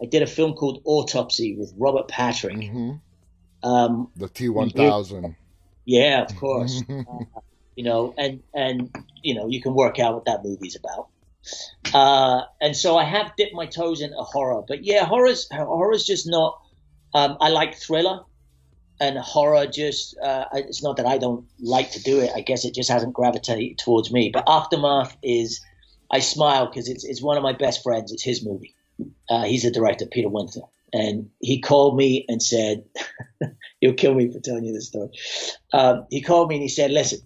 I 0.00 0.06
did 0.06 0.22
a 0.22 0.26
film 0.26 0.54
called 0.54 0.82
Autopsy 0.84 1.56
with 1.56 1.72
Robert 1.76 2.08
Patrick. 2.08 2.62
hmm 2.62 2.92
Um, 3.62 4.08
The 4.16 4.28
T1000. 4.28 5.34
yeah, 5.84 6.22
of 6.22 6.34
course. 6.36 6.82
you 7.76 7.84
know, 7.84 8.14
and 8.16 8.42
and 8.54 8.94
you 9.22 9.34
know, 9.34 9.48
you 9.48 9.60
can 9.60 9.74
work 9.74 9.98
out 9.98 10.14
what 10.14 10.24
that 10.26 10.44
movie's 10.44 10.76
about. 10.76 11.08
Uh, 11.92 12.42
and 12.60 12.76
so 12.76 12.96
I 12.96 13.04
have 13.04 13.34
dipped 13.36 13.54
my 13.54 13.66
toes 13.66 14.00
into 14.00 14.16
horror, 14.16 14.62
but 14.66 14.84
yeah, 14.84 15.04
horror's 15.04 15.48
horror's 15.50 16.04
just 16.04 16.26
not. 16.28 16.60
Um, 17.14 17.36
I 17.40 17.48
like 17.50 17.74
thriller, 17.76 18.20
and 19.00 19.18
horror 19.18 19.66
just. 19.66 20.16
Uh, 20.18 20.44
it's 20.54 20.82
not 20.82 20.96
that 20.96 21.06
I 21.06 21.18
don't 21.18 21.46
like 21.60 21.90
to 21.92 22.02
do 22.02 22.20
it. 22.20 22.30
I 22.34 22.40
guess 22.40 22.64
it 22.64 22.74
just 22.74 22.90
hasn't 22.90 23.14
gravitated 23.14 23.78
towards 23.78 24.12
me. 24.12 24.30
But 24.32 24.44
Aftermath 24.46 25.16
is. 25.22 25.60
I 26.14 26.18
smile 26.18 26.66
because 26.66 26.90
it's 26.90 27.04
it's 27.04 27.22
one 27.22 27.38
of 27.38 27.42
my 27.42 27.54
best 27.54 27.82
friends. 27.82 28.12
It's 28.12 28.22
his 28.22 28.44
movie. 28.44 28.74
Uh, 29.30 29.44
he's 29.44 29.62
the 29.62 29.70
director, 29.70 30.04
Peter 30.04 30.28
Winther, 30.28 30.60
and 30.92 31.30
he 31.40 31.58
called 31.58 31.96
me 31.96 32.26
and 32.28 32.42
said, 32.42 32.84
"You'll 33.80 33.94
kill 33.94 34.14
me 34.14 34.30
for 34.30 34.38
telling 34.38 34.64
you 34.64 34.74
this 34.74 34.88
story." 34.88 35.08
Um, 35.72 36.06
he 36.10 36.20
called 36.20 36.50
me 36.50 36.56
and 36.56 36.62
he 36.62 36.68
said, 36.68 36.90
"Listen, 36.90 37.20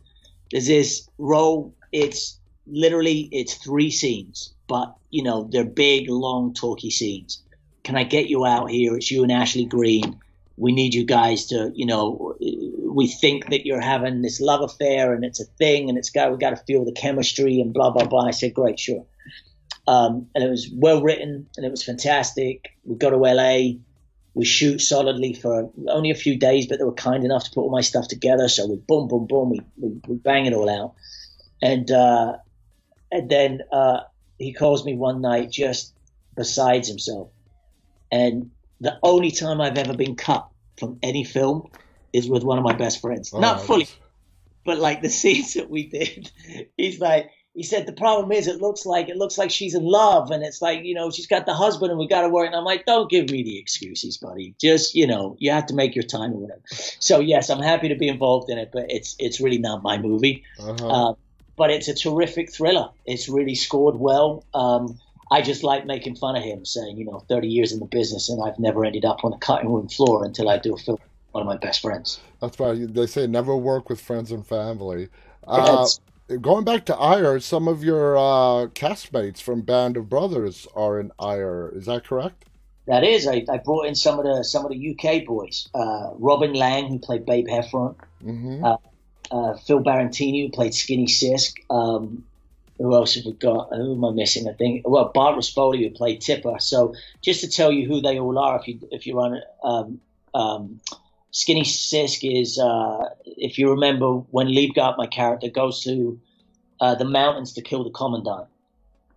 there's 0.50 0.68
this 0.68 1.08
role. 1.18 1.74
It's 1.92 2.38
literally 2.66 3.28
it's 3.32 3.54
three 3.54 3.90
scenes, 3.90 4.54
but 4.68 4.94
you 5.10 5.22
know 5.22 5.48
they're 5.50 5.64
big, 5.64 6.08
long, 6.08 6.54
talky 6.54 6.90
scenes. 6.90 7.42
Can 7.82 7.96
I 7.96 8.04
get 8.04 8.28
you 8.28 8.44
out 8.44 8.70
here? 8.70 8.96
It's 8.96 9.10
you 9.10 9.22
and 9.22 9.32
Ashley 9.32 9.64
Greene. 9.64 10.20
We 10.56 10.72
need 10.72 10.94
you 10.94 11.04
guys 11.04 11.46
to, 11.46 11.70
you 11.74 11.86
know, 11.86 12.34
we 12.40 13.08
think 13.08 13.50
that 13.50 13.66
you're 13.66 13.80
having 13.80 14.22
this 14.22 14.40
love 14.40 14.62
affair 14.62 15.12
and 15.12 15.24
it's 15.24 15.40
a 15.40 15.44
thing 15.44 15.88
and 15.88 15.98
it's 15.98 16.10
got 16.10 16.32
we 16.32 16.38
got 16.38 16.50
to 16.50 16.64
feel 16.64 16.84
the 16.84 16.92
chemistry 16.92 17.60
and 17.60 17.74
blah 17.74 17.90
blah 17.90 18.06
blah. 18.06 18.26
I 18.26 18.30
said, 18.30 18.54
great, 18.54 18.80
sure. 18.80 19.04
Um, 19.86 20.28
and 20.34 20.42
it 20.42 20.50
was 20.50 20.68
well 20.72 21.02
written 21.02 21.48
and 21.56 21.66
it 21.66 21.70
was 21.70 21.84
fantastic. 21.84 22.70
We 22.84 22.96
go 22.96 23.10
to 23.10 23.16
LA. 23.16 23.78
We 24.34 24.44
shoot 24.44 24.80
solidly 24.80 25.32
for 25.32 25.70
only 25.88 26.10
a 26.10 26.14
few 26.14 26.38
days, 26.38 26.66
but 26.66 26.78
they 26.78 26.84
were 26.84 26.92
kind 26.92 27.24
enough 27.24 27.44
to 27.44 27.50
put 27.50 27.62
all 27.62 27.70
my 27.70 27.80
stuff 27.80 28.08
together. 28.08 28.48
So 28.48 28.66
we 28.66 28.76
boom, 28.76 29.08
boom, 29.08 29.26
boom, 29.26 29.50
we, 29.50 29.60
we, 29.78 30.00
we 30.06 30.16
bang 30.16 30.46
it 30.46 30.52
all 30.52 30.68
out. 30.68 30.94
And 31.62 31.90
uh, 31.90 32.36
and 33.10 33.30
then 33.30 33.60
uh, 33.72 34.00
he 34.38 34.52
calls 34.52 34.84
me 34.84 34.94
one 34.94 35.20
night 35.20 35.50
just 35.50 35.94
besides 36.36 36.88
himself. 36.88 37.30
And 38.12 38.50
the 38.80 38.98
only 39.02 39.30
time 39.30 39.60
I've 39.60 39.78
ever 39.78 39.94
been 39.94 40.16
cut 40.16 40.48
from 40.78 40.98
any 41.02 41.24
film 41.24 41.68
is 42.12 42.28
with 42.28 42.42
one 42.44 42.58
of 42.58 42.64
my 42.64 42.74
best 42.74 43.00
friends. 43.00 43.32
Not 43.32 43.56
Oh, 43.56 43.60
fully, 43.60 43.88
but 44.64 44.78
like 44.78 45.02
the 45.02 45.10
scenes 45.20 45.54
that 45.54 45.70
we 45.70 45.86
did. 45.88 46.30
He's 46.76 47.00
like, 47.00 47.30
he 47.54 47.62
said 47.62 47.86
the 47.86 47.92
problem 47.94 48.32
is 48.32 48.46
it 48.46 48.60
looks 48.60 48.84
like 48.84 49.08
it 49.08 49.16
looks 49.16 49.38
like 49.38 49.50
she's 49.50 49.74
in 49.74 49.82
love, 49.82 50.30
and 50.30 50.42
it's 50.44 50.60
like 50.60 50.84
you 50.84 50.94
know 50.94 51.10
she's 51.10 51.26
got 51.26 51.46
the 51.46 51.54
husband, 51.54 51.90
and 51.90 51.98
we 51.98 52.06
got 52.06 52.20
to 52.22 52.28
work. 52.28 52.46
And 52.46 52.54
I'm 52.54 52.64
like, 52.64 52.84
don't 52.84 53.10
give 53.10 53.30
me 53.30 53.42
the 53.42 53.58
excuses, 53.58 54.18
buddy. 54.18 54.54
Just 54.60 54.94
you 54.94 55.06
know, 55.06 55.36
you 55.38 55.50
have 55.50 55.66
to 55.66 55.74
make 55.74 55.94
your 55.94 56.04
time 56.04 56.32
or 56.32 56.40
whatever. 56.40 56.60
So 57.00 57.20
yes, 57.20 57.48
I'm 57.48 57.62
happy 57.62 57.88
to 57.88 57.94
be 57.94 58.08
involved 58.08 58.50
in 58.50 58.58
it, 58.58 58.70
but 58.72 58.86
it's 58.90 59.16
it's 59.18 59.40
really 59.40 59.58
not 59.58 59.82
my 59.82 59.96
movie. 59.96 60.44
Uh-huh. 60.58 60.88
Uh, 60.88 61.14
but 61.56 61.70
it's 61.70 61.88
a 61.88 61.94
terrific 61.94 62.52
thriller. 62.52 62.90
It's 63.06 63.30
really 63.30 63.54
scored 63.54 63.96
well. 63.96 64.44
Um, 64.52 65.00
I 65.30 65.42
just 65.42 65.62
like 65.62 65.86
making 65.86 66.16
fun 66.16 66.36
of 66.36 66.42
him, 66.42 66.64
saying, 66.64 66.96
you 66.96 67.04
know, 67.04 67.20
30 67.28 67.48
years 67.48 67.72
in 67.72 67.80
the 67.80 67.86
business 67.86 68.28
and 68.28 68.42
I've 68.42 68.58
never 68.58 68.84
ended 68.84 69.04
up 69.04 69.24
on 69.24 69.32
the 69.32 69.38
cutting 69.38 69.72
room 69.72 69.88
floor 69.88 70.24
until 70.24 70.48
I 70.48 70.58
do 70.58 70.74
a 70.74 70.78
film 70.78 70.98
with 71.00 71.32
one 71.32 71.42
of 71.42 71.46
my 71.46 71.56
best 71.56 71.82
friends. 71.82 72.20
That's 72.40 72.58
why 72.58 72.74
they 72.74 73.06
say 73.06 73.26
never 73.26 73.56
work 73.56 73.88
with 73.88 74.00
friends 74.00 74.30
and 74.30 74.46
family. 74.46 75.08
Uh, 75.46 75.86
going 76.40 76.64
back 76.64 76.84
to 76.86 76.96
Ire, 76.96 77.40
some 77.40 77.68
of 77.68 77.82
your 77.82 78.16
uh, 78.16 78.66
castmates 78.68 79.40
from 79.40 79.62
Band 79.62 79.96
of 79.96 80.08
Brothers 80.08 80.66
are 80.74 81.00
in 81.00 81.10
Ire. 81.18 81.72
Is 81.74 81.86
that 81.86 82.04
correct? 82.04 82.44
that 82.86 83.02
is, 83.02 83.26
I, 83.26 83.44
I 83.50 83.58
brought 83.58 83.86
in 83.86 83.96
some 83.96 84.20
of 84.20 84.24
the 84.24 84.44
some 84.44 84.64
of 84.64 84.70
the 84.70 84.96
UK 84.96 85.26
boys. 85.26 85.68
Uh, 85.74 86.10
Robin 86.14 86.52
Laing, 86.52 86.86
who 86.86 86.98
played 87.00 87.26
Babe 87.26 87.48
Heffron, 87.48 87.96
Mm-hmm. 88.24 88.64
Uh, 88.64 88.76
uh, 89.30 89.56
Phil 89.56 89.82
Barantini, 89.82 90.46
who 90.46 90.50
played 90.50 90.74
Skinny 90.74 91.06
Sisk. 91.06 91.58
Um, 91.70 92.24
who 92.78 92.94
else 92.94 93.14
have 93.14 93.24
we 93.24 93.32
got? 93.32 93.68
Who 93.70 93.94
am 93.94 94.04
I 94.04 94.10
missing? 94.12 94.48
I 94.48 94.52
think 94.52 94.86
well, 94.86 95.10
Bart 95.14 95.36
Ruspoli, 95.36 95.82
who 95.82 95.90
played 95.90 96.20
Tipper. 96.20 96.56
So 96.58 96.94
just 97.22 97.40
to 97.40 97.48
tell 97.48 97.72
you 97.72 97.86
who 97.86 98.00
they 98.00 98.18
all 98.18 98.38
are, 98.38 98.58
if 98.60 98.68
you 98.68 98.78
if 98.90 99.06
you're 99.06 99.20
on 99.20 99.40
um, 99.62 100.00
um, 100.34 100.80
Skinny 101.30 101.62
Sisk 101.62 102.20
is 102.22 102.58
uh, 102.58 103.10
if 103.24 103.58
you 103.58 103.70
remember 103.70 104.12
when 104.30 104.48
Liebgott, 104.48 104.96
my 104.96 105.06
character, 105.06 105.48
goes 105.50 105.82
to 105.84 106.18
uh, 106.80 106.94
the 106.94 107.04
mountains 107.04 107.52
to 107.54 107.62
kill 107.62 107.84
the 107.84 107.90
commandant. 107.90 108.46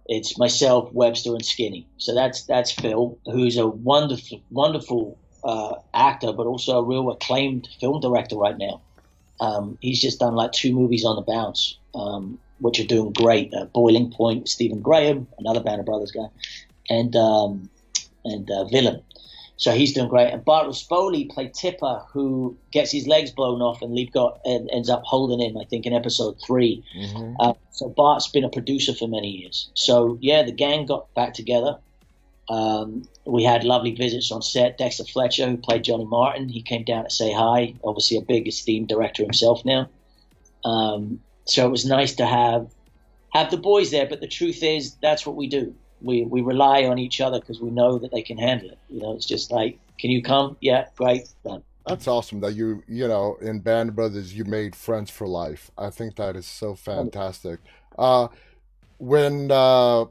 It's 0.08 0.38
myself, 0.38 0.92
Webster, 0.92 1.32
and 1.32 1.46
Skinny. 1.46 1.88
So 1.98 2.14
that's 2.14 2.44
that's 2.44 2.72
Phil, 2.72 3.18
who's 3.26 3.58
a 3.58 3.68
wonderful, 3.68 4.42
wonderful 4.50 5.18
uh, 5.44 5.76
actor, 5.94 6.34
but 6.34 6.46
also 6.46 6.80
a 6.80 6.84
real 6.84 7.10
acclaimed 7.10 7.70
film 7.80 8.02
director 8.02 8.36
right 8.36 8.58
now. 8.58 8.82
Um, 9.40 9.78
he's 9.82 10.02
just 10.02 10.20
done 10.20 10.36
like 10.36 10.52
two 10.52 10.74
movies 10.74 11.06
on 11.06 11.16
the 11.16 11.22
bounce, 11.22 11.78
um, 11.96 12.40
which 12.60 12.80
are 12.80 12.86
doing 12.86 13.14
great. 13.14 13.54
Uh, 13.54 13.66
Boiling 13.66 14.12
Point, 14.12 14.50
Stephen 14.50 14.82
Graham, 14.82 15.28
another 15.38 15.62
Band 15.62 15.80
of 15.80 15.86
Brothers 15.86 16.12
guy, 16.12 16.28
and 16.90 17.16
um, 17.16 17.70
and 18.26 18.50
uh, 18.50 18.66
Villain. 18.66 19.02
So 19.58 19.74
he's 19.74 19.92
doing 19.94 20.08
great. 20.08 20.32
And 20.32 20.44
Bart 20.46 20.68
Ruspoli 20.68 21.30
played 21.30 21.54
Tipper, 21.54 22.02
who 22.14 22.56
gets 22.72 22.94
his 22.94 23.08
legs 23.08 23.30
blown 23.30 23.62
off, 23.62 23.82
and 23.82 23.92
Liebgott 23.92 24.40
and 24.46 24.70
ends 24.72 24.90
up 24.90 25.04
holding 25.04 25.46
him. 25.46 25.58
I 25.58 25.66
think 25.66 25.86
in 25.86 25.94
episode 25.94 26.38
three. 26.46 26.84
Mm-hmm. 26.98 27.36
Uh, 27.40 27.54
so 27.72 27.90
Bart's 27.90 28.30
been 28.30 28.46
a 28.46 28.50
producer 28.50 28.94
for 28.94 29.08
many 29.08 29.30
years. 29.30 29.70
So 29.74 30.18
yeah, 30.22 30.44
the 30.44 30.54
gang 30.54 30.86
got 30.86 31.14
back 31.14 31.34
together. 31.34 31.78
Um, 32.48 33.08
we 33.26 33.44
had 33.44 33.64
lovely 33.64 33.92
visits 33.92 34.32
on 34.32 34.42
set. 34.42 34.78
Dexter 34.78 35.04
Fletcher, 35.04 35.48
who 35.48 35.58
played 35.58 35.84
Johnny 35.84 36.06
Martin, 36.06 36.50
he 36.50 36.62
came 36.62 36.84
down 36.84 37.04
to 37.04 37.10
say 37.10 37.32
hi. 37.32 37.76
Obviously, 37.84 38.18
a 38.18 38.22
big 38.22 38.48
esteemed 38.48 38.88
director 38.88 39.24
himself 39.24 39.64
now. 39.66 39.90
Um, 40.64 41.20
so 41.50 41.66
it 41.66 41.70
was 41.70 41.86
nice 41.86 42.16
to 42.16 42.26
have 42.26 42.70
have 43.32 43.52
the 43.52 43.58
boys 43.58 43.92
there. 43.92 44.08
But 44.08 44.22
the 44.22 44.28
truth 44.28 44.64
is, 44.64 44.96
that's 45.02 45.26
what 45.26 45.36
we 45.36 45.48
do. 45.48 45.74
We 46.02 46.24
we 46.24 46.42
rely 46.42 46.86
on 46.86 46.98
each 46.98 47.20
other 47.22 47.40
because 47.40 47.60
we 47.60 47.72
know 47.72 47.98
that 48.00 48.12
they 48.12 48.22
can 48.22 48.38
handle 48.38 48.70
it. 48.70 48.80
You 48.90 49.02
know, 49.02 49.16
it's 49.16 49.26
just 49.26 49.52
like, 49.52 49.80
can 50.00 50.12
you 50.12 50.22
come? 50.22 50.58
Yeah, 50.62 50.86
great, 50.96 51.28
done. 51.44 51.64
That's 51.86 52.08
awesome 52.08 52.40
that 52.42 52.54
you, 52.54 52.84
you 52.88 53.08
know, 53.08 53.38
in 53.42 53.60
Band 53.62 53.96
Brothers, 53.96 54.34
you 54.34 54.46
made 54.46 54.76
friends 54.76 55.10
for 55.10 55.28
life. 55.28 55.72
I 55.76 55.90
think 55.90 56.18
that 56.18 56.36
is 56.36 56.46
so 56.46 56.76
fantastic. 56.76 57.60
Uh, 57.98 58.28
when 59.00 59.50
uh, 59.50 60.06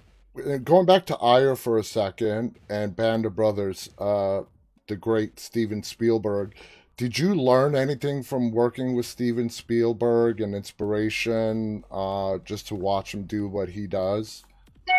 going 0.65 0.87
back 0.87 1.07
to 1.07 1.17
Ire 1.19 1.55
for 1.55 1.79
a 1.79 1.85
second 1.85 2.59
and 2.69 2.97
Band 2.97 3.27
of 3.27 3.37
Brothers, 3.37 3.91
uh, 3.99 4.43
the 4.89 4.97
great 4.97 5.39
Steven 5.39 5.83
Spielberg, 5.85 6.55
did 6.99 7.17
you 7.17 7.33
learn 7.33 7.77
anything 7.77 8.25
from 8.25 8.51
working 8.51 8.97
with 8.97 9.07
Steven 9.07 9.49
Spielberg 9.49 10.41
and 10.41 10.53
inspiration 10.53 11.85
uh, 11.93 12.39
just 12.39 12.67
to 12.69 12.75
watch 12.75 13.15
him 13.15 13.23
do 13.23 13.47
what 13.47 13.69
he 13.69 13.87
does? 13.87 14.43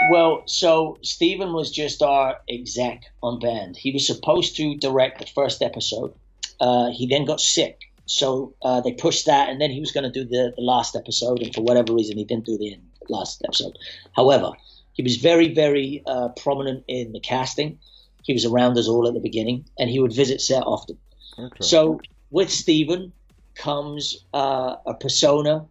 Well, 0.10 0.44
so 0.46 0.98
Steven 1.02 1.52
was 1.52 1.72
just 1.72 2.02
our 2.02 2.38
exec 2.50 3.04
on 3.22 3.40
band. 3.40 3.76
He 3.76 3.92
was 3.92 4.08
supposed 4.08 4.56
to 4.56 4.78
direct 4.78 5.20
the 5.20 5.26
first 5.28 5.62
episode. 5.62 6.14
Uh, 6.62 6.90
he 6.92 7.06
then 7.06 7.26
got 7.26 7.42
sick, 7.42 7.82
so 8.06 8.54
uh, 8.62 8.80
they 8.80 8.94
pushed 8.94 9.26
that, 9.26 9.50
and 9.50 9.60
then 9.60 9.70
he 9.70 9.82
was 9.82 9.92
going 9.92 10.10
to 10.10 10.12
do 10.12 10.24
the, 10.24 10.54
the 10.56 10.62
last 10.62 10.96
episode, 10.96 11.42
and 11.42 11.54
for 11.54 11.62
whatever 11.62 11.94
reason, 11.94 12.18
he 12.18 12.24
didn't 12.24 12.46
do 12.46 12.58
the 12.58 12.78
last 13.10 13.42
episode. 13.44 13.78
However, 14.16 14.54
he 14.94 15.04
was 15.04 15.18
very, 15.18 15.54
very 15.54 16.02
uh, 16.08 16.30
prominent 16.30 16.86
in 16.88 17.12
the 17.12 17.20
casting. 17.20 17.78
He 18.24 18.32
was 18.32 18.46
around 18.46 18.78
us 18.78 18.88
all 18.88 19.06
at 19.06 19.14
the 19.14 19.20
beginning, 19.20 19.66
and 19.78 19.90
he 19.90 20.00
would 20.00 20.14
visit 20.14 20.40
set 20.40 20.64
often. 20.64 20.98
Okay. 21.40 21.64
So 21.64 22.02
with 22.32 22.50
Steven 22.50 23.12
comes 23.56 24.26
uh, 24.34 24.76
a 24.86 24.94
persona. 24.94 25.66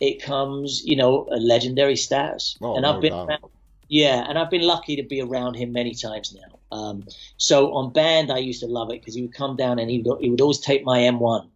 It 0.00 0.22
comes, 0.22 0.82
you 0.84 0.96
know, 0.96 1.28
a 1.30 1.36
legendary 1.36 1.96
status. 1.96 2.56
Oh, 2.62 2.76
and 2.76 2.86
I've 2.86 2.96
no 2.96 3.00
been, 3.00 3.12
around, 3.12 3.44
yeah, 3.88 4.24
and 4.26 4.38
I've 4.38 4.50
been 4.50 4.62
lucky 4.62 4.96
to 4.96 5.02
be 5.02 5.20
around 5.20 5.54
him 5.54 5.72
many 5.72 5.94
times 5.94 6.34
now. 6.34 6.58
Um, 6.76 7.04
so 7.36 7.74
on 7.74 7.92
band, 7.92 8.30
I 8.32 8.38
used 8.38 8.60
to 8.60 8.66
love 8.66 8.90
it 8.90 9.00
because 9.00 9.14
he 9.14 9.22
would 9.22 9.34
come 9.34 9.56
down 9.56 9.78
and 9.78 9.90
he 9.90 10.00
would, 10.00 10.20
he 10.20 10.30
would 10.30 10.40
always 10.40 10.58
take 10.58 10.84
my 10.84 11.00
M1. 11.00 11.48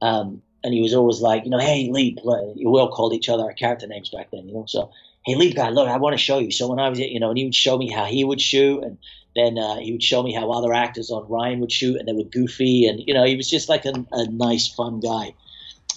Um, 0.00 0.42
and 0.62 0.72
he 0.72 0.80
was 0.80 0.94
always 0.94 1.20
like, 1.20 1.44
you 1.44 1.50
know, 1.50 1.58
hey, 1.58 1.90
Lee, 1.90 2.16
we 2.24 2.64
all 2.64 2.90
called 2.90 3.12
each 3.12 3.28
other 3.28 3.42
our 3.42 3.52
character 3.52 3.86
names 3.86 4.08
back 4.08 4.30
then, 4.30 4.48
you 4.48 4.54
know. 4.54 4.64
So, 4.66 4.90
hey, 5.26 5.34
Lee, 5.34 5.52
guy, 5.52 5.68
look, 5.68 5.88
I 5.88 5.98
want 5.98 6.14
to 6.14 6.18
show 6.18 6.38
you. 6.38 6.50
So 6.50 6.68
when 6.68 6.78
I 6.78 6.88
was, 6.88 6.98
you 6.98 7.20
know, 7.20 7.28
and 7.28 7.36
he 7.36 7.44
would 7.44 7.54
show 7.54 7.76
me 7.76 7.90
how 7.90 8.06
he 8.06 8.24
would 8.24 8.40
shoot, 8.40 8.82
and 8.82 8.96
then 9.36 9.58
uh, 9.58 9.76
he 9.76 9.92
would 9.92 10.02
show 10.02 10.22
me 10.22 10.32
how 10.32 10.50
other 10.50 10.72
actors 10.72 11.10
on 11.10 11.28
Ryan 11.28 11.60
would 11.60 11.72
shoot, 11.72 11.96
and 11.98 12.06
they 12.06 12.12
were 12.12 12.24
goofy, 12.24 12.86
and 12.86 13.00
you 13.06 13.14
know, 13.14 13.24
he 13.24 13.36
was 13.36 13.48
just 13.48 13.68
like 13.68 13.84
a, 13.84 13.92
a 14.12 14.26
nice, 14.28 14.68
fun 14.68 15.00
guy. 15.00 15.34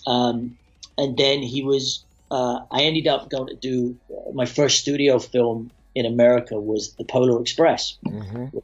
Um, 0.05 0.57
and 0.97 1.17
then 1.17 1.41
he 1.41 1.63
was, 1.63 2.03
uh, 2.31 2.61
I 2.71 2.83
ended 2.83 3.07
up 3.07 3.29
going 3.29 3.47
to 3.47 3.55
do 3.55 3.97
my 4.33 4.45
first 4.45 4.79
studio 4.79 5.19
film 5.19 5.71
in 5.93 6.05
America 6.05 6.59
was 6.59 6.93
The 6.93 7.03
Polar 7.03 7.41
Express, 7.41 7.97
mm-hmm. 8.05 8.57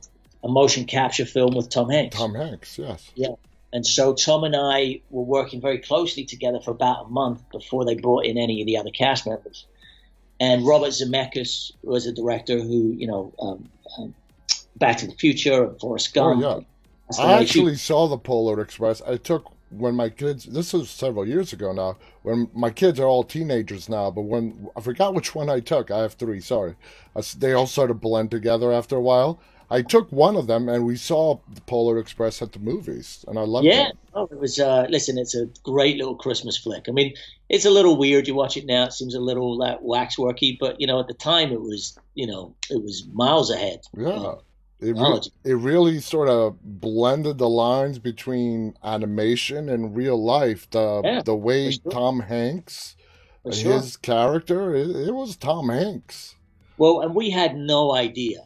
a 0.43 0.47
motion 0.47 0.86
capture 0.86 1.26
film 1.26 1.55
with 1.55 1.69
Tom 1.69 1.89
Hanks. 1.89 2.15
Tom 2.15 2.34
Hanks, 2.34 2.78
yes. 2.78 3.11
Yeah. 3.15 3.36
And 3.71 3.86
so 3.86 4.13
Tom 4.13 4.43
and 4.43 4.55
I 4.55 5.01
were 5.09 5.24
working 5.24 5.59
very 5.59 5.80
closely 5.80 6.26
together 6.26 6.59
for 6.63 6.71
about 6.71 7.07
a 7.07 7.09
month 7.09 7.41
before 7.51 7.86
they 7.86 7.95
brought 7.95 8.26
in 8.26 8.38
any 8.38 8.61
of 8.61 8.67
the 8.67 8.78
other 8.78 8.91
cast 8.91 9.26
members. 9.26 9.65
And 10.39 10.65
Robert 10.65 10.89
Zemeckis 10.89 11.71
was 11.82 12.05
a 12.05 12.11
director 12.11 12.59
who, 12.59 12.93
you 12.95 13.07
know, 13.07 13.34
um, 13.39 13.69
um, 13.97 14.13
Back 14.78 14.97
to 14.97 15.07
the 15.07 15.13
Future 15.13 15.65
and 15.65 15.80
Forrest 15.80 16.13
Gump. 16.13 16.43
Oh, 16.43 16.59
yeah. 16.59 17.19
I 17.19 17.34
actually 17.41 17.76
saw 17.76 18.07
the 18.07 18.17
Polar 18.17 18.61
Express. 18.61 19.01
I 19.01 19.17
took 19.17 19.51
when 19.69 19.95
my 19.95 20.09
kids. 20.09 20.45
This 20.45 20.74
was 20.74 20.89
several 20.89 21.28
years 21.28 21.53
ago 21.53 21.71
now. 21.74 21.97
When 22.24 22.49
my 22.53 22.69
kids 22.69 22.99
are 22.99 23.05
all 23.05 23.24
teenagers 23.24 23.89
now, 23.89 24.09
but 24.11 24.21
when 24.21 24.69
I 24.76 24.82
forgot 24.82 25.13
which 25.13 25.36
one 25.36 25.49
I 25.49 25.59
took. 25.59 25.91
I 25.91 25.99
have 25.99 26.13
three. 26.13 26.39
Sorry, 26.39 26.76
they 27.38 27.53
all 27.53 27.67
sort 27.67 27.91
of 27.91 28.01
blend 28.01 28.32
together 28.32 28.71
after 28.71 28.95
a 28.95 29.01
while. 29.01 29.39
I 29.69 29.82
took 29.82 30.11
one 30.11 30.36
of 30.36 30.45
them 30.45 30.69
and 30.69 30.86
we 30.86 30.95
saw 30.95 31.39
the 31.51 31.61
Polar 31.61 31.97
Express 31.97 32.41
at 32.43 32.51
the 32.51 32.59
movies, 32.59 33.26
and 33.28 33.39
I 33.39 33.41
loved 33.41 33.65
yeah. 33.65 33.71
it. 33.71 33.78
Yeah, 33.78 33.91
oh, 34.13 34.30
it 34.32 34.39
was. 34.39 34.59
Uh, 34.59 34.86
listen, 34.89 35.17
it's 35.17 35.36
a 35.36 35.47
great 35.63 35.97
little 35.97 36.15
Christmas 36.15 36.57
flick. 36.57 36.86
I 36.88 36.91
mean, 36.91 37.15
it's 37.49 37.65
a 37.65 37.71
little 37.71 37.97
weird. 37.97 38.28
You 38.28 38.36
watch 38.36 38.55
it 38.55 38.65
now; 38.65 38.84
it 38.86 38.93
seems 38.93 39.15
a 39.15 39.19
little 39.19 39.57
like 39.57 39.80
waxworky, 39.82 40.57
but 40.59 40.80
you 40.80 40.88
know, 40.88 40.99
at 40.99 41.07
the 41.07 41.13
time, 41.13 41.51
it 41.51 41.61
was, 41.61 41.97
you 42.13 42.28
know, 42.28 42.53
it 42.69 42.84
was 42.84 43.07
miles 43.13 43.49
ahead. 43.49 43.82
Yeah. 43.97 44.36
It, 44.84 44.93
re- 44.93 45.21
it 45.43 45.53
really 45.55 45.99
sort 45.99 46.29
of 46.29 46.57
blended 46.61 47.38
the 47.38 47.49
lines 47.49 47.99
between 47.99 48.75
animation 48.84 49.69
and 49.69 49.95
real 49.95 50.21
life. 50.21 50.69
The 50.69 51.01
yeah, 51.03 51.21
the 51.23 51.36
way 51.36 51.71
sure. 51.71 51.91
Tom 51.91 52.19
Hanks, 52.19 52.95
his 53.45 53.97
character, 53.97 54.75
it, 54.75 54.89
it 54.89 55.13
was 55.13 55.36
Tom 55.36 55.69
Hanks. 55.69 56.36
Well, 56.77 57.01
and 57.01 57.15
we 57.15 57.29
had 57.29 57.55
no 57.55 57.95
idea 57.95 58.39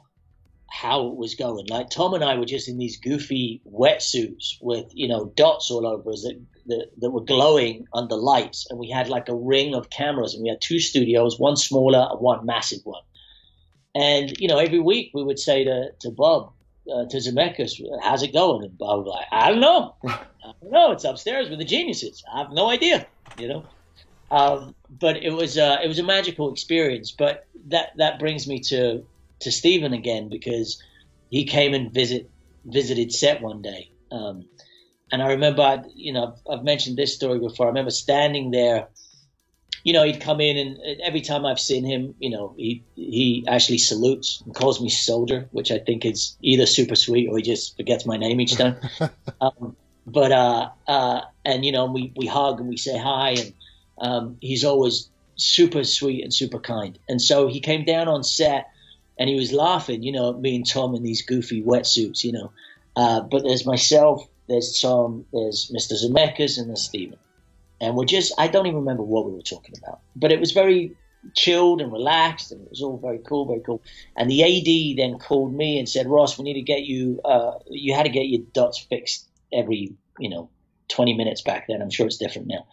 how 0.70 1.08
it 1.08 1.16
was 1.16 1.36
going. 1.36 1.66
Like 1.68 1.90
Tom 1.90 2.14
and 2.14 2.24
I 2.24 2.38
were 2.38 2.46
just 2.46 2.68
in 2.68 2.78
these 2.78 2.98
goofy 2.98 3.62
wetsuits 3.66 4.58
with 4.62 4.86
you 4.94 5.08
know 5.08 5.32
dots 5.36 5.72
all 5.72 5.88
over 5.88 6.12
us 6.12 6.24
that, 6.24 6.40
that, 6.68 6.88
that 7.00 7.12
were 7.12 7.24
glowing 7.24 7.88
under 7.94 8.16
lights, 8.16 8.68
and 8.70 8.80
we 8.80 8.90
had 8.90 9.10
like 9.10 9.30
a 9.30 9.36
ring 9.36 9.74
of 9.74 9.90
cameras, 9.90 10.34
and 10.34 10.44
we 10.44 10.50
had 10.50 10.62
two 10.62 10.80
studios, 10.80 11.40
one 11.40 11.56
smaller 11.56 12.08
and 12.12 12.20
one 12.20 12.46
massive 12.46 12.82
one. 12.84 13.02
And 13.98 14.40
you 14.40 14.48
know, 14.48 14.60
every 14.60 14.80
week 14.80 15.10
we 15.16 15.24
would 15.24 15.40
say 15.40 15.64
to 15.64 15.90
to 16.02 16.12
Bob, 16.12 16.52
uh, 16.94 17.06
to 17.06 17.18
Zemeckis, 17.18 17.82
"How's 18.04 18.22
it 18.22 18.32
going?" 18.32 18.64
And 18.64 18.78
Bob 18.78 19.06
was 19.06 19.08
like, 19.08 19.26
"I 19.32 19.50
don't 19.50 19.60
know, 19.60 19.96
I 20.06 20.54
don't 20.62 20.72
know. 20.72 20.92
It's 20.92 21.04
upstairs 21.04 21.50
with 21.50 21.58
the 21.58 21.66
geniuses. 21.66 22.24
I 22.32 22.40
have 22.40 22.52
no 22.52 22.70
idea." 22.70 23.08
You 23.40 23.48
know. 23.48 23.66
Um, 24.30 24.76
but 24.90 25.18
it 25.18 25.32
was 25.32 25.58
uh, 25.58 25.78
it 25.84 25.88
was 25.88 25.98
a 25.98 26.04
magical 26.04 26.52
experience. 26.52 27.12
But 27.12 27.48
that 27.70 27.94
that 27.98 28.20
brings 28.20 28.48
me 28.48 28.60
to 28.72 29.04
to 29.40 29.52
Steven 29.52 29.94
again 29.94 30.30
because 30.30 30.82
he 31.32 31.46
came 31.46 31.74
and 31.74 31.92
visit 31.92 32.30
visited 32.66 33.12
set 33.12 33.42
one 33.42 33.64
day. 33.64 33.90
Um, 34.12 34.46
and 35.12 35.24
I 35.24 35.30
remember, 35.30 35.86
you 35.96 36.14
know, 36.14 36.36
I've, 36.52 36.64
mentioned 36.64 36.98
this 36.98 37.16
story 37.16 37.40
before. 37.40 37.66
I 37.66 37.70
remember 37.70 37.92
standing 37.92 38.52
there. 38.52 38.90
You 39.84 39.94
know, 39.94 40.04
he'd 40.04 40.22
come 40.22 40.42
in, 40.42 40.58
and 40.58 41.02
every 41.02 41.22
time 41.22 41.46
I've 41.46 41.60
seen 41.60 41.84
him, 41.84 42.16
you 42.20 42.30
know, 42.30 42.54
he 42.58 42.84
he 42.96 43.46
actually 43.48 43.78
salutes 43.78 44.42
and 44.46 44.54
calls 44.54 44.82
me 44.82 44.90
soldier, 44.90 45.48
which 45.52 45.72
I 45.72 45.80
think 45.80 46.06
is 46.06 46.38
either 46.42 46.66
super 46.66 46.96
sweet 46.96 47.30
or 47.30 47.38
he 47.38 47.44
just 47.44 47.78
forgets 47.78 48.06
my 48.06 48.18
name 48.18 48.42
each 48.42 48.56
time. 48.56 48.76
um, 49.42 49.76
but 50.06 50.32
uh, 50.32 50.70
uh, 50.88 51.22
and 51.46 51.66
you 51.66 51.72
know, 51.72 51.86
we 51.86 52.12
we 52.16 52.26
hug 52.26 52.60
and 52.60 52.70
we 52.70 52.78
say 52.78 52.98
hi, 52.98 53.32
and 53.32 53.54
um, 54.00 54.38
he's 54.42 54.64
always 54.64 55.10
super 55.38 55.84
sweet 55.84 56.24
and 56.24 56.34
super 56.34 56.60
kind. 56.60 56.98
And 57.08 57.22
so 57.22 57.48
he 57.48 57.60
came 57.60 57.86
down 57.86 58.08
on 58.08 58.24
set 58.24 58.70
and 59.18 59.30
he 59.30 59.36
was 59.36 59.52
laughing, 59.52 60.04
you 60.04 60.12
know, 60.12 60.34
me 60.34 60.56
and 60.56 60.68
Tom 60.68 60.96
in 60.96 61.04
these 61.04 61.22
goofy 61.22 61.62
wetsuits, 61.64 62.24
you 62.24 62.32
know. 62.32 62.52
Uh, 62.96 63.22
but 63.22 63.44
there's 63.44 63.66
myself, 63.66 64.28
there's 64.48 64.80
Tom, 64.80 65.26
there's 65.32 65.72
Mr. 65.74 65.94
Zemeckis, 65.94 66.58
and 66.58 66.70
there's 66.70 66.82
Steven. 66.82 67.18
And 67.80 67.96
we're 67.96 68.06
just, 68.06 68.34
I 68.38 68.48
don't 68.48 68.66
even 68.66 68.80
remember 68.80 69.04
what 69.04 69.26
we 69.26 69.34
were 69.34 69.42
talking 69.42 69.76
about. 69.78 70.00
But 70.16 70.32
it 70.32 70.40
was 70.40 70.52
very 70.52 70.96
chilled 71.36 71.82
and 71.82 71.92
relaxed, 71.92 72.52
and 72.52 72.62
it 72.62 72.70
was 72.70 72.82
all 72.82 72.98
very 72.98 73.20
cool, 73.20 73.46
very 73.46 73.60
cool. 73.60 73.82
And 74.16 74.30
the 74.30 74.44
AD 74.44 74.98
then 74.98 75.20
called 75.20 75.54
me 75.54 75.78
and 75.78 75.88
said, 75.88 76.08
Ross, 76.08 76.38
we 76.38 76.44
need 76.44 76.54
to 76.54 76.62
get 76.62 76.84
you, 76.84 77.22
uh, 77.24 77.54
you 77.70 77.94
had 77.94 78.04
to 78.04 78.10
get 78.10 78.28
your 78.28 78.42
dots 78.54 78.80
fixed 78.80 79.28
every, 79.54 79.94
you 80.20 80.30
know, 80.30 80.50
20 80.90 81.14
minutes 81.16 81.42
back 81.42 81.68
then. 81.68 81.82
I'm 81.82 81.90
sure 81.90 82.06
it's 82.06 82.18
different 82.18 82.48
now. 82.48 82.66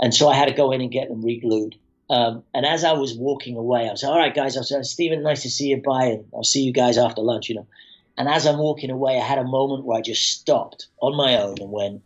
And 0.00 0.14
so 0.14 0.28
I 0.28 0.34
had 0.34 0.48
to 0.48 0.54
go 0.54 0.72
in 0.72 0.80
and 0.80 0.90
get 0.90 1.08
them 1.08 1.22
re-glued. 1.24 1.76
Um, 2.10 2.42
and 2.52 2.66
as 2.66 2.84
I 2.84 2.92
was 2.92 3.16
walking 3.16 3.56
away, 3.56 3.88
I 3.88 3.90
was 3.90 4.04
all 4.04 4.18
right, 4.18 4.34
guys. 4.34 4.56
I 4.56 4.60
was 4.60 4.90
Steven, 4.90 5.22
nice 5.22 5.42
to 5.42 5.50
see 5.50 5.68
you. 5.68 5.80
Bye, 5.80 6.06
and 6.06 6.24
I'll 6.34 6.44
see 6.44 6.62
you 6.62 6.72
guys 6.72 6.98
after 6.98 7.22
lunch. 7.22 7.48
You 7.48 7.56
know. 7.56 7.66
And 8.18 8.28
as 8.28 8.46
I'm 8.46 8.58
walking 8.58 8.90
away, 8.90 9.16
I 9.18 9.24
had 9.24 9.38
a 9.38 9.44
moment 9.44 9.84
where 9.84 9.98
I 9.98 10.02
just 10.02 10.30
stopped 10.30 10.88
on 11.00 11.16
my 11.16 11.40
own 11.40 11.56
and 11.60 11.70
went, 11.70 12.02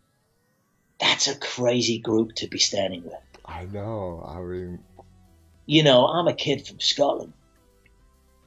"That's 0.99 1.27
a 1.27 1.37
crazy 1.37 1.99
group 1.99 2.35
to 2.35 2.47
be 2.47 2.59
standing 2.59 3.03
with." 3.03 3.13
I 3.45 3.65
know. 3.65 4.23
I 4.27 4.41
mean, 4.41 4.79
you 5.65 5.83
know, 5.83 6.05
I'm 6.05 6.27
a 6.27 6.33
kid 6.33 6.67
from 6.67 6.79
Scotland, 6.79 7.33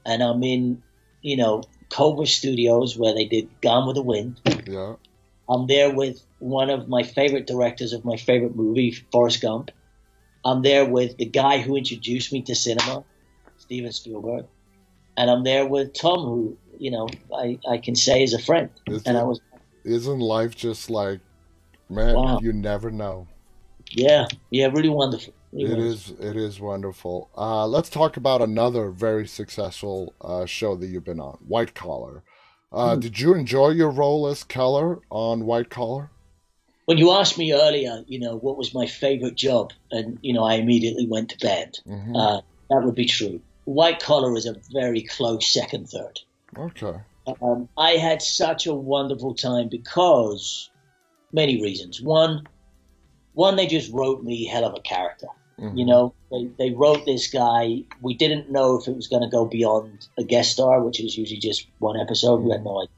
and 0.04 0.22
I'm 0.22 0.42
in, 0.42 0.82
you 1.22 1.36
know, 1.36 1.62
Culver 1.90 2.26
Studios 2.26 2.96
where 2.96 3.14
they 3.14 3.24
did 3.24 3.48
Gone 3.60 3.86
with 3.86 3.96
the 3.96 4.02
Wind. 4.02 4.40
Yeah. 4.66 4.94
I'm 5.48 5.66
there 5.66 5.92
with 5.92 6.22
one 6.38 6.70
of 6.70 6.88
my 6.88 7.02
favorite 7.02 7.46
directors 7.46 7.92
of 7.92 8.04
my 8.04 8.16
favorite 8.16 8.54
movie, 8.54 8.92
Forrest 9.10 9.42
Gump. 9.42 9.70
I'm 10.44 10.62
there 10.62 10.84
with 10.84 11.16
the 11.16 11.26
guy 11.26 11.58
who 11.58 11.76
introduced 11.76 12.32
me 12.32 12.42
to 12.42 12.54
cinema, 12.54 13.04
Steven 13.58 13.92
Spielberg, 13.92 14.46
and 15.16 15.28
I'm 15.30 15.44
there 15.44 15.66
with 15.66 15.92
Tom, 15.92 16.20
who 16.20 16.56
you 16.78 16.90
know 16.90 17.08
I, 17.34 17.58
I 17.68 17.78
can 17.78 17.96
say 17.96 18.22
is 18.22 18.32
a 18.32 18.38
friend. 18.38 18.70
Isn't, 18.88 19.06
and 19.06 19.18
I 19.18 19.24
was. 19.24 19.40
Isn't 19.84 20.20
life 20.20 20.56
just 20.56 20.88
like, 20.88 21.20
man? 21.90 22.14
Wow. 22.16 22.38
You 22.40 22.52
never 22.52 22.90
know. 22.90 23.26
Yeah, 23.92 24.26
yeah, 24.50 24.66
really 24.66 24.88
wonderful, 24.88 25.32
It, 25.52 25.70
It 25.70 25.78
was. 25.78 26.10
is. 26.10 26.20
It 26.20 26.36
is 26.36 26.60
wonderful. 26.60 27.28
Uh, 27.36 27.66
let's 27.66 27.90
talk 27.90 28.16
about 28.16 28.40
another 28.40 28.90
very 28.90 29.26
successful 29.26 30.14
uh, 30.20 30.46
show 30.46 30.76
that 30.76 30.86
you've 30.86 31.04
been 31.04 31.20
on, 31.20 31.38
White 31.46 31.74
Collar. 31.74 32.22
Uh, 32.72 32.94
Hmm. 32.94 33.00
Did 33.00 33.18
you 33.18 33.34
enjoy 33.34 33.70
your 33.70 33.90
role 33.90 34.28
as 34.28 34.44
Keller 34.44 35.00
on 35.10 35.44
White 35.44 35.70
Collar? 35.70 36.10
When 36.84 36.98
you 36.98 37.10
asked 37.10 37.36
me 37.38 37.52
earlier, 37.52 38.04
you 38.06 38.18
know, 38.20 38.36
what 38.36 38.56
was 38.56 38.74
my 38.74 38.86
favorite 38.86 39.36
job, 39.36 39.72
and 39.90 40.18
you 40.22 40.32
know, 40.32 40.44
I 40.44 40.54
immediately 40.54 41.06
went 41.06 41.30
to 41.30 41.38
bed. 41.38 41.78
hmm 41.84 42.14
Uh, 42.16 42.40
that 42.70 42.82
would 42.84 42.94
be 42.94 43.06
true. 43.06 43.40
White 43.64 44.00
collar 44.00 44.36
is 44.36 44.46
a 44.46 44.54
very 44.72 45.02
close 45.02 45.52
second, 45.52 45.88
third. 45.88 46.20
Okay. 46.56 46.98
Um, 47.42 47.68
I 47.76 47.92
had 47.92 48.22
such 48.22 48.66
a 48.66 48.74
wonderful 48.74 49.34
time 49.34 49.68
because 49.68 50.70
many 51.32 51.60
reasons. 51.62 52.00
One, 52.00 52.46
one 53.34 53.56
they 53.56 53.66
just 53.66 53.92
wrote 53.92 54.22
me 54.22 54.44
hell 54.46 54.64
of 54.64 54.74
a 54.74 54.80
character. 54.80 55.28
Mhm. 55.58 55.78
You 55.78 55.84
know, 55.86 56.14
they, 56.30 56.48
they 56.58 56.70
wrote 56.70 57.04
this 57.04 57.28
guy. 57.30 57.82
We 58.00 58.14
didn't 58.14 58.50
know 58.50 58.78
if 58.78 58.88
it 58.88 58.96
was 58.96 59.08
going 59.08 59.22
to 59.22 59.28
go 59.28 59.44
beyond 59.44 60.08
a 60.18 60.24
guest 60.24 60.52
star, 60.52 60.82
which 60.82 61.00
is 61.00 61.16
usually 61.18 61.40
just 61.40 61.66
one 61.78 61.98
episode. 62.00 62.40
We 62.42 62.50
had 62.50 62.64
no 62.64 62.80
idea. 62.82 62.94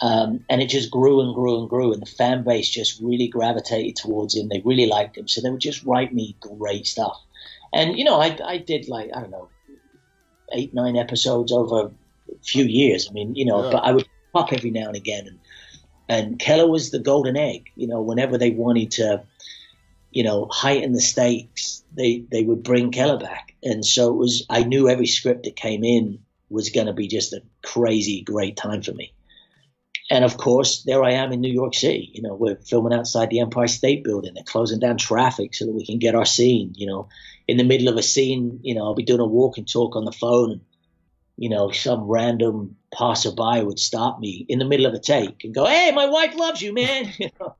Um, 0.00 0.44
and 0.50 0.60
it 0.60 0.66
just 0.68 0.90
grew 0.90 1.20
and 1.20 1.32
grew 1.34 1.60
and 1.60 1.68
grew, 1.68 1.92
and 1.92 2.02
the 2.02 2.06
fan 2.06 2.42
base 2.42 2.68
just 2.68 3.00
really 3.00 3.28
gravitated 3.28 3.94
towards 3.96 4.34
him. 4.34 4.48
They 4.48 4.60
really 4.64 4.86
liked 4.86 5.16
him, 5.16 5.28
so 5.28 5.40
they 5.40 5.50
would 5.50 5.60
just 5.60 5.84
write 5.84 6.12
me 6.12 6.34
great 6.40 6.86
stuff. 6.86 7.16
And 7.72 7.96
you 7.96 8.04
know, 8.04 8.20
I, 8.20 8.36
I 8.44 8.58
did 8.58 8.88
like 8.88 9.10
I 9.14 9.20
don't 9.20 9.30
know, 9.30 9.48
eight 10.52 10.74
nine 10.74 10.96
episodes 10.96 11.52
over 11.52 11.86
a 11.86 11.90
few 12.42 12.64
years. 12.64 13.08
I 13.08 13.12
mean, 13.12 13.34
you 13.36 13.44
know, 13.44 13.64
Yeah. 13.64 13.70
but 13.72 13.84
I 13.84 13.92
would 13.92 14.08
pop 14.32 14.52
every 14.52 14.70
now 14.72 14.88
and 14.88 14.96
again, 14.96 15.26
and 15.28 15.38
and 16.08 16.38
Keller 16.38 16.68
was 16.68 16.90
the 16.90 16.98
golden 16.98 17.36
egg. 17.36 17.70
You 17.76 17.86
know, 17.86 18.02
whenever 18.02 18.38
they 18.38 18.50
wanted 18.50 18.92
to, 18.92 19.22
you 20.10 20.24
know, 20.24 20.48
heighten 20.50 20.92
the 20.92 21.00
stakes, 21.00 21.82
they 21.96 22.24
they 22.30 22.42
would 22.42 22.62
bring 22.62 22.90
Keller 22.90 23.18
back, 23.18 23.54
and 23.62 23.84
so 23.84 24.10
it 24.10 24.16
was. 24.16 24.46
I 24.48 24.64
knew 24.64 24.88
every 24.88 25.06
script 25.06 25.44
that 25.44 25.56
came 25.56 25.84
in 25.84 26.20
was 26.50 26.70
going 26.70 26.86
to 26.86 26.92
be 26.92 27.08
just 27.08 27.32
a 27.32 27.42
crazy 27.64 28.22
great 28.22 28.56
time 28.56 28.82
for 28.82 28.92
me. 28.92 29.12
And 30.10 30.24
of 30.24 30.36
course, 30.36 30.82
there 30.82 31.02
I 31.02 31.12
am 31.12 31.32
in 31.32 31.40
New 31.40 31.52
York 31.52 31.74
City. 31.74 32.10
You 32.12 32.22
know, 32.22 32.34
we're 32.34 32.56
filming 32.56 32.92
outside 32.92 33.30
the 33.30 33.40
Empire 33.40 33.68
State 33.68 34.04
Building. 34.04 34.34
They're 34.34 34.44
closing 34.44 34.78
down 34.78 34.98
traffic 34.98 35.54
so 35.54 35.64
that 35.64 35.72
we 35.72 35.86
can 35.86 35.98
get 35.98 36.14
our 36.14 36.26
scene. 36.26 36.74
You 36.76 36.86
know, 36.86 37.08
in 37.48 37.56
the 37.56 37.64
middle 37.64 37.88
of 37.88 37.96
a 37.96 38.02
scene, 38.02 38.60
you 38.62 38.74
know, 38.74 38.84
I'll 38.84 38.94
be 38.94 39.04
doing 39.04 39.20
a 39.20 39.26
walk 39.26 39.56
and 39.56 39.66
talk 39.66 39.96
on 39.96 40.04
the 40.04 40.12
phone, 40.12 40.52
and 40.52 40.60
you 41.36 41.48
know, 41.48 41.70
some 41.70 42.02
random 42.02 42.76
passerby 42.92 43.62
would 43.64 43.78
stop 43.78 44.20
me 44.20 44.44
in 44.48 44.58
the 44.58 44.64
middle 44.64 44.86
of 44.86 44.94
a 44.94 44.98
take 44.98 45.44
and 45.44 45.54
go, 45.54 45.66
"Hey, 45.66 45.92
my 45.94 46.06
wife 46.06 46.34
loves 46.34 46.62
you, 46.62 46.72
man." 46.72 47.12
You 47.18 47.30
know, 47.40 47.56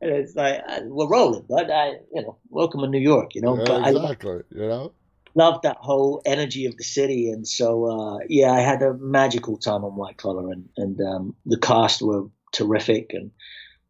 and 0.00 0.10
it's 0.10 0.34
like 0.34 0.62
uh, 0.66 0.80
we're 0.84 1.06
rolling, 1.08 1.44
but 1.48 1.70
I, 1.70 1.96
you 2.14 2.22
know, 2.22 2.38
welcome 2.48 2.80
to 2.80 2.86
New 2.88 2.98
York. 3.00 3.34
You 3.34 3.42
know, 3.42 3.58
Yeah, 3.58 3.64
but 3.66 3.82
I 3.82 3.90
exactly. 3.90 4.40
You 4.50 4.68
know. 4.68 4.92
loved 5.34 5.64
that 5.64 5.76
whole 5.76 6.22
energy 6.24 6.64
of 6.64 6.76
the 6.78 6.84
city, 6.84 7.30
and 7.30 7.46
so 7.46 7.84
uh, 7.84 8.18
yeah, 8.28 8.52
I 8.52 8.60
had 8.60 8.82
a 8.82 8.94
magical 8.94 9.58
time 9.58 9.84
on 9.84 9.96
White 9.96 10.16
Collar, 10.16 10.50
and 10.50 10.68
and 10.78 11.00
um, 11.02 11.36
the 11.44 11.58
cast 11.58 12.00
were 12.00 12.24
terrific, 12.52 13.12
and 13.12 13.30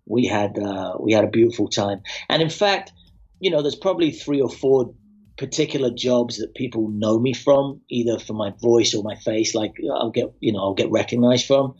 we 0.06 0.26
had 0.26 0.58
uh, 0.58 0.96
we 0.98 1.12
had 1.12 1.24
a 1.24 1.28
beautiful 1.28 1.68
time. 1.68 2.02
And 2.28 2.42
in 2.42 2.50
fact, 2.50 2.92
you 3.38 3.50
know, 3.50 3.62
there's 3.62 3.76
probably 3.76 4.10
three 4.10 4.40
or 4.40 4.50
four 4.50 4.92
particular 5.40 5.90
jobs 5.90 6.36
that 6.36 6.54
people 6.54 6.90
know 6.90 7.18
me 7.18 7.32
from, 7.32 7.80
either 7.88 8.18
from 8.18 8.36
my 8.36 8.52
voice 8.60 8.94
or 8.94 9.02
my 9.02 9.16
face. 9.16 9.54
Like 9.54 9.72
I'll 9.90 10.10
get 10.10 10.26
you 10.40 10.52
know 10.52 10.60
I'll 10.60 10.74
get 10.74 10.90
recognized 10.90 11.46
from 11.46 11.74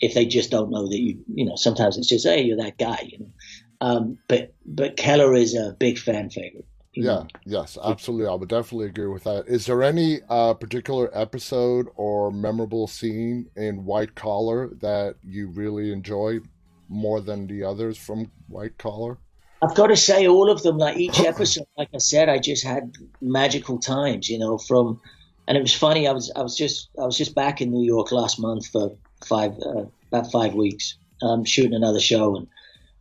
if 0.00 0.12
they 0.12 0.26
just 0.26 0.50
don't 0.50 0.70
know 0.70 0.86
that 0.86 1.00
you 1.00 1.24
you 1.34 1.46
know 1.46 1.56
sometimes 1.56 1.96
it's 1.96 2.06
just 2.06 2.26
hey 2.26 2.42
you're 2.42 2.58
that 2.58 2.76
guy 2.76 3.00
you 3.10 3.18
know. 3.18 3.32
Um, 3.80 4.18
but 4.28 4.54
but 4.66 4.96
Keller 4.98 5.34
is 5.34 5.54
a 5.54 5.74
big 5.80 5.98
fan 5.98 6.28
favorite. 6.28 6.66
you 6.92 7.04
know. 7.04 7.26
Yeah. 7.46 7.58
Yes. 7.58 7.78
Absolutely. 7.82 8.26
I 8.26 8.34
would 8.34 8.50
definitely 8.50 8.88
agree 8.88 9.06
with 9.06 9.24
that. 9.24 9.46
Is 9.46 9.64
there 9.64 9.82
any 9.82 10.20
uh, 10.28 10.52
particular 10.54 11.10
episode 11.16 11.86
or 11.96 12.30
memorable 12.30 12.88
scene 12.88 13.48
in 13.56 13.86
White 13.86 14.16
Collar 14.16 14.68
that 14.80 15.14
you 15.24 15.48
really 15.48 15.92
enjoy 15.92 16.40
more 16.88 17.20
than 17.22 17.46
the 17.46 17.64
others 17.64 17.96
from 17.96 18.30
White 18.48 18.76
Collar? 18.76 19.18
I've 19.62 19.74
got 19.74 19.88
to 19.88 19.96
say, 19.96 20.28
all 20.28 20.50
of 20.50 20.62
them, 20.62 20.78
like 20.78 20.96
each 20.96 21.20
episode, 21.20 21.66
like 21.76 21.88
I 21.94 21.98
said, 21.98 22.28
I 22.28 22.38
just 22.38 22.64
had 22.64 22.94
magical 23.20 23.78
times, 23.78 24.28
you 24.28 24.38
know. 24.38 24.58
From, 24.58 25.00
and 25.46 25.56
it 25.56 25.60
was 25.60 25.74
funny. 25.74 26.06
I 26.06 26.12
was, 26.12 26.30
I 26.36 26.42
was 26.42 26.56
just, 26.56 26.88
I 27.00 27.04
was 27.04 27.18
just 27.18 27.34
back 27.34 27.60
in 27.60 27.72
New 27.72 27.84
York 27.84 28.12
last 28.12 28.38
month 28.38 28.68
for 28.68 28.96
five, 29.24 29.58
uh, 29.58 29.86
about 30.12 30.30
five 30.30 30.54
weeks, 30.54 30.96
um, 31.22 31.44
shooting 31.44 31.74
another 31.74 32.00
show, 32.00 32.36
and 32.36 32.46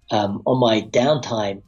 um, 0.10 0.42
on 0.46 0.60
my 0.60 0.82
downtime, 0.82 1.62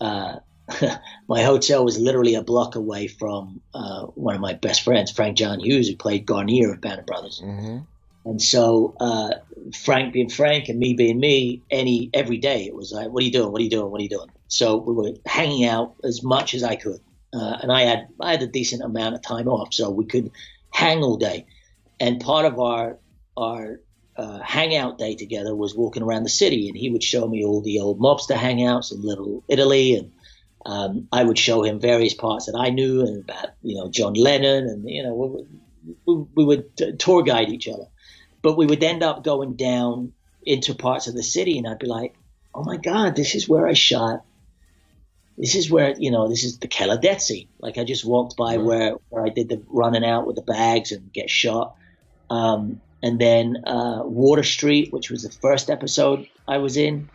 uh, 0.00 0.36
my 1.28 1.42
hotel 1.42 1.84
was 1.84 1.98
literally 1.98 2.34
a 2.34 2.42
block 2.42 2.76
away 2.76 3.08
from 3.08 3.60
uh, 3.74 4.06
one 4.06 4.34
of 4.34 4.40
my 4.40 4.54
best 4.54 4.82
friends, 4.82 5.10
Frank 5.10 5.36
John 5.36 5.58
Hughes, 5.58 5.88
who 5.88 5.96
played 5.96 6.26
Guarnere 6.26 6.72
of 6.72 6.80
Band 6.80 7.00
of 7.00 7.06
Brothers. 7.06 7.40
Mm-hmm. 7.44 7.78
And 8.24 8.40
so 8.40 8.94
uh, 9.00 9.30
Frank 9.74 10.12
being 10.12 10.28
Frank 10.28 10.68
and 10.68 10.78
me 10.78 10.94
being 10.94 11.18
me, 11.18 11.62
any 11.70 12.10
every 12.12 12.38
day 12.38 12.66
it 12.66 12.74
was 12.74 12.92
like, 12.92 13.08
"What 13.10 13.22
are 13.22 13.26
you 13.26 13.32
doing? 13.32 13.50
What 13.50 13.60
are 13.60 13.64
you 13.64 13.70
doing? 13.70 13.90
What 13.90 14.00
are 14.00 14.04
you 14.04 14.10
doing?" 14.10 14.30
So 14.48 14.76
we 14.76 14.94
were 14.94 15.12
hanging 15.26 15.64
out 15.64 15.94
as 16.04 16.22
much 16.22 16.54
as 16.54 16.62
I 16.62 16.76
could, 16.76 17.00
uh, 17.32 17.58
and 17.62 17.72
I 17.72 17.82
had 17.82 18.08
I 18.20 18.32
had 18.32 18.42
a 18.42 18.46
decent 18.46 18.82
amount 18.82 19.14
of 19.14 19.22
time 19.22 19.48
off, 19.48 19.72
so 19.72 19.90
we 19.90 20.04
could 20.04 20.30
hang 20.70 21.02
all 21.02 21.16
day. 21.16 21.46
And 21.98 22.20
part 22.20 22.44
of 22.44 22.58
our 22.58 22.98
our 23.36 23.80
uh, 24.16 24.40
hangout 24.40 24.98
day 24.98 25.14
together 25.14 25.54
was 25.56 25.74
walking 25.74 26.02
around 26.02 26.24
the 26.24 26.30
city, 26.30 26.68
and 26.68 26.76
he 26.76 26.90
would 26.90 27.02
show 27.02 27.26
me 27.26 27.44
all 27.44 27.62
the 27.62 27.80
old 27.80 27.98
mobster 28.00 28.36
hangouts 28.36 28.92
in 28.92 29.00
Little 29.00 29.42
Italy, 29.48 29.94
and 29.94 30.12
um, 30.66 31.08
I 31.10 31.24
would 31.24 31.38
show 31.38 31.62
him 31.62 31.80
various 31.80 32.12
parts 32.12 32.46
that 32.46 32.56
I 32.58 32.68
knew 32.68 33.00
and 33.00 33.24
about 33.24 33.50
you 33.62 33.76
know 33.76 33.88
John 33.88 34.12
Lennon, 34.12 34.64
and 34.64 34.90
you 34.90 35.02
know 35.04 35.14
we, 35.14 35.94
we, 36.04 36.24
we 36.34 36.44
would 36.44 36.98
tour 36.98 37.22
guide 37.22 37.48
each 37.48 37.66
other 37.66 37.86
but 38.42 38.56
we 38.56 38.66
would 38.66 38.82
end 38.82 39.02
up 39.02 39.24
going 39.24 39.56
down 39.56 40.12
into 40.44 40.74
parts 40.74 41.06
of 41.06 41.14
the 41.14 41.22
city 41.22 41.58
and 41.58 41.68
I'd 41.68 41.78
be 41.78 41.86
like, 41.86 42.14
oh 42.54 42.64
my 42.64 42.76
God, 42.76 43.14
this 43.14 43.34
is 43.34 43.48
where 43.48 43.66
I 43.66 43.74
shot. 43.74 44.24
This 45.36 45.54
is 45.54 45.70
where, 45.70 45.94
you 45.98 46.10
know, 46.10 46.28
this 46.28 46.44
is 46.44 46.58
the 46.58 47.16
scene. 47.18 47.48
Like 47.60 47.78
I 47.78 47.84
just 47.84 48.04
walked 48.04 48.36
by 48.36 48.56
Right. 48.56 48.64
where, 48.64 48.94
where 49.08 49.24
I 49.24 49.30
did 49.30 49.48
the 49.48 49.62
running 49.68 50.04
out 50.04 50.26
with 50.26 50.36
the 50.36 50.42
bags 50.42 50.92
and 50.92 51.12
get 51.12 51.30
shot. 51.30 51.76
Um, 52.28 52.80
and 53.02 53.18
then 53.18 53.56
uh, 53.66 54.02
Water 54.04 54.42
Street, 54.42 54.92
which 54.92 55.10
was 55.10 55.22
the 55.22 55.34
first 55.40 55.70
episode 55.70 56.26
I 56.46 56.58
was 56.58 56.76
in. 56.76 57.08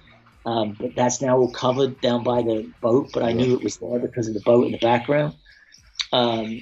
Um, 0.45 0.75
but 0.79 0.95
that's 0.95 1.21
now 1.21 1.37
all 1.37 1.51
covered 1.51 2.01
down 2.01 2.23
by 2.23 2.41
the 2.41 2.71
boat, 2.81 3.09
but 3.13 3.23
I 3.23 3.31
knew 3.31 3.55
it 3.55 3.63
was 3.63 3.77
there 3.77 3.99
because 3.99 4.27
of 4.27 4.35
the 4.35 4.41
boat 4.41 4.65
in 4.65 4.71
the 4.71 4.77
background. 4.77 5.33
Um, 6.13 6.61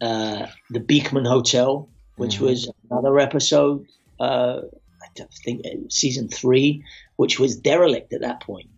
uh, 0.00 0.46
the 0.70 0.80
Beekman 0.80 1.24
Hotel, 1.26 1.90
which 2.16 2.38
Mhm. 2.38 2.40
was 2.40 2.70
another 2.90 3.18
episode, 3.18 3.86
uh, 4.20 4.60
I 5.02 5.06
don't 5.14 5.32
think 5.32 5.66
uh, 5.66 5.70
season 5.90 6.28
three, 6.28 6.84
which 7.16 7.38
was 7.38 7.56
derelict 7.56 8.12
at 8.12 8.22
that 8.22 8.40
point. 8.40 8.68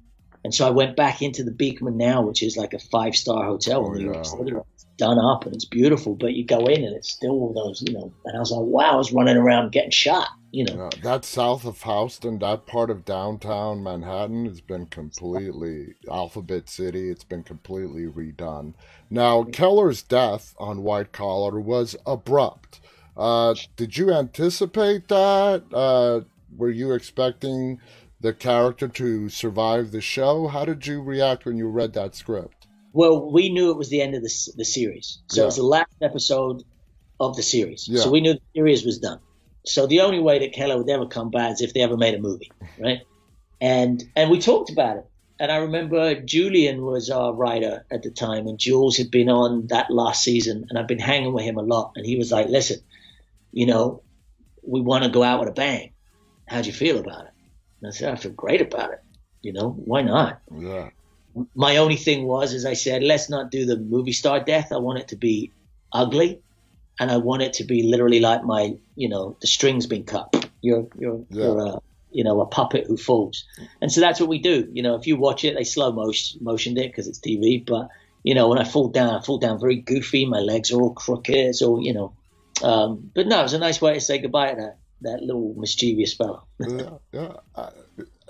And 0.42 0.54
so 0.54 0.66
I 0.66 0.70
went 0.70 0.96
back 0.96 1.20
into 1.20 1.44
the 1.44 1.50
Beekman 1.50 1.98
now, 1.98 2.22
which 2.22 2.42
is 2.42 2.56
like 2.56 2.72
a 2.72 2.78
five 2.78 3.14
star 3.14 3.44
hotel 3.44 3.84
Oh, 3.86 3.92
in 3.92 3.98
New. 3.98 4.12
York 4.12 4.24
City. 4.24 4.52
It's 4.74 4.86
done 4.96 5.18
up 5.18 5.44
and 5.44 5.54
it's 5.54 5.66
beautiful, 5.66 6.14
but 6.14 6.32
you 6.32 6.46
go 6.46 6.64
in 6.66 6.82
and 6.82 6.96
it's 6.96 7.12
still 7.12 7.32
all 7.32 7.52
those, 7.52 7.82
you 7.86 7.92
know. 7.92 8.12
And 8.24 8.36
I 8.36 8.40
was 8.40 8.50
like, 8.50 8.62
wow, 8.64 8.92
I 8.92 8.96
was 8.96 9.12
running 9.12 9.36
around 9.36 9.72
getting 9.72 9.90
shot, 9.90 10.28
you 10.50 10.64
know. 10.64 10.88
Yeah, 10.94 11.00
that 11.02 11.26
south 11.26 11.66
of 11.66 11.82
Houston, 11.82 12.38
that 12.38 12.66
part 12.66 12.88
of 12.88 13.04
downtown 13.04 13.82
Manhattan 13.82 14.46
has 14.46 14.62
been 14.62 14.86
completely 14.86 15.94
Alphabet 16.10 16.70
City. 16.70 17.10
It's 17.10 17.24
been 17.24 17.42
completely 17.42 18.06
redone. 18.06 18.72
Now, 19.10 19.44
Keller's 19.44 20.00
death 20.02 20.54
on 20.58 20.82
White 20.82 21.12
Collar 21.12 21.60
was 21.60 21.96
abrupt. 22.06 22.80
Uh, 23.16 23.54
did 23.76 23.96
you 23.96 24.12
anticipate 24.12 25.08
that? 25.08 25.64
Uh, 25.72 26.20
were 26.56 26.70
you 26.70 26.92
expecting 26.92 27.80
the 28.20 28.32
character 28.32 28.88
to 28.88 29.28
survive 29.28 29.90
the 29.90 30.00
show? 30.00 30.48
How 30.48 30.64
did 30.64 30.86
you 30.86 31.02
react 31.02 31.44
when 31.44 31.56
you 31.56 31.68
read 31.68 31.92
that 31.94 32.14
script? 32.14 32.66
Well, 32.92 33.30
we 33.30 33.50
knew 33.52 33.70
it 33.70 33.76
was 33.76 33.88
the 33.88 34.02
end 34.02 34.14
of 34.14 34.22
the, 34.22 34.52
the 34.56 34.64
series. 34.64 35.18
So 35.28 35.40
Yeah. 35.40 35.44
it 35.44 35.46
was 35.46 35.56
the 35.56 35.62
last 35.62 35.94
episode 36.02 36.64
of 37.18 37.36
the 37.36 37.42
series. 37.42 37.86
Yeah. 37.88 38.00
So 38.00 38.10
we 38.10 38.20
knew 38.20 38.34
the 38.34 38.40
series 38.54 38.84
was 38.84 38.98
done. 38.98 39.20
So 39.66 39.86
the 39.86 40.00
only 40.00 40.20
way 40.20 40.38
that 40.40 40.52
Keller 40.54 40.78
would 40.78 40.88
ever 40.88 41.06
come 41.06 41.30
back 41.30 41.52
is 41.52 41.60
if 41.60 41.74
they 41.74 41.80
ever 41.80 41.96
made 41.96 42.14
a 42.14 42.18
movie, 42.18 42.50
right? 42.78 43.00
And 43.60 44.02
and 44.16 44.30
we 44.30 44.40
talked 44.40 44.70
about 44.70 44.96
it. 44.96 45.06
And 45.38 45.50
I 45.52 45.56
remember 45.56 46.20
Julian 46.20 46.82
was 46.84 47.08
our 47.10 47.32
writer 47.32 47.84
at 47.90 48.02
the 48.02 48.10
time, 48.10 48.46
and 48.46 48.58
Jules 48.58 48.96
had 48.96 49.10
been 49.10 49.28
on 49.30 49.66
that 49.68 49.90
last 49.90 50.22
season, 50.22 50.66
and 50.68 50.78
I've 50.78 50.86
been 50.88 50.98
hanging 50.98 51.32
with 51.32 51.44
him 51.44 51.56
a 51.56 51.62
lot. 51.62 51.92
And 51.96 52.04
he 52.04 52.16
was 52.16 52.30
like, 52.32 52.48
"Listen, 52.48 52.80
you 53.52 53.66
know, 53.66 54.02
we 54.62 54.80
want 54.80 55.04
to 55.04 55.10
go 55.10 55.22
out 55.22 55.40
with 55.40 55.48
a 55.48 55.52
bang. 55.52 55.92
How'd 56.48 56.66
you 56.66 56.72
feel 56.72 56.98
about 56.98 57.26
it?" 57.26 57.32
And 57.80 57.88
I 57.88 57.90
said, 57.90 58.12
"I 58.12 58.16
feel 58.16 58.32
great 58.32 58.60
about 58.60 58.92
it. 58.92 59.00
You 59.42 59.52
know, 59.52 59.70
why 59.70 60.02
not?" 60.02 60.40
Yeah. 60.56 60.90
my 61.54 61.76
only 61.76 61.96
thing 61.96 62.26
was, 62.26 62.52
as 62.54 62.66
I 62.66 62.74
said, 62.74 63.02
let's 63.04 63.30
not 63.30 63.50
do 63.52 63.64
the 63.64 63.76
movie 63.76 64.12
star 64.12 64.40
death. 64.40 64.72
I 64.72 64.78
want 64.78 64.98
it 64.98 65.08
to 65.08 65.16
be 65.16 65.52
ugly, 65.92 66.40
and 66.98 67.10
I 67.10 67.18
want 67.18 67.42
it 67.42 67.54
to 67.54 67.64
be 67.64 67.84
literally 67.84 68.20
like 68.20 68.42
my, 68.44 68.76
you 68.96 69.08
know, 69.08 69.36
the 69.40 69.46
strings 69.46 69.86
being 69.86 70.04
cut. 70.04 70.28
You're 70.60 70.88
you're 70.98 71.24
Yeah. 71.30 71.44
you're 71.44 71.66
a 71.66 71.78
you 72.10 72.24
know 72.24 72.40
a 72.40 72.46
puppet 72.46 72.86
who 72.86 72.96
falls, 72.96 73.44
and 73.80 73.90
so 73.92 74.00
that's 74.00 74.20
what 74.20 74.28
we 74.28 74.40
do. 74.40 74.68
You 74.72 74.82
know, 74.82 74.96
if 74.96 75.06
you 75.06 75.16
watch 75.16 75.44
it, 75.44 75.54
they 75.54 75.64
slow 75.64 75.92
motion 75.92 76.40
motioned 76.42 76.78
it 76.78 76.90
because 76.90 77.06
it's 77.08 77.20
TV, 77.20 77.64
but 77.64 77.88
you 78.22 78.34
know, 78.34 78.48
when 78.48 78.58
I 78.58 78.64
fall 78.64 78.88
down, 78.88 79.14
I 79.14 79.22
fall 79.22 79.38
down 79.38 79.58
very 79.58 79.76
goofy. 79.76 80.26
My 80.26 80.40
legs 80.40 80.72
are 80.72 80.80
all 80.80 80.92
crooked. 80.92 81.54
So, 81.56 81.80
you 81.80 81.94
know, 81.94 82.12
um, 82.62 83.10
but 83.14 83.26
no, 83.26 83.40
it 83.40 83.42
was 83.44 83.52
a 83.52 83.58
nice 83.58 83.80
way 83.80 83.94
to 83.94 84.00
say 84.00 84.18
goodbye 84.18 84.50
to 84.50 84.56
that, 84.56 84.78
that 85.02 85.22
little 85.22 85.54
mischievous 85.56 86.14
fellow. 86.14 86.44
yeah, 86.58 86.90
yeah, 87.12 87.32
I, 87.56 87.68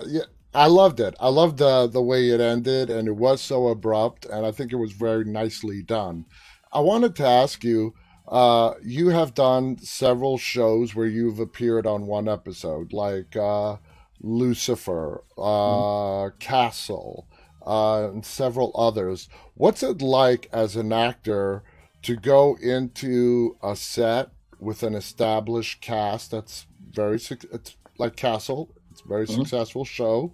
yeah. 0.05 0.21
I 0.53 0.67
loved 0.67 0.99
it. 0.99 1.15
I 1.19 1.29
loved 1.29 1.57
the 1.59 1.87
the 1.87 2.01
way 2.01 2.29
it 2.29 2.41
ended, 2.41 2.89
and 2.89 3.07
it 3.07 3.15
was 3.15 3.41
so 3.41 3.67
abrupt, 3.67 4.25
and 4.25 4.45
I 4.45 4.51
think 4.51 4.73
it 4.73 4.77
was 4.77 4.91
very 4.91 5.23
nicely 5.23 5.81
done. 5.81 6.25
I 6.71 6.79
wanted 6.79 7.15
to 7.17 7.25
ask 7.25 7.63
you. 7.63 7.93
Uh, 8.27 8.75
you 8.81 9.09
have 9.09 9.33
done 9.33 9.77
several 9.79 10.37
shows 10.37 10.95
where 10.95 11.07
you've 11.07 11.39
appeared 11.39 11.85
on 11.85 12.07
one 12.07 12.29
episode, 12.29 12.93
like 12.93 13.35
uh, 13.35 13.75
Lucifer, 14.21 15.23
uh, 15.37 15.41
mm-hmm. 15.41 16.37
Castle, 16.37 17.27
uh, 17.65 18.09
and 18.09 18.25
several 18.25 18.71
others. 18.75 19.27
What's 19.55 19.83
it 19.83 20.01
like 20.01 20.47
as 20.53 20.75
an 20.75 20.93
actor 20.93 21.63
to 22.03 22.15
go 22.15 22.57
into 22.61 23.57
a 23.61 23.75
set 23.75 24.29
with 24.59 24.83
an 24.83 24.95
established 24.95 25.81
cast 25.81 26.31
that's 26.31 26.67
very 26.91 27.15
it's 27.15 27.75
like 27.97 28.15
Castle, 28.15 28.69
it's 28.91 29.01
a 29.01 29.07
very 29.07 29.25
mm-hmm. 29.25 29.41
successful 29.41 29.85
show, 29.85 30.33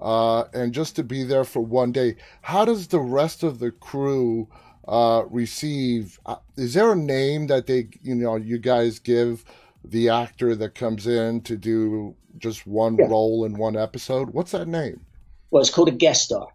uh, 0.00 0.44
and 0.52 0.72
just 0.72 0.96
to 0.96 1.04
be 1.04 1.24
there 1.24 1.44
for 1.44 1.60
one 1.60 1.92
day? 1.92 2.16
How 2.42 2.64
does 2.64 2.88
the 2.88 3.00
rest 3.00 3.42
of 3.42 3.58
the 3.58 3.70
crew? 3.70 4.48
Uh, 4.86 5.24
receive 5.30 6.20
uh, 6.26 6.36
is 6.58 6.74
there 6.74 6.92
a 6.92 6.94
name 6.94 7.46
that 7.46 7.66
they 7.66 7.88
you 8.02 8.14
know 8.14 8.36
you 8.36 8.58
guys 8.58 8.98
give 8.98 9.42
the 9.82 10.10
actor 10.10 10.54
that 10.54 10.74
comes 10.74 11.06
in 11.06 11.40
to 11.40 11.56
do 11.56 12.14
just 12.36 12.66
one 12.66 12.94
yeah. 12.98 13.06
role 13.06 13.46
in 13.46 13.56
one 13.56 13.78
episode 13.78 14.28
what's 14.34 14.50
that 14.50 14.68
name 14.68 15.00
well 15.50 15.62
it's 15.62 15.70
called 15.70 15.88
a 15.88 15.90
guest 15.90 16.24
star 16.24 16.48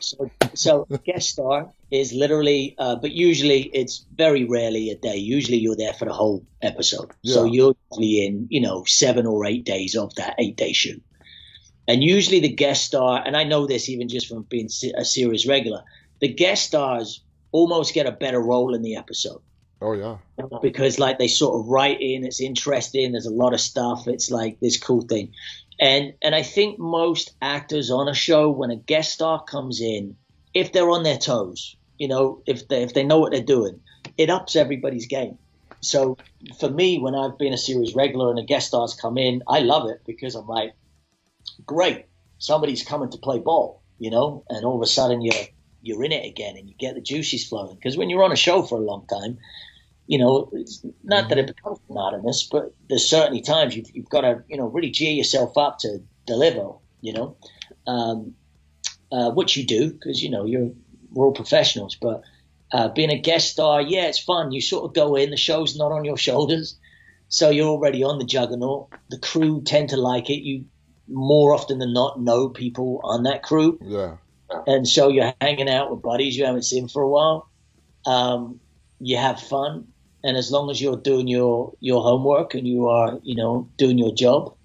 so, 0.00 0.30
so 0.54 0.86
guest 1.04 1.30
star 1.30 1.70
is 1.90 2.12
literally, 2.12 2.74
uh, 2.78 2.96
but 2.96 3.12
usually 3.12 3.62
it's 3.62 4.04
very 4.14 4.44
rarely 4.44 4.90
a 4.90 4.96
day. 4.96 5.16
Usually 5.16 5.58
you're 5.58 5.76
there 5.76 5.92
for 5.94 6.04
the 6.04 6.12
whole 6.12 6.44
episode. 6.60 7.12
Yeah. 7.22 7.34
So 7.34 7.44
you're 7.44 7.74
usually 7.90 8.26
in, 8.26 8.46
you 8.50 8.60
know, 8.60 8.84
seven 8.84 9.26
or 9.26 9.46
eight 9.46 9.64
days 9.64 9.96
of 9.96 10.14
that 10.16 10.34
eight 10.38 10.56
day 10.56 10.72
shoot. 10.72 11.02
And 11.86 12.02
usually 12.02 12.40
the 12.40 12.48
guest 12.48 12.84
star, 12.84 13.22
and 13.24 13.36
I 13.36 13.44
know 13.44 13.66
this 13.66 13.88
even 13.88 14.08
just 14.08 14.28
from 14.28 14.42
being 14.42 14.68
a 14.96 15.04
series 15.04 15.46
regular, 15.46 15.82
the 16.20 16.28
guest 16.28 16.66
stars 16.66 17.22
almost 17.52 17.94
get 17.94 18.06
a 18.06 18.12
better 18.12 18.40
role 18.40 18.74
in 18.74 18.82
the 18.82 18.96
episode. 18.96 19.40
Oh 19.80 19.92
yeah. 19.92 20.16
Because 20.62 20.98
like 20.98 21.18
they 21.18 21.28
sort 21.28 21.60
of 21.60 21.68
write 21.68 22.00
in, 22.00 22.24
it's 22.24 22.40
interesting. 22.40 23.12
There's 23.12 23.26
a 23.26 23.30
lot 23.30 23.52
of 23.52 23.60
stuff. 23.60 24.08
It's 24.08 24.30
like 24.30 24.58
this 24.60 24.78
cool 24.78 25.02
thing. 25.02 25.32
And 25.80 26.14
and 26.22 26.34
I 26.34 26.42
think 26.42 26.78
most 26.78 27.34
actors 27.42 27.90
on 27.90 28.08
a 28.08 28.14
show, 28.14 28.50
when 28.50 28.70
a 28.70 28.76
guest 28.76 29.12
star 29.12 29.42
comes 29.42 29.80
in, 29.80 30.16
if 30.52 30.72
they're 30.72 30.90
on 30.90 31.02
their 31.02 31.18
toes, 31.18 31.76
you 31.98 32.08
know, 32.08 32.42
if 32.46 32.68
they 32.68 32.82
if 32.82 32.94
they 32.94 33.04
know 33.04 33.18
what 33.18 33.32
they're 33.32 33.42
doing, 33.42 33.80
it 34.16 34.30
ups 34.30 34.56
everybody's 34.56 35.06
game. 35.06 35.38
So 35.80 36.16
for 36.58 36.70
me, 36.70 36.98
when 36.98 37.14
I've 37.14 37.38
been 37.38 37.52
a 37.52 37.58
series 37.58 37.94
regular 37.94 38.30
and 38.30 38.38
a 38.38 38.44
guest 38.44 38.68
star's 38.68 38.94
come 38.94 39.18
in, 39.18 39.42
I 39.48 39.60
love 39.60 39.90
it 39.90 40.00
because 40.06 40.34
I'm 40.34 40.46
like, 40.46 40.72
great, 41.66 42.06
somebody's 42.38 42.82
coming 42.82 43.10
to 43.10 43.18
play 43.18 43.38
ball, 43.38 43.82
you 43.98 44.10
know, 44.10 44.44
and 44.48 44.64
all 44.64 44.76
of 44.76 44.82
a 44.82 44.86
sudden 44.86 45.20
you're 45.20 45.34
you're 45.82 46.04
in 46.04 46.12
it 46.12 46.24
again 46.24 46.56
and 46.56 46.68
you 46.68 46.74
get 46.78 46.94
the 46.94 47.00
juices 47.00 47.46
flowing. 47.46 47.76
Because 47.76 47.96
when 47.96 48.08
you're 48.08 48.24
on 48.24 48.32
a 48.32 48.36
show 48.36 48.62
for 48.62 48.78
a 48.78 48.82
long 48.84 49.06
time, 49.06 49.38
you 50.06 50.18
know, 50.18 50.50
it's 50.52 50.84
not 51.02 51.28
that 51.28 51.38
it 51.38 51.46
becomes 51.46 51.78
monotonous, 51.88 52.46
but 52.50 52.74
there's 52.88 53.08
certainly 53.08 53.40
times 53.40 53.74
you've, 53.74 53.90
you've 53.94 54.08
got 54.08 54.20
to, 54.22 54.42
you 54.48 54.56
know, 54.56 54.66
really 54.66 54.90
gear 54.90 55.12
yourself 55.12 55.56
up 55.56 55.78
to 55.78 56.02
deliver, 56.26 56.72
you 57.00 57.12
know, 57.14 57.36
um, 57.86 58.34
uh, 59.10 59.30
which 59.30 59.56
you 59.56 59.66
do 59.66 59.92
because, 59.92 60.22
you 60.22 60.30
know, 60.30 60.44
you're, 60.44 60.70
we're 61.10 61.26
all 61.26 61.32
professionals. 61.32 61.96
But 61.96 62.22
uh, 62.70 62.88
being 62.88 63.10
a 63.10 63.18
guest 63.18 63.50
star, 63.50 63.80
yeah, 63.80 64.06
it's 64.06 64.18
fun. 64.18 64.52
You 64.52 64.60
sort 64.60 64.84
of 64.84 64.94
go 64.94 65.16
in, 65.16 65.30
the 65.30 65.36
show's 65.36 65.76
not 65.76 65.92
on 65.92 66.04
your 66.04 66.16
shoulders. 66.28 66.78
So 67.28 67.50
you're 67.50 67.68
already 67.68 68.04
on 68.04 68.18
the 68.18 68.24
juggernaut. 68.24 68.90
The 69.08 69.18
crew 69.18 69.62
tend 69.62 69.88
to 69.90 69.96
like 69.96 70.28
it. 70.28 70.42
You 70.42 70.66
more 71.08 71.54
often 71.54 71.78
than 71.78 71.92
not 71.92 72.20
know 72.20 72.48
people 72.48 73.00
on 73.02 73.24
that 73.24 73.42
crew. 73.42 73.78
Yeah. 73.82 74.16
And 74.66 74.86
so 74.86 75.08
you're 75.08 75.32
hanging 75.40 75.68
out 75.68 75.90
with 75.90 76.02
buddies 76.02 76.36
you 76.36 76.44
haven't 76.44 76.64
seen 76.64 76.88
for 76.88 77.02
a 77.02 77.08
while. 77.08 77.48
Um, 78.06 78.60
you 79.00 79.16
have 79.16 79.40
fun 79.40 79.88
and 80.24 80.36
as 80.36 80.50
long 80.50 80.70
as 80.70 80.82
you're 80.82 80.96
doing 80.96 81.28
your 81.28 81.72
your 81.80 82.02
homework 82.02 82.54
and 82.54 82.66
you 82.66 82.88
are 82.88 83.20
you 83.22 83.36
know 83.36 83.68
doing 83.76 83.98
your 83.98 84.12
job 84.12 84.56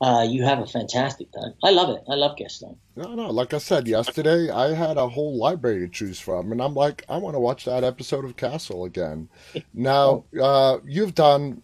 uh, 0.00 0.26
you 0.28 0.44
have 0.44 0.58
a 0.58 0.66
fantastic 0.66 1.32
time. 1.32 1.54
I 1.64 1.70
love 1.70 1.88
it. 1.88 2.02
I 2.08 2.14
love 2.14 2.36
guest 2.36 2.60
time. 2.60 2.76
No, 2.96 3.14
no. 3.14 3.30
Like 3.30 3.54
I 3.54 3.58
said 3.58 3.88
yesterday, 3.88 4.50
I 4.50 4.74
had 4.74 4.98
a 4.98 5.08
whole 5.08 5.38
library 5.38 5.80
to 5.80 5.88
choose 5.88 6.20
from, 6.20 6.52
and 6.52 6.60
I'm 6.60 6.74
like, 6.74 7.04
I 7.08 7.16
want 7.16 7.34
to 7.34 7.40
watch 7.40 7.64
that 7.64 7.82
episode 7.82 8.24
of 8.24 8.36
Castle 8.36 8.84
again. 8.84 9.28
now, 9.74 10.24
uh, 10.40 10.78
you've 10.84 11.14
done 11.14 11.62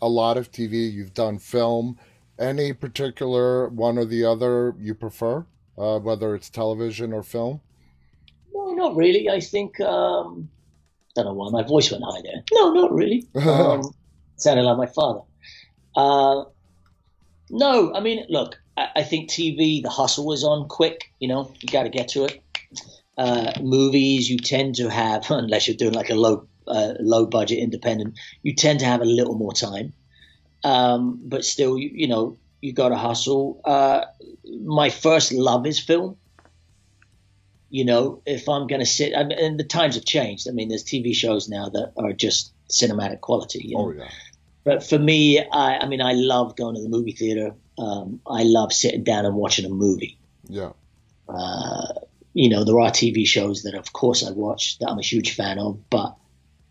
a 0.00 0.08
lot 0.08 0.38
of 0.38 0.50
TV. 0.50 0.90
You've 0.90 1.14
done 1.14 1.38
film. 1.38 1.98
Any 2.38 2.72
particular 2.72 3.68
one 3.68 3.98
or 3.98 4.06
the 4.06 4.24
other 4.24 4.74
you 4.78 4.94
prefer, 4.94 5.44
uh, 5.76 5.98
whether 5.98 6.34
it's 6.34 6.48
television 6.48 7.12
or 7.12 7.22
film? 7.22 7.60
No, 8.54 8.72
not 8.72 8.96
really. 8.96 9.28
I 9.28 9.40
think 9.40 9.78
um, 9.80 10.48
don't 11.14 11.24
know 11.26 11.32
why 11.32 11.50
my 11.50 11.62
voice 11.62 11.90
went 11.90 12.04
high 12.04 12.22
there. 12.22 12.42
No, 12.52 12.72
not 12.72 12.92
really. 12.92 13.26
Um, 13.34 13.82
sounded 14.36 14.62
like 14.62 14.78
my 14.78 14.86
father. 14.86 15.20
Uh, 15.96 16.44
no, 17.50 17.92
I 17.94 18.00
mean, 18.00 18.24
look, 18.28 18.56
I, 18.76 18.88
I, 18.96 19.02
think 19.02 19.28
TV, 19.28 19.82
the 19.82 19.90
hustle 19.90 20.32
is 20.32 20.44
on 20.44 20.68
quick. 20.68 21.12
You 21.18 21.28
know, 21.28 21.52
you 21.60 21.68
got 21.68 21.82
to 21.82 21.88
get 21.88 22.08
to 22.08 22.24
it. 22.24 22.42
Uh, 23.18 23.52
movies, 23.60 24.30
you 24.30 24.38
tend 24.38 24.76
to 24.76 24.88
have, 24.88 25.26
unless 25.30 25.68
you're 25.68 25.76
doing 25.76 25.94
like 25.94 26.10
a 26.10 26.14
low, 26.14 26.46
uh, 26.66 26.94
low 27.00 27.26
budget 27.26 27.58
independent, 27.58 28.18
you 28.42 28.54
tend 28.54 28.80
to 28.80 28.86
have 28.86 29.00
a 29.00 29.04
little 29.04 29.34
more 29.34 29.52
time. 29.52 29.92
Um, 30.64 31.20
but 31.24 31.44
still, 31.44 31.76
you, 31.76 31.90
you 31.92 32.08
know, 32.08 32.38
you 32.60 32.72
got 32.72 32.90
to 32.90 32.96
hustle. 32.96 33.60
Uh, 33.64 34.04
my 34.64 34.90
first 34.90 35.32
love 35.32 35.66
is 35.66 35.80
film 35.80 36.16
you 37.70 37.84
know, 37.84 38.20
if 38.26 38.48
I'm 38.48 38.66
going 38.66 38.80
to 38.80 38.86
sit, 38.86 39.16
I 39.16 39.22
mean, 39.22 39.38
and 39.38 39.58
the 39.58 39.64
times 39.64 39.94
have 39.94 40.04
changed. 40.04 40.48
I 40.48 40.52
mean, 40.52 40.68
there's 40.68 40.84
TV 40.84 41.14
shows 41.14 41.48
now 41.48 41.68
that 41.68 41.92
are 41.96 42.12
just 42.12 42.52
cinematic 42.68 43.20
quality. 43.20 43.60
You 43.64 43.76
know? 43.76 43.84
Oh 43.86 43.92
yeah. 43.92 44.08
But 44.64 44.84
for 44.84 44.98
me, 44.98 45.38
I, 45.40 45.78
I 45.78 45.86
mean, 45.86 46.02
I 46.02 46.12
love 46.12 46.56
going 46.56 46.74
to 46.74 46.82
the 46.82 46.88
movie 46.88 47.12
theater. 47.12 47.54
Um, 47.78 48.20
I 48.26 48.42
love 48.42 48.72
sitting 48.72 49.04
down 49.04 49.24
and 49.24 49.34
watching 49.34 49.64
a 49.64 49.70
movie. 49.70 50.18
Yeah. 50.48 50.72
Uh, 51.28 51.94
you 52.34 52.50
know, 52.50 52.64
there 52.64 52.78
are 52.80 52.90
TV 52.90 53.26
shows 53.26 53.62
that, 53.62 53.74
of 53.74 53.92
course, 53.92 54.26
I 54.26 54.32
watch 54.32 54.78
that 54.78 54.90
I'm 54.90 54.98
a 54.98 55.02
huge 55.02 55.34
fan 55.34 55.58
of. 55.58 55.88
But, 55.88 56.16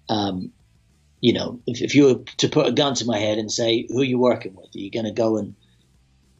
um, 0.07 0.51
you 1.19 1.33
know, 1.33 1.61
if, 1.65 1.81
if 1.81 1.95
you 1.95 2.05
were 2.05 2.23
to 2.37 2.49
put 2.49 2.67
a 2.67 2.71
gun 2.71 2.93
to 2.95 3.05
my 3.05 3.17
head 3.17 3.37
and 3.37 3.51
say, 3.51 3.87
who 3.89 4.01
are 4.01 4.05
you 4.05 4.19
working 4.19 4.53
with? 4.53 4.75
Are 4.75 4.79
you 4.79 4.91
going 4.91 5.05
to 5.05 5.11
go 5.11 5.37
and, 5.37 5.55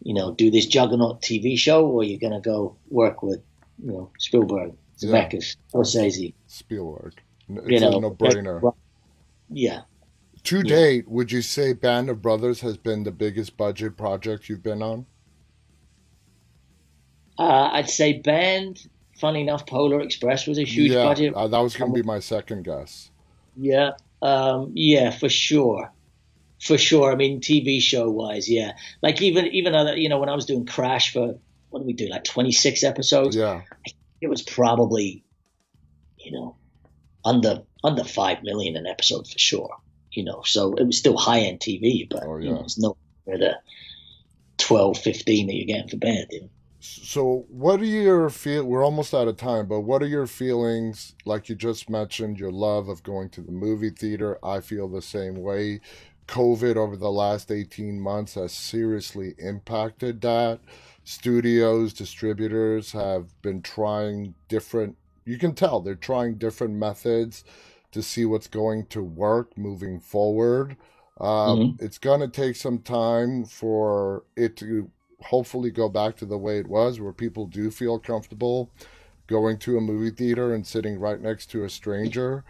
you 0.04 0.14
know, 0.14 0.34
do 0.34 0.52
this 0.52 0.68
juggernaut 0.68 1.22
TV 1.22 1.58
show, 1.58 1.88
or 1.88 2.02
are 2.02 2.06
you 2.06 2.20
going 2.20 2.34
to 2.34 2.42
go 2.42 2.76
work 2.90 3.24
with 3.24 3.42
you 3.84 3.92
know, 3.92 4.12
Spielberg, 4.18 4.74
Zemeckis, 4.98 5.56
yeah. 5.74 5.80
Scorsese. 5.80 6.34
Spielberg. 6.48 7.14
It's 7.50 7.70
you 7.70 7.80
know, 7.80 7.98
a 7.98 8.02
no-brainer. 8.02 8.74
Yeah. 9.50 9.82
To 10.44 10.58
yeah. 10.58 10.64
date, 10.64 11.08
would 11.10 11.32
you 11.32 11.42
say 11.42 11.74
Band 11.74 12.10
of 12.10 12.22
Brothers 12.22 12.62
has 12.62 12.78
been 12.78 13.04
the 13.04 13.12
biggest 13.12 13.58
budget 13.58 13.98
project 13.98 14.50
you've 14.50 14.64
been 14.64 14.82
on? 14.82 15.06
Uh, 17.38 17.70
I'd 17.74 17.90
say 17.90 18.20
Band. 18.20 18.88
Funny 19.18 19.42
enough, 19.42 19.66
Polar 19.66 20.00
Express 20.00 20.48
was 20.48 20.58
a 20.58 20.64
huge 20.64 20.92
yeah, 20.92 21.04
budget. 21.04 21.34
Uh, 21.34 21.48
that 21.48 21.60
was 21.60 21.76
going 21.76 21.92
to 21.92 21.96
be 21.96 22.06
my 22.06 22.20
second 22.20 22.64
guess. 22.64 23.12
Yeah, 23.58 23.92
um, 24.22 24.72
yeah, 24.76 25.12
for 25.12 25.28
sure, 25.28 25.92
for 26.62 26.78
sure. 26.78 27.12
I 27.12 27.16
mean, 27.16 27.42
TV 27.42 27.82
show 27.82 28.10
wise, 28.10 28.50
yeah. 28.50 28.74
Like 29.02 29.22
even 29.22 29.48
even 29.48 29.76
other, 29.76 29.98
you 29.98 30.08
know, 30.08 30.20
when 30.20 30.30
I 30.30 30.36
was 30.36 30.46
doing 30.46 30.66
Crash 30.66 31.12
for 31.12 31.36
what 31.70 31.80
did 31.80 31.88
we 31.88 31.94
do? 31.94 32.08
Like 32.08 32.24
26 32.24 32.84
episodes. 32.84 33.36
Yeah. 33.36 33.62
It 34.22 34.28
was 34.30 34.42
probably, 34.42 35.24
you 36.18 36.32
know, 36.32 36.56
under 37.24 37.64
under 37.84 38.04
five 38.04 38.44
million 38.44 38.76
an 38.76 38.86
episode 38.86 39.28
for 39.28 39.40
sure. 39.40 39.78
You 40.12 40.24
know, 40.24 40.42
so 40.44 40.74
it 40.74 40.86
was 40.86 40.98
still 40.98 41.18
high 41.18 41.42
end 41.42 41.60
TV, 41.60 42.10
but 42.10 42.24
oh, 42.24 42.38
yeah. 42.38 42.50
you 42.50 42.56
know, 42.56 42.62
it's 42.62 42.80
no 42.80 42.98
the 43.26 43.60
12, 44.58 44.98
15 44.98 45.48
that 45.48 45.54
you're 45.54 45.66
getting 45.66 45.88
for 45.88 45.98
band. 45.98 46.28
You 46.32 46.42
know? 46.42 46.50
So, 46.80 47.46
what 47.50 47.82
are 47.82 47.86
your 47.86 48.30
feel? 48.30 48.64
We're 48.64 48.84
almost 48.84 49.14
out 49.14 49.28
of 49.28 49.38
time, 49.38 49.68
but 49.68 49.82
what 49.82 50.02
are 50.02 50.08
your 50.08 50.28
feelings? 50.28 51.16
Like 51.26 51.50
you 51.50 51.56
just 51.56 51.90
mentioned, 51.90 52.40
your 52.40 52.52
love 52.52 52.88
of 52.88 53.04
going 53.04 53.30
to 53.32 53.42
the 53.42 53.52
movie 53.52 53.90
theater. 53.90 54.38
I 54.44 54.62
feel 54.62 54.88
the 54.88 55.02
same 55.02 55.36
way. 55.36 55.82
COVID 56.28 56.76
over 56.76 56.96
the 56.96 57.12
last 57.12 57.52
18 57.52 58.00
months 58.00 58.36
has 58.36 58.54
seriously 58.54 59.34
impacted 59.40 60.22
that 60.22 60.60
studios, 61.10 61.92
distributors 61.92 62.92
have 62.92 63.42
been 63.42 63.64
trying 63.64 64.36
different, 64.48 64.96
you 65.26 65.40
can 65.40 65.56
tell 65.56 65.80
they're 65.80 65.96
trying 65.96 66.36
different 66.36 66.76
methods 66.76 67.44
to 67.92 68.04
see 68.04 68.26
what's 68.26 68.48
going 68.48 68.86
to 68.86 69.02
work 69.02 69.58
moving 69.58 70.00
forward. 70.00 70.78
Um, 71.20 71.28
mm-hmm. 71.28 71.86
It's 71.86 71.98
going 71.98 72.20
to 72.20 72.28
take 72.28 72.56
some 72.56 72.80
time 72.80 73.44
for 73.44 74.24
it 74.36 74.56
to 74.58 74.90
hopefully 75.22 75.72
go 75.72 75.90
back 75.90 76.16
to 76.18 76.26
the 76.26 76.38
way 76.38 76.60
it 76.60 76.68
was, 76.68 77.00
where 77.00 77.12
people 77.12 77.48
do 77.48 77.72
feel 77.72 77.98
comfortable 77.98 78.70
going 79.26 79.58
to 79.60 79.78
a 79.78 79.82
movie 79.82 80.12
theater 80.12 80.54
and 80.54 80.66
sitting 80.66 81.00
right 81.00 81.22
next 81.22 81.48
to 81.48 81.64
a 81.64 81.70
stranger. 81.70 82.44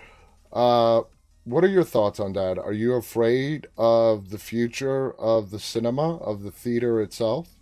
Uh, 0.51 1.01
what 1.45 1.63
are 1.63 1.69
your 1.69 1.83
thoughts 1.83 2.19
on 2.19 2.33
that? 2.33 2.57
Are 2.59 2.73
you 2.73 2.93
afraid 2.93 3.67
of 3.77 4.29
the 4.29 4.37
future 4.37 5.13
of 5.13 5.49
the 5.49 5.59
cinema, 5.59 6.17
of 6.17 6.43
the 6.43 6.51
theater 6.51 7.01
itself? 7.01 7.58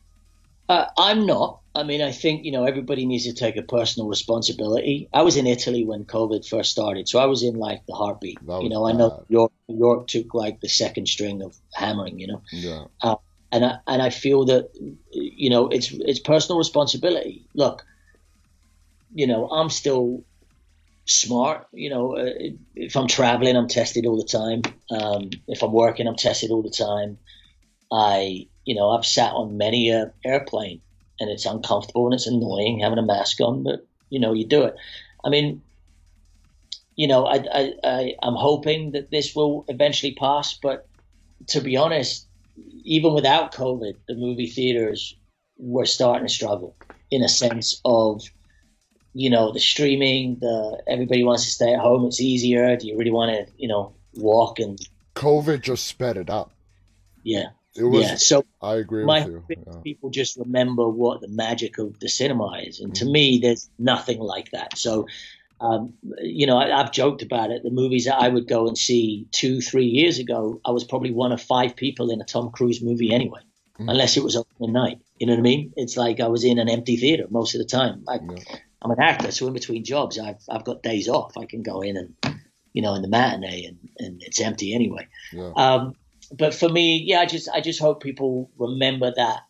Uh, 0.70 0.86
I'm 0.98 1.26
not. 1.26 1.62
I 1.74 1.84
mean, 1.84 2.02
I 2.02 2.12
think 2.12 2.44
you 2.44 2.52
know 2.52 2.66
everybody 2.66 3.06
needs 3.06 3.26
to 3.26 3.34
take 3.34 3.56
a 3.56 3.62
personal 3.62 4.10
responsibility. 4.10 5.10
I 5.14 5.22
was 5.22 5.38
in 5.38 5.48
Italy 5.48 5.86
when 5.86 6.06
COVID 6.06 6.48
first 6.48 6.72
started, 6.72 7.08
so 7.08 7.20
I 7.20 7.26
was 7.26 7.44
in 7.44 7.56
like 7.56 7.86
the 7.86 7.94
heartbeat. 7.94 8.40
You 8.42 8.70
know, 8.70 8.86
bad. 8.86 8.96
I 8.96 8.98
know 8.98 9.26
York, 9.30 9.52
York 9.68 10.08
took 10.08 10.34
like 10.34 10.60
the 10.60 10.70
second 10.70 11.08
string 11.08 11.42
of 11.42 11.56
hammering. 11.74 12.20
You 12.20 12.28
know, 12.28 12.42
yeah. 12.52 12.86
Uh, 13.02 13.16
and 13.52 13.64
I 13.64 13.78
and 13.88 14.02
I 14.02 14.10
feel 14.10 14.46
that 14.46 14.70
you 15.12 15.50
know 15.50 15.68
it's 15.70 15.92
it's 15.92 16.20
personal 16.20 16.58
responsibility. 16.58 17.46
Look, 17.54 17.86
you 19.14 19.28
know, 19.28 19.48
I'm 19.48 19.70
still 19.70 20.24
smart. 21.08 21.68
You 21.74 21.90
know, 21.90 22.18
uh, 22.18 22.34
if 22.76 22.96
I'm 22.96 23.08
traveling, 23.08 23.56
I'm 23.56 23.68
tested 23.68 24.06
all 24.06 24.18
the 24.18 24.28
time. 24.28 24.62
Um, 24.92 25.30
if 25.48 25.64
I'm 25.64 25.72
working, 25.72 26.08
I'm 26.08 26.16
tested 26.16 26.52
all 26.52 26.62
the 26.62 26.70
time. 26.70 27.18
I, 27.92 28.48
you 28.68 28.76
know, 28.76 28.90
I've 28.90 29.06
sat 29.06 29.32
on 29.32 29.58
many 29.58 29.90
a 29.90 30.12
airplane, 30.26 30.82
and 31.22 31.30
it's 31.30 31.46
uncomfortable 31.46 32.06
and 32.06 32.14
it's 32.14 32.28
annoying 32.28 32.80
having 32.80 33.00
a 33.00 33.02
mask 33.02 33.40
on, 33.40 33.64
but 33.64 33.88
you 34.10 34.20
know, 34.20 34.34
you 34.34 34.46
do 34.46 34.64
it. 34.64 34.76
I 35.24 35.30
mean, 35.30 35.62
you 36.98 37.08
know, 37.08 37.26
I, 37.26 37.44
I, 37.54 37.74
I 37.84 38.16
I'm 38.22 38.36
hoping 38.36 38.92
that 38.92 39.10
this 39.10 39.34
will 39.34 39.64
eventually 39.70 40.14
pass, 40.16 40.54
but 40.54 40.86
to 41.48 41.62
be 41.62 41.78
honest, 41.78 42.28
even 42.84 43.14
without 43.14 43.54
COVID, 43.54 43.96
the 44.10 44.16
movie 44.16 44.48
theaters 44.48 45.16
were 45.58 45.86
starting 45.86 46.28
to 46.28 46.34
struggle 46.34 46.76
in 47.10 47.24
a 47.24 47.30
sense 47.30 47.80
of 47.86 48.22
you 49.14 49.32
know, 49.32 49.52
the 49.52 49.60
streaming, 49.60 50.38
the 50.42 50.84
everybody 50.88 51.24
wants 51.24 51.46
to 51.46 51.50
stay 51.50 51.74
at 51.74 51.80
home. 51.80 52.06
It's 52.06 52.22
easier. 52.22 52.76
Do 52.76 52.86
you 52.86 52.96
really 52.96 53.12
want 53.12 53.32
to, 53.32 53.52
you 53.58 53.68
know, 53.68 53.96
walk 54.14 54.60
and? 54.60 54.78
COVID 55.16 55.62
just 55.62 55.88
sped 55.88 56.18
it 56.18 56.30
up. 56.30 56.52
Yeah. 57.24 57.48
It 57.78 57.84
was. 57.84 58.04
Yeah. 58.06 58.16
So 58.16 58.46
I 58.62 58.76
agree 58.76 59.06
my 59.06 59.26
with 59.26 59.44
you. 59.50 59.64
Yeah. 59.66 59.80
People 59.84 60.10
just 60.10 60.38
remember 60.38 60.88
what 60.88 61.22
the 61.22 61.28
magic 61.28 61.78
of 61.78 62.00
the 62.00 62.10
cinema 62.10 62.60
is, 62.66 62.80
and 62.80 62.94
mm-hmm. 62.94 63.06
to 63.06 63.12
me, 63.12 63.40
there's 63.42 63.70
nothing 63.78 64.20
like 64.20 64.52
that. 64.52 64.78
So. 64.78 65.08
Um, 65.60 65.94
you 66.22 66.46
know, 66.46 66.56
I, 66.56 66.68
have 66.68 66.92
joked 66.92 67.24
about 67.24 67.50
it. 67.50 67.64
The 67.64 67.72
movies 67.72 68.06
that 68.06 68.22
I 68.22 68.30
would 68.30 68.48
go 68.48 68.68
and 68.68 68.78
see 68.78 69.26
two, 69.32 69.60
three 69.60 69.88
years 69.88 70.20
ago, 70.20 70.62
I 70.64 70.70
was 70.70 70.84
probably 70.84 71.12
one 71.12 71.32
of 71.32 71.42
five 71.42 71.76
people 71.76 72.12
in 72.12 72.22
a 72.22 72.26
Tom 72.26 72.52
Cruise 72.52 72.80
movie 72.80 73.12
anyway, 73.12 73.40
mm-hmm. 73.74 73.90
unless 73.90 74.18
it 74.18 74.24
was 74.24 74.36
open 74.36 74.72
night. 74.72 75.00
You 75.18 75.26
know 75.26 75.34
what 75.34 75.40
I 75.40 75.42
mean? 75.42 75.74
It's 75.76 75.98
like 75.98 76.20
I 76.20 76.28
was 76.28 76.44
in 76.44 76.60
an 76.60 76.70
empty 76.70 76.96
theater 76.96 77.26
most 77.32 77.56
of 77.56 77.60
the 77.60 77.66
time. 77.66 78.04
I, 78.08 78.20
yeah. 78.22 78.58
I'm 78.82 78.92
an 78.92 79.02
actor, 79.02 79.32
so 79.32 79.48
in 79.48 79.54
between 79.54 79.84
jobs, 79.84 80.20
I've 80.20 80.42
I've 80.50 80.64
got 80.64 80.84
days 80.84 81.10
off. 81.10 81.38
I 81.38 81.46
can 81.46 81.64
go 81.64 81.82
in 81.82 81.98
and 81.98 82.40
you 82.74 82.82
know 82.82 82.94
in 82.94 83.02
the 83.02 83.08
matinee, 83.08 83.66
and, 83.66 83.78
and 83.98 84.22
it's 84.22 84.40
empty 84.40 84.74
anyway. 84.74 85.08
Yeah. 85.34 85.52
Um, 85.56 85.96
but 86.32 86.54
for 86.54 86.70
me, 86.70 87.04
yeah, 87.06 87.20
I 87.20 87.26
just 87.26 87.50
I 87.54 87.62
just 87.62 87.80
hope 87.80 88.02
people 88.02 88.50
remember 88.58 89.12
that 89.16 89.42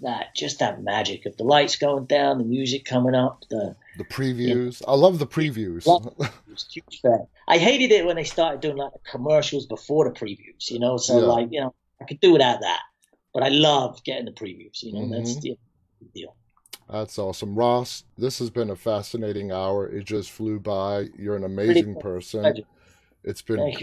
that 0.00 0.34
just 0.34 0.60
that 0.60 0.82
magic 0.82 1.26
of 1.26 1.36
the 1.36 1.44
lights 1.44 1.76
going 1.76 2.06
down, 2.06 2.38
the 2.38 2.44
music 2.44 2.84
coming 2.84 3.14
up, 3.14 3.44
the 3.50 3.74
the 3.96 4.04
previews. 4.04 4.80
You 4.80 4.86
know, 4.86 4.92
I 4.92 4.96
love 4.96 5.18
the 5.18 5.26
previews. 5.26 5.84
huge 6.72 7.00
fan. 7.00 7.26
I 7.46 7.58
hated 7.58 7.90
it 7.92 8.06
when 8.06 8.16
they 8.16 8.24
started 8.24 8.60
doing 8.60 8.76
like 8.76 8.92
the 8.92 9.10
commercials 9.10 9.66
before 9.66 10.08
the 10.08 10.18
previews. 10.18 10.70
You 10.70 10.78
know, 10.78 10.96
so 10.96 11.20
yeah. 11.20 11.26
like 11.26 11.48
you 11.50 11.60
know 11.60 11.74
I 12.00 12.04
could 12.04 12.20
do 12.20 12.32
without 12.32 12.60
that, 12.60 12.80
but 13.34 13.42
I 13.42 13.48
love 13.48 14.02
getting 14.04 14.26
the 14.26 14.32
previews. 14.32 14.82
You 14.82 14.92
know, 14.92 15.00
mm-hmm. 15.00 15.14
that's 15.14 15.36
the 15.40 15.56
deal. 16.14 16.34
That's 16.90 17.18
awesome. 17.18 17.54
Ross, 17.54 18.04
this 18.16 18.38
has 18.38 18.48
been 18.48 18.70
a 18.70 18.76
fascinating 18.76 19.52
hour. 19.52 19.86
It 19.86 20.04
just 20.04 20.30
flew 20.30 20.58
by. 20.58 21.08
You're 21.18 21.36
an 21.36 21.44
amazing 21.44 22.00
person. 22.00 22.64
It's 23.24 23.42
been 23.42 23.74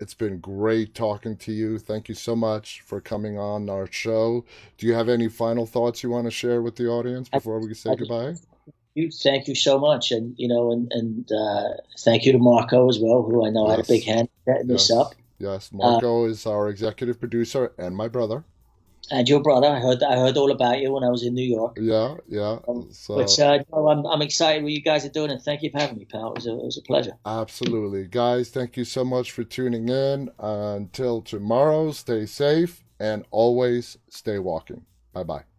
it's 0.00 0.14
been 0.14 0.38
great 0.38 0.94
talking 0.94 1.36
to 1.38 1.52
you. 1.52 1.78
Thank 1.78 2.08
you 2.08 2.14
so 2.14 2.36
much 2.36 2.82
for 2.82 3.00
coming 3.00 3.38
on 3.38 3.68
our 3.70 3.90
show. 3.90 4.44
Do 4.78 4.86
you 4.86 4.94
have 4.94 5.08
any 5.08 5.28
final 5.28 5.66
thoughts 5.66 6.02
you 6.02 6.10
want 6.10 6.26
to 6.26 6.30
share 6.30 6.62
with 6.62 6.76
the 6.76 6.86
audience 6.88 7.28
before 7.28 7.60
we 7.60 7.74
say 7.74 7.94
goodbye? 7.96 8.34
You 8.94 9.10
thank 9.10 9.46
you 9.46 9.54
so 9.54 9.78
much, 9.78 10.10
and 10.10 10.34
you 10.38 10.48
know, 10.48 10.72
and 10.72 10.90
and 10.92 11.30
uh, 11.30 11.68
thank 11.98 12.24
you 12.24 12.32
to 12.32 12.38
Marco 12.38 12.88
as 12.88 12.98
well, 12.98 13.22
who 13.22 13.46
I 13.46 13.50
know 13.50 13.68
yes. 13.68 13.76
had 13.76 13.84
a 13.84 13.88
big 13.88 14.04
hand 14.04 14.28
setting 14.46 14.70
yes. 14.70 14.88
this 14.88 14.90
up. 14.90 15.14
Yes, 15.38 15.70
Marco 15.72 16.24
uh, 16.24 16.28
is 16.28 16.46
our 16.46 16.68
executive 16.68 17.20
producer 17.20 17.72
and 17.76 17.94
my 17.94 18.08
brother 18.08 18.44
and 19.10 19.28
your 19.28 19.42
brother. 19.42 19.68
I 19.68 19.80
heard 19.80 20.02
I 20.02 20.16
heard 20.16 20.36
all 20.36 20.50
about 20.50 20.80
you 20.80 20.92
when 20.92 21.04
I 21.04 21.10
was 21.10 21.22
in 21.22 21.34
New 21.34 21.44
York. 21.44 21.78
Yeah, 21.80 22.16
yeah. 22.28 22.58
Um, 22.68 22.88
so, 22.90 23.16
but 23.16 23.38
uh, 23.38 23.58
no, 23.72 23.88
I'm 23.88 24.06
I'm 24.06 24.22
excited 24.22 24.62
what 24.62 24.72
you 24.72 24.82
guys 24.82 25.04
are 25.04 25.10
doing, 25.10 25.30
and 25.30 25.40
thank 25.42 25.62
you 25.62 25.70
for 25.70 25.78
having 25.78 25.98
me, 25.98 26.04
pal. 26.04 26.32
It 26.32 26.36
was 26.36 26.46
a, 26.46 26.52
it 26.52 26.64
was 26.64 26.78
a 26.78 26.82
pleasure. 26.82 27.12
Absolutely, 27.24 28.06
guys. 28.06 28.50
Thank 28.50 28.76
you 28.76 28.84
so 28.84 29.04
much 29.04 29.32
for 29.32 29.44
tuning 29.44 29.88
in. 29.88 30.30
Until 30.38 31.22
tomorrow, 31.22 31.92
stay 31.92 32.26
safe 32.26 32.84
and 32.98 33.24
always 33.30 33.98
stay 34.08 34.38
walking. 34.38 34.84
Bye 35.12 35.24
bye. 35.24 35.55